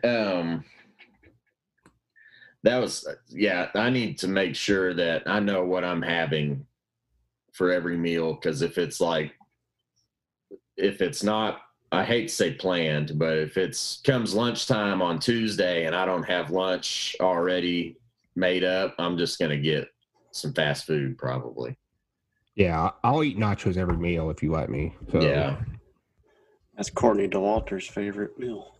um 0.03 0.63
that 2.63 2.77
was 2.77 3.05
uh, 3.07 3.13
yeah 3.29 3.69
i 3.75 3.89
need 3.89 4.17
to 4.17 4.27
make 4.27 4.55
sure 4.55 4.93
that 4.93 5.23
i 5.27 5.39
know 5.39 5.63
what 5.65 5.83
i'm 5.83 6.01
having 6.01 6.65
for 7.53 7.71
every 7.71 7.97
meal 7.97 8.33
because 8.33 8.61
if 8.61 8.77
it's 8.77 8.99
like 8.99 9.33
if 10.75 11.01
it's 11.01 11.23
not 11.23 11.61
i 11.91 12.03
hate 12.03 12.27
to 12.27 12.33
say 12.33 12.53
planned 12.53 13.17
but 13.17 13.37
if 13.37 13.57
it's 13.57 14.01
comes 14.03 14.33
lunchtime 14.33 15.01
on 15.01 15.19
tuesday 15.19 15.85
and 15.85 15.95
i 15.95 16.05
don't 16.05 16.23
have 16.23 16.51
lunch 16.51 17.15
already 17.19 17.97
made 18.35 18.63
up 18.63 18.93
i'm 18.99 19.17
just 19.17 19.39
going 19.39 19.51
to 19.51 19.57
get 19.57 19.87
some 20.31 20.53
fast 20.53 20.85
food 20.85 21.17
probably 21.17 21.75
Yeah, 22.55 22.91
I'll 23.03 23.23
eat 23.23 23.37
nachos 23.37 23.77
every 23.77 23.97
meal 23.97 24.29
if 24.29 24.41
you 24.41 24.51
let 24.51 24.69
me. 24.69 24.95
So 25.11 25.21
yeah 25.21 25.57
That's 26.75 26.89
Courtney 26.89 27.27
Dauwalter's 27.27 27.87
favorite 27.87 28.37
meal. 28.37 28.77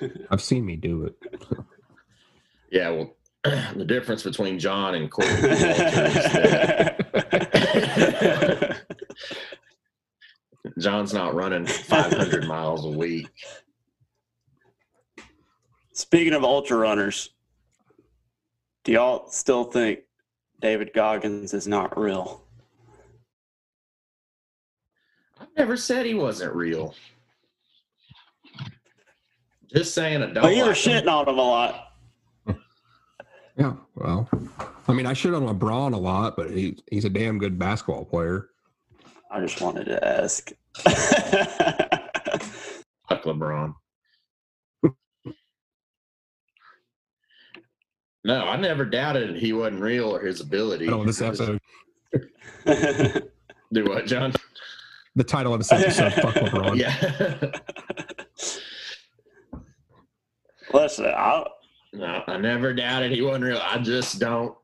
I've 0.30 0.42
seen 0.42 0.64
me 0.64 0.76
do 0.76 1.04
it. 1.04 1.14
yeah 2.76 2.90
well 2.90 3.16
the 3.76 3.84
difference 3.84 4.22
between 4.22 4.58
john 4.58 4.94
and 4.94 5.10
Corey 5.10 5.28
is 5.30 5.40
that 5.42 6.96
John's 10.78 11.14
not 11.14 11.34
running 11.34 11.66
500 11.66 12.46
miles 12.48 12.84
a 12.84 12.90
week. 12.90 13.28
Speaking 15.92 16.34
of 16.34 16.44
ultra 16.44 16.76
runners, 16.76 17.30
do 18.84 18.92
y'all 18.92 19.28
still 19.30 19.64
think 19.64 20.00
David 20.60 20.90
Goggins 20.94 21.54
is 21.54 21.66
not 21.66 21.98
real? 21.98 22.42
I 25.40 25.46
never 25.56 25.76
said 25.76 26.04
he 26.04 26.14
wasn't 26.14 26.54
real. 26.54 26.94
Just 29.72 29.94
saying 29.94 30.22
I 30.22 30.26
don't. 30.26 30.42
But 30.42 30.54
you 30.54 30.62
were 30.62 30.68
like 30.68 30.76
him. 30.76 31.04
shitting 31.04 31.10
on 31.10 31.28
him 31.28 31.38
a 31.38 31.42
lot. 31.42 31.85
Yeah, 33.58 33.74
well, 33.94 34.28
I 34.86 34.92
mean, 34.92 35.06
I 35.06 35.14
shit 35.14 35.32
on 35.32 35.46
LeBron 35.46 35.94
a 35.94 35.96
lot, 35.96 36.36
but 36.36 36.50
he, 36.50 36.78
he's 36.90 37.06
a 37.06 37.10
damn 37.10 37.38
good 37.38 37.58
basketball 37.58 38.04
player. 38.04 38.48
I 39.30 39.40
just 39.40 39.60
wanted 39.60 39.84
to 39.86 40.06
ask. 40.06 40.52
Fuck 43.08 43.22
LeBron. 43.24 43.74
no, 48.24 48.44
I 48.44 48.56
never 48.56 48.84
doubted 48.84 49.36
he 49.36 49.52
wasn't 49.52 49.80
real 49.80 50.14
or 50.14 50.20
his 50.20 50.40
ability. 50.40 50.86
I 50.86 50.90
don't 50.90 51.06
this 51.06 51.22
episode, 51.22 51.58
Do 53.72 53.84
what, 53.84 54.06
John? 54.06 54.32
the 55.16 55.24
title 55.24 55.54
of 55.54 55.60
this 55.60 55.72
episode, 55.72 56.12
"Fuck 56.14 56.34
LeBron." 56.34 56.76
Yeah. 56.78 57.50
Listen, 60.72 61.06
I, 61.06 61.44
no, 61.96 62.22
I 62.26 62.36
never 62.38 62.72
doubted 62.74 63.12
he 63.12 63.22
wasn't 63.22 63.44
real. 63.44 63.60
I 63.62 63.78
just 63.78 64.18
don't. 64.18 64.54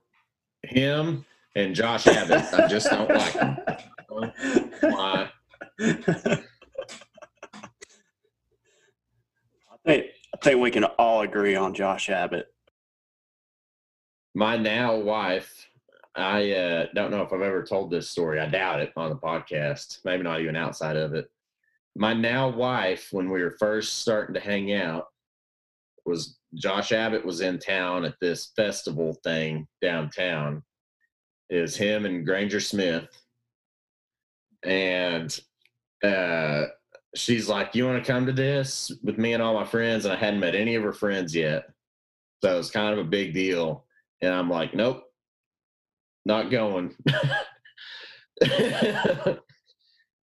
Him 0.63 1.25
and 1.57 1.75
Josh 1.75 2.07
Abbott, 2.07 2.53
I 2.55 2.69
just 2.69 2.89
don't 2.89 3.11
like 3.11 3.33
him. 3.33 3.57
Why? 4.81 5.31
I 5.81 6.39
think 9.85 10.07
I 10.35 10.37
think 10.43 10.61
we 10.61 10.71
can 10.71 10.85
all 10.85 11.23
agree 11.23 11.57
on 11.57 11.75
Josh 11.75 12.09
Abbott. 12.11 12.47
my 14.35 14.57
now 14.57 14.97
wife 14.97 15.69
i 16.15 16.53
uh, 16.53 16.87
don't 16.95 17.11
know 17.11 17.23
if 17.23 17.33
i've 17.33 17.41
ever 17.41 17.63
told 17.63 17.91
this 17.91 18.11
story 18.11 18.39
i 18.39 18.47
doubt 18.47 18.81
it 18.81 18.93
on 18.97 19.11
the 19.11 19.17
podcast 19.17 19.99
maybe 20.05 20.23
not 20.23 20.41
even 20.41 20.57
outside 20.57 20.97
of 20.97 21.15
it 21.15 21.31
my 21.97 22.13
now 22.13 22.49
wife 22.49 23.09
when 23.13 23.31
we 23.31 23.43
were 23.43 23.57
first 23.59 24.01
starting 24.01 24.35
to 24.35 24.41
hang 24.41 24.73
out 24.73 25.07
was 26.05 26.39
josh 26.55 26.93
abbott 26.93 27.25
was 27.25 27.41
in 27.41 27.59
town 27.59 28.05
at 28.05 28.15
this 28.21 28.53
festival 28.57 29.17
thing 29.25 29.67
downtown 29.81 30.63
is 31.53 31.77
him 31.77 32.07
and 32.07 32.25
granger 32.25 32.61
smith. 32.61 33.09
And 34.65 35.39
uh 36.03 36.65
she's 37.15 37.47
like 37.49 37.75
you 37.75 37.87
want 37.87 38.03
to 38.03 38.13
come 38.13 38.25
to 38.27 38.33
this 38.33 38.91
with 39.03 39.19
me 39.19 39.35
and 39.35 39.43
all 39.43 39.55
my 39.55 39.67
friends? 39.67 40.07
And 40.07 40.15
i 40.15 40.17
hadn't 40.17 40.41
met 40.41 40.55
any 40.55 40.75
of 40.75 40.83
her 40.83 40.95
friends 40.95 41.35
yet. 41.35 41.67
So 42.43 42.59
it's 42.59 42.71
kind 42.71 42.99
of 42.99 42.99
a 42.99 43.09
big 43.09 43.35
deal. 43.35 43.85
And 44.23 44.33
I'm 44.33 44.49
like, 44.49 44.75
nope, 44.75 45.05
not 46.25 46.51
going. 46.51 46.97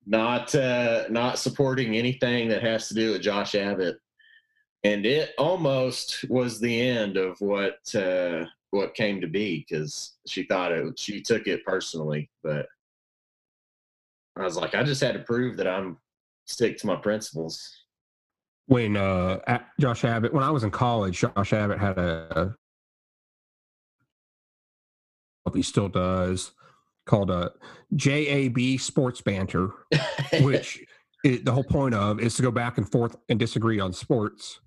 not 0.06 0.54
uh 0.54 1.04
not 1.10 1.40
supporting 1.40 1.96
anything 1.96 2.50
that 2.50 2.62
has 2.64 2.88
to 2.88 2.96
do 2.96 3.12
with 3.12 3.22
Josh 3.22 3.56
Abbott. 3.56 3.98
And 4.84 5.06
it 5.06 5.32
almost 5.38 6.26
was 6.30 6.60
the 6.60 6.82
end 6.82 7.18
of 7.18 7.40
what 7.40 7.80
uh 7.96 8.46
what 8.72 8.96
came 8.96 9.22
to 9.22 9.28
be 9.28 9.66
because 9.68 10.14
she 10.28 10.44
thought 10.44 10.72
it 10.72 11.00
she 11.00 11.22
took 11.22 11.48
it 11.48 11.66
personally, 11.66 12.30
but 12.44 12.68
I 14.36 14.44
was 14.44 14.58
like, 14.58 14.74
I 14.76 14.84
just 14.84 15.02
had 15.02 15.14
to 15.14 15.20
prove 15.20 15.58
that 15.58 15.68
I'm 15.68 15.98
stick 16.46 16.78
to 16.80 16.88
my 16.88 16.96
principles. 16.96 17.84
When 18.66 18.98
uh, 18.98 19.40
Josh 19.80 20.06
Abbott, 20.06 20.34
when 20.34 20.44
I 20.44 20.50
was 20.50 20.64
in 20.64 20.72
college, 20.72 21.20
Josh 21.20 21.54
Abbott 21.54 21.80
had 21.80 21.98
a, 21.98 22.56
he 25.54 25.62
still 25.62 25.90
does, 25.90 26.52
called 27.06 27.30
a 27.30 27.52
JAB 27.96 28.80
Sports 28.80 29.22
Banter, 29.22 29.72
which 30.42 30.84
it, 31.24 31.46
the 31.46 31.52
whole 31.52 31.64
point 31.64 31.94
of 31.94 32.20
is 32.20 32.36
to 32.36 32.42
go 32.42 32.52
back 32.52 32.78
and 32.78 32.90
forth 32.90 33.16
and 33.30 33.38
disagree 33.38 33.80
on 33.80 33.94
sports. 33.94 34.62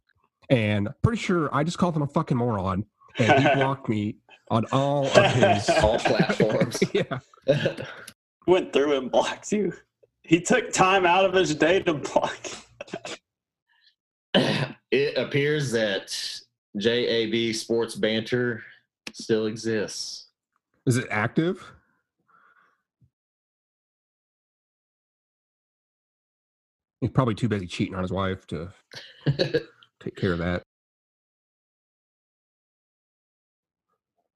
And 0.50 0.88
pretty 1.02 1.18
sure 1.18 1.54
I 1.54 1.64
just 1.64 1.78
called 1.78 1.96
him 1.96 2.02
a 2.02 2.06
fucking 2.06 2.36
moron, 2.36 2.84
and 3.18 3.42
he 3.42 3.54
blocked 3.54 3.88
me 3.88 4.16
on 4.50 4.64
all 4.72 5.06
of 5.06 5.32
his 5.32 5.68
all 5.82 5.98
platforms. 5.98 6.82
yeah. 6.92 7.18
Went 8.46 8.72
through 8.72 8.96
and 8.98 9.10
blocked 9.10 9.50
you. 9.52 9.72
He 10.22 10.40
took 10.40 10.72
time 10.72 11.06
out 11.06 11.24
of 11.24 11.32
his 11.32 11.54
day 11.54 11.80
to 11.80 11.94
block. 11.94 12.38
it 14.90 15.16
appears 15.16 15.72
that 15.72 16.14
JAB 16.76 17.54
Sports 17.54 17.94
Banter 17.94 18.62
still 19.12 19.46
exists. 19.46 20.28
Is 20.84 20.96
it 20.96 21.06
active? 21.10 21.72
He's 27.00 27.10
probably 27.10 27.34
too 27.34 27.48
busy 27.48 27.66
cheating 27.66 27.94
on 27.94 28.02
his 28.02 28.12
wife 28.12 28.46
to 28.48 28.72
take 30.06 30.16
care 30.16 30.32
of 30.32 30.38
that. 30.38 30.62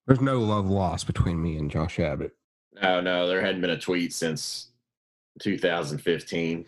There's 0.07 0.21
no 0.21 0.41
love 0.41 0.67
lost 0.69 1.07
between 1.07 1.41
me 1.41 1.57
and 1.57 1.71
Josh 1.71 2.01
Abbott. 2.01 2.37
No, 2.83 3.01
no, 3.01 3.29
there 3.29 3.41
hadn't 3.41 3.61
been 3.61 3.71
a 3.71 3.79
tweet 3.79 4.13
since 4.13 4.71
2015. 5.41 6.65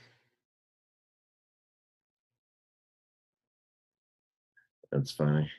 That's 4.92 5.11
funny. 5.11 5.50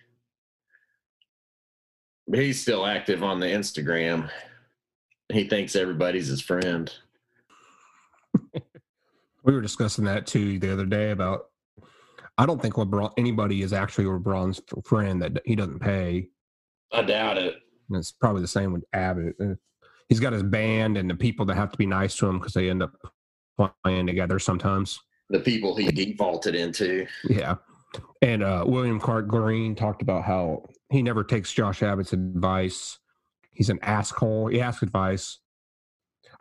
But 2.28 2.40
he's 2.40 2.62
still 2.62 2.86
active 2.86 3.24
on 3.24 3.42
the 3.42 3.48
Instagram. 3.48 4.30
He 5.30 5.50
thinks 5.50 5.76
everybody's 5.76 6.28
his 6.28 6.42
friend. 6.42 6.94
We 9.46 9.52
were 9.52 9.60
discussing 9.60 10.06
that 10.06 10.26
too 10.26 10.58
the 10.58 10.72
other 10.72 10.86
day 10.86 11.12
about. 11.12 11.50
I 12.38 12.46
don't 12.46 12.62
think 12.62 12.76
LeBron 12.76 13.14
anybody 13.18 13.62
is 13.62 13.74
actually 13.74 14.06
LeBron's 14.06 14.62
friend 14.86 15.22
that 15.22 15.42
he 15.46 15.56
doesn't 15.56 15.80
pay. 15.80 16.30
I 16.92 17.04
doubt 17.04 17.38
it. 17.38 17.56
And 17.90 17.98
it's 17.98 18.12
probably 18.12 18.42
the 18.42 18.48
same 18.48 18.74
with 18.74 18.84
Abbott. 18.94 19.36
Uh, 19.40 19.56
He's 20.10 20.20
got 20.20 20.34
his 20.34 20.44
band 20.44 20.98
and 20.98 21.10
the 21.10 21.16
people 21.16 21.46
that 21.46 21.56
have 21.56 21.72
to 21.72 21.78
be 21.78 21.86
nice 21.86 22.16
to 22.18 22.28
him 22.28 22.38
because 22.38 22.54
they 22.54 22.70
end 22.70 22.84
up 22.84 22.92
playing 23.84 24.06
together 24.08 24.38
sometimes. 24.38 25.00
The 25.30 25.40
people 25.40 25.76
he 25.76 25.90
defaulted 25.92 26.56
into. 26.56 27.08
Yeah. 27.28 27.56
And 28.22 28.44
uh, 28.44 28.64
William 28.68 29.00
Clark 29.00 29.28
Green 29.28 29.76
talked 29.76 30.02
about 30.02 30.24
how 30.24 30.66
he 30.90 31.02
never 31.02 31.24
takes 31.24 31.52
Josh 31.52 31.82
Abbott's 31.82 32.14
advice. 32.14 33.00
He's 33.52 33.70
an 33.70 33.80
asshole. 33.82 34.48
He 34.48 34.62
asks 34.62 34.84
advice. 34.84 35.40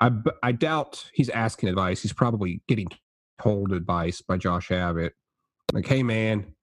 I, 0.01 0.11
I 0.43 0.53
doubt 0.53 1.11
he's 1.13 1.29
asking 1.31 1.69
advice. 1.69 2.03
He's 2.03 2.13
probably 2.13 2.63
getting 2.69 2.89
told 3.41 3.73
advice 3.73 4.21
by 4.21 4.37
Josh 4.37 4.71
Abbott. 4.71 5.15
Like, 5.73 5.87
hey, 5.87 6.03
man, 6.03 6.55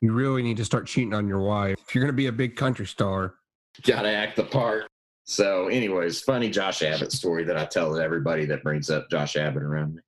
you 0.00 0.12
really 0.12 0.42
need 0.42 0.58
to 0.58 0.64
start 0.64 0.86
cheating 0.86 1.14
on 1.14 1.26
your 1.26 1.40
wife. 1.40 1.76
If 1.86 1.94
you're 1.94 2.02
going 2.02 2.12
to 2.12 2.16
be 2.16 2.26
a 2.26 2.32
big 2.32 2.56
country 2.56 2.86
star, 2.86 3.34
Gotta 3.82 4.08
act 4.08 4.36
the 4.36 4.44
part. 4.44 4.88
So, 5.24 5.68
anyways, 5.68 6.22
funny 6.22 6.50
Josh 6.50 6.82
Abbott 6.82 7.12
story 7.12 7.44
that 7.44 7.56
I 7.56 7.64
tell 7.66 7.94
to 7.94 8.02
everybody 8.02 8.44
that 8.46 8.62
brings 8.62 8.90
up 8.90 9.10
Josh 9.10 9.36
Abbott 9.36 9.62
around 9.62 9.94
me. 9.96 10.02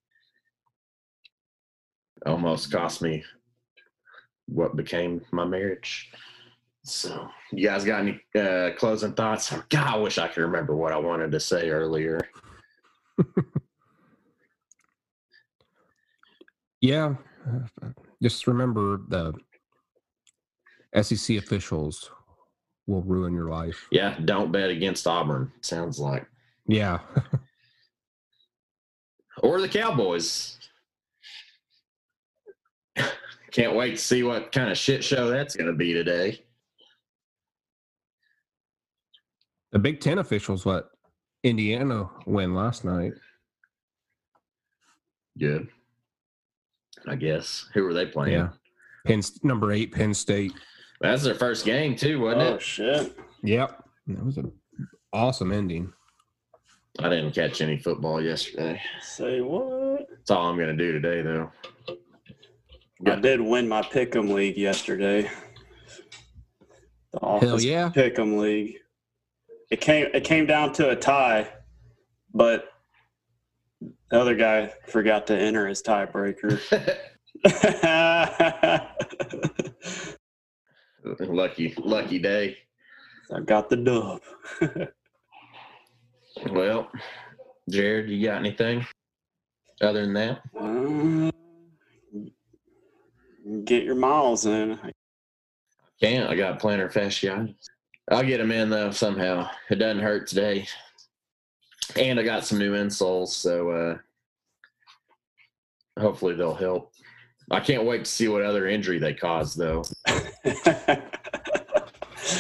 Almost 2.26 2.72
cost 2.72 3.00
me 3.02 3.22
what 4.46 4.76
became 4.76 5.20
my 5.30 5.44
marriage. 5.44 6.10
So, 6.84 7.28
you 7.52 7.68
guys 7.68 7.84
got 7.84 8.00
any 8.00 8.20
uh, 8.34 8.70
closing 8.76 9.12
thoughts? 9.12 9.54
God, 9.68 9.86
I 9.86 9.96
wish 9.96 10.18
I 10.18 10.26
could 10.26 10.42
remember 10.42 10.74
what 10.74 10.92
I 10.92 10.96
wanted 10.96 11.30
to 11.32 11.40
say 11.40 11.70
earlier. 11.70 12.20
yeah, 16.80 17.14
just 18.22 18.46
remember 18.46 19.00
the 19.08 19.34
SEC 21.02 21.36
officials 21.36 22.10
will 22.86 23.02
ruin 23.02 23.34
your 23.34 23.50
life. 23.50 23.86
Yeah, 23.90 24.18
don't 24.24 24.52
bet 24.52 24.70
against 24.70 25.06
Auburn. 25.06 25.52
Sounds 25.60 25.98
like, 25.98 26.26
Yeah. 26.66 27.00
or 29.42 29.60
the 29.60 29.68
Cowboys. 29.68 30.58
Can't 33.52 33.74
wait 33.74 33.90
to 33.92 33.96
see 33.96 34.22
what 34.22 34.52
kind 34.52 34.70
of 34.70 34.78
shit 34.78 35.02
show 35.02 35.28
that's 35.28 35.56
going 35.56 35.66
to 35.66 35.72
be 35.72 35.92
today. 35.92 36.44
The 39.72 39.78
Big 39.78 40.00
Ten 40.00 40.18
officials 40.18 40.66
let 40.66 40.84
Indiana 41.44 42.08
win 42.26 42.54
last 42.54 42.84
night. 42.84 43.12
Good. 45.38 45.68
I 47.07 47.16
guess. 47.16 47.68
Who 47.74 47.84
were 47.84 47.94
they 47.94 48.07
playing? 48.07 48.34
Yeah. 48.34 48.48
Penn 49.07 49.22
number 49.42 49.72
eight, 49.72 49.92
Penn 49.92 50.14
State. 50.14 50.53
That's 51.01 51.22
their 51.22 51.34
first 51.34 51.64
game 51.64 51.96
too, 51.96 52.20
wasn't 52.20 52.42
it? 52.42 52.46
Oh 52.46 52.55
it? 52.55 52.62
shit! 52.62 53.18
Yep. 53.42 53.84
That 54.09 54.24
was 54.24 54.36
an 54.36 54.53
awesome 55.12 55.53
ending. 55.53 55.92
I 56.98 57.09
didn't 57.09 57.32
catch 57.32 57.61
any 57.61 57.78
football 57.78 58.20
yesterday. 58.20 58.80
Say 59.01 59.40
what? 59.40 60.07
That's 60.11 60.30
all 60.30 60.48
I'm 60.48 60.59
gonna 60.59 60.76
do 60.76 60.92
today 60.92 61.22
though. 61.22 61.51
I 63.07 63.16
did 63.16 63.40
win 63.40 63.68
my 63.68 63.80
pick'em 63.82 64.30
league 64.32 64.59
yesterday. 64.59 65.30
The 67.12 67.38
Hell 67.40 67.61
yeah. 67.61 67.90
pick'em 67.94 68.38
league. 68.38 68.76
It 69.70 69.80
came 69.80 70.09
it 70.12 70.24
came 70.24 70.46
down 70.46 70.72
to 70.74 70.90
a 70.90 70.96
tie, 70.96 71.48
but 72.34 72.69
the 74.11 74.20
other 74.20 74.34
guy 74.34 74.72
forgot 74.88 75.26
to 75.28 75.38
enter 75.38 75.66
his 75.66 75.82
tiebreaker. 75.82 76.61
lucky, 81.20 81.74
lucky 81.78 82.18
day. 82.18 82.56
I 83.32 83.40
got 83.40 83.68
the 83.68 83.76
dub. 83.76 84.22
Well, 86.52 86.90
Jared, 87.68 88.08
you 88.08 88.24
got 88.24 88.38
anything 88.38 88.86
other 89.80 90.02
than 90.02 90.14
that? 90.14 90.40
Uh, 90.58 91.30
get 93.64 93.84
your 93.84 93.96
miles 93.96 94.46
in. 94.46 94.78
Can't. 96.00 96.30
I 96.30 96.36
got 96.36 96.61
plantar 96.61 96.90
fasciitis. 96.90 97.54
I'll 98.11 98.22
get 98.22 98.38
them 98.38 98.52
in 98.52 98.70
though 98.70 98.90
somehow. 98.90 99.50
It 99.70 99.76
doesn't 99.76 100.02
hurt 100.02 100.28
today, 100.28 100.66
and 101.97 102.18
I 102.18 102.22
got 102.22 102.45
some 102.45 102.59
new 102.59 102.74
insoles, 102.74 103.28
so 103.28 103.70
uh, 103.70 103.99
hopefully 106.01 106.34
they'll 106.34 106.55
help. 106.55 106.93
I 107.51 107.61
can't 107.61 107.84
wait 107.84 108.05
to 108.05 108.11
see 108.11 108.28
what 108.28 108.43
other 108.43 108.68
injury 108.68 108.99
they 108.99 109.14
cause 109.14 109.55
though. 109.55 109.82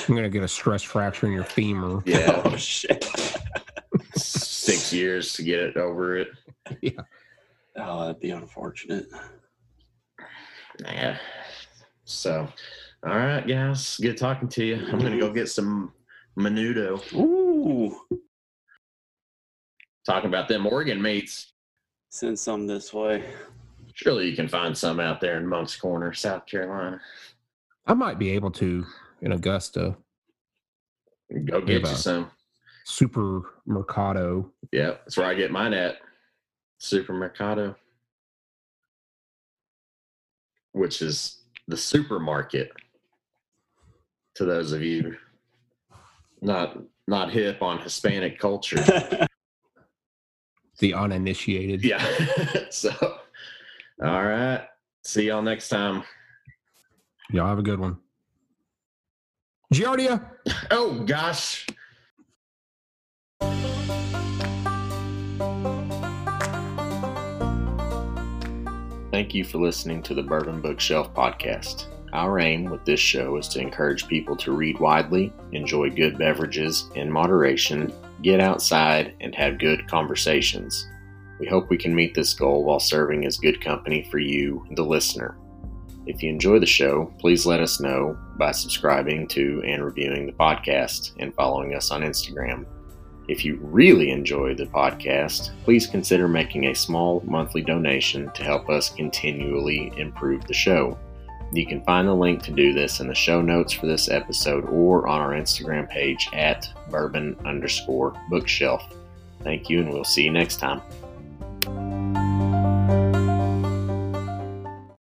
I'm 0.08 0.14
gonna 0.14 0.28
get 0.28 0.44
a 0.44 0.48
stress 0.48 0.82
fracture 0.82 1.26
in 1.26 1.32
your 1.32 1.44
femur. 1.44 2.02
Yeah, 2.06 2.42
oh 2.44 2.56
shit. 2.56 3.04
six 4.14 4.92
years 4.92 5.32
to 5.34 5.42
get 5.42 5.60
it 5.60 5.76
over 5.76 6.16
it. 6.16 6.28
Yeah. 6.80 7.00
Oh, 7.76 8.02
that'd 8.02 8.20
be 8.20 8.30
unfortunate. 8.30 9.06
Yeah. 10.78 11.18
So, 12.04 12.46
all 13.04 13.16
right, 13.16 13.44
guys. 13.44 13.96
Good 13.96 14.18
talking 14.18 14.48
to 14.50 14.64
you. 14.64 14.76
I'm 14.76 15.00
gonna 15.00 15.18
go 15.18 15.32
get 15.32 15.48
some 15.48 15.92
menudo. 16.38 17.02
Ooh. 17.14 17.96
Talking 20.10 20.26
about 20.26 20.48
them 20.48 20.66
Oregon 20.66 21.00
mates. 21.00 21.52
Send 22.08 22.36
some 22.36 22.66
this 22.66 22.92
way. 22.92 23.22
Surely 23.94 24.28
you 24.28 24.34
can 24.34 24.48
find 24.48 24.76
some 24.76 24.98
out 24.98 25.20
there 25.20 25.36
in 25.36 25.46
Moncks 25.46 25.76
Corner, 25.76 26.12
South 26.12 26.46
Carolina. 26.46 27.00
I 27.86 27.94
might 27.94 28.18
be 28.18 28.30
able 28.30 28.50
to 28.52 28.84
in 29.22 29.30
Augusta. 29.30 29.96
Go 31.44 31.60
get 31.60 31.82
you 31.82 31.94
some. 31.94 32.28
Super 32.84 33.60
Mercado. 33.66 34.50
Yeah, 34.72 34.94
that's 35.04 35.16
where 35.16 35.28
I 35.28 35.34
get 35.34 35.52
mine 35.52 35.74
at. 35.74 35.98
Supermercado, 36.80 37.76
which 40.72 41.02
is 41.02 41.42
the 41.68 41.76
supermarket. 41.76 42.72
To 44.34 44.44
those 44.44 44.72
of 44.72 44.82
you 44.82 45.16
not 46.42 46.78
not 47.06 47.30
hip 47.30 47.62
on 47.62 47.78
Hispanic 47.78 48.40
culture, 48.40 48.82
The 50.80 50.94
uninitiated. 50.94 51.84
yeah. 51.84 52.04
so, 52.70 52.90
all 54.02 54.24
right. 54.24 54.66
See 55.04 55.26
y'all 55.28 55.42
next 55.42 55.68
time. 55.68 56.02
Y'all 57.30 57.46
have 57.46 57.58
a 57.58 57.62
good 57.62 57.78
one. 57.78 57.98
Giardia. 59.72 60.26
Oh 60.72 61.02
gosh. 61.04 61.66
Thank 69.10 69.34
you 69.34 69.44
for 69.44 69.58
listening 69.58 70.02
to 70.04 70.14
the 70.14 70.22
Bourbon 70.22 70.60
Bookshelf 70.60 71.12
podcast. 71.12 71.86
Our 72.12 72.40
aim 72.40 72.64
with 72.64 72.84
this 72.84 73.00
show 73.00 73.36
is 73.36 73.48
to 73.48 73.60
encourage 73.60 74.08
people 74.08 74.36
to 74.36 74.52
read 74.52 74.78
widely, 74.80 75.32
enjoy 75.52 75.90
good 75.90 76.18
beverages 76.18 76.88
in 76.94 77.10
moderation, 77.10 77.92
get 78.22 78.40
outside, 78.40 79.14
and 79.20 79.34
have 79.34 79.58
good 79.58 79.88
conversations. 79.88 80.88
We 81.38 81.46
hope 81.46 81.70
we 81.70 81.78
can 81.78 81.94
meet 81.94 82.14
this 82.14 82.34
goal 82.34 82.64
while 82.64 82.80
serving 82.80 83.24
as 83.24 83.38
good 83.38 83.62
company 83.62 84.06
for 84.10 84.18
you, 84.18 84.66
the 84.72 84.84
listener. 84.84 85.36
If 86.06 86.22
you 86.22 86.30
enjoy 86.30 86.58
the 86.58 86.66
show, 86.66 87.12
please 87.18 87.46
let 87.46 87.60
us 87.60 87.80
know 87.80 88.18
by 88.36 88.52
subscribing 88.52 89.28
to 89.28 89.62
and 89.66 89.84
reviewing 89.84 90.26
the 90.26 90.32
podcast 90.32 91.12
and 91.18 91.34
following 91.34 91.74
us 91.74 91.90
on 91.90 92.02
Instagram. 92.02 92.66
If 93.28 93.44
you 93.44 93.58
really 93.62 94.10
enjoy 94.10 94.54
the 94.54 94.64
podcast, 94.64 95.50
please 95.62 95.86
consider 95.86 96.26
making 96.26 96.66
a 96.66 96.74
small 96.74 97.22
monthly 97.24 97.62
donation 97.62 98.30
to 98.34 98.42
help 98.42 98.68
us 98.68 98.90
continually 98.90 99.92
improve 99.96 100.44
the 100.46 100.54
show. 100.54 100.98
You 101.52 101.66
can 101.66 101.82
find 101.82 102.06
the 102.06 102.14
link 102.14 102.42
to 102.44 102.52
do 102.52 102.72
this 102.72 103.00
in 103.00 103.08
the 103.08 103.14
show 103.14 103.42
notes 103.42 103.72
for 103.72 103.86
this 103.86 104.08
episode 104.08 104.64
or 104.66 105.08
on 105.08 105.20
our 105.20 105.30
Instagram 105.30 105.88
page 105.88 106.28
at 106.32 106.68
bourbon 106.90 107.36
underscore 107.44 108.14
bookshelf. 108.28 108.94
Thank 109.42 109.68
you, 109.68 109.80
and 109.80 109.92
we'll 109.92 110.04
see 110.04 110.22
you 110.22 110.30
next 110.30 110.56
time. 110.56 110.80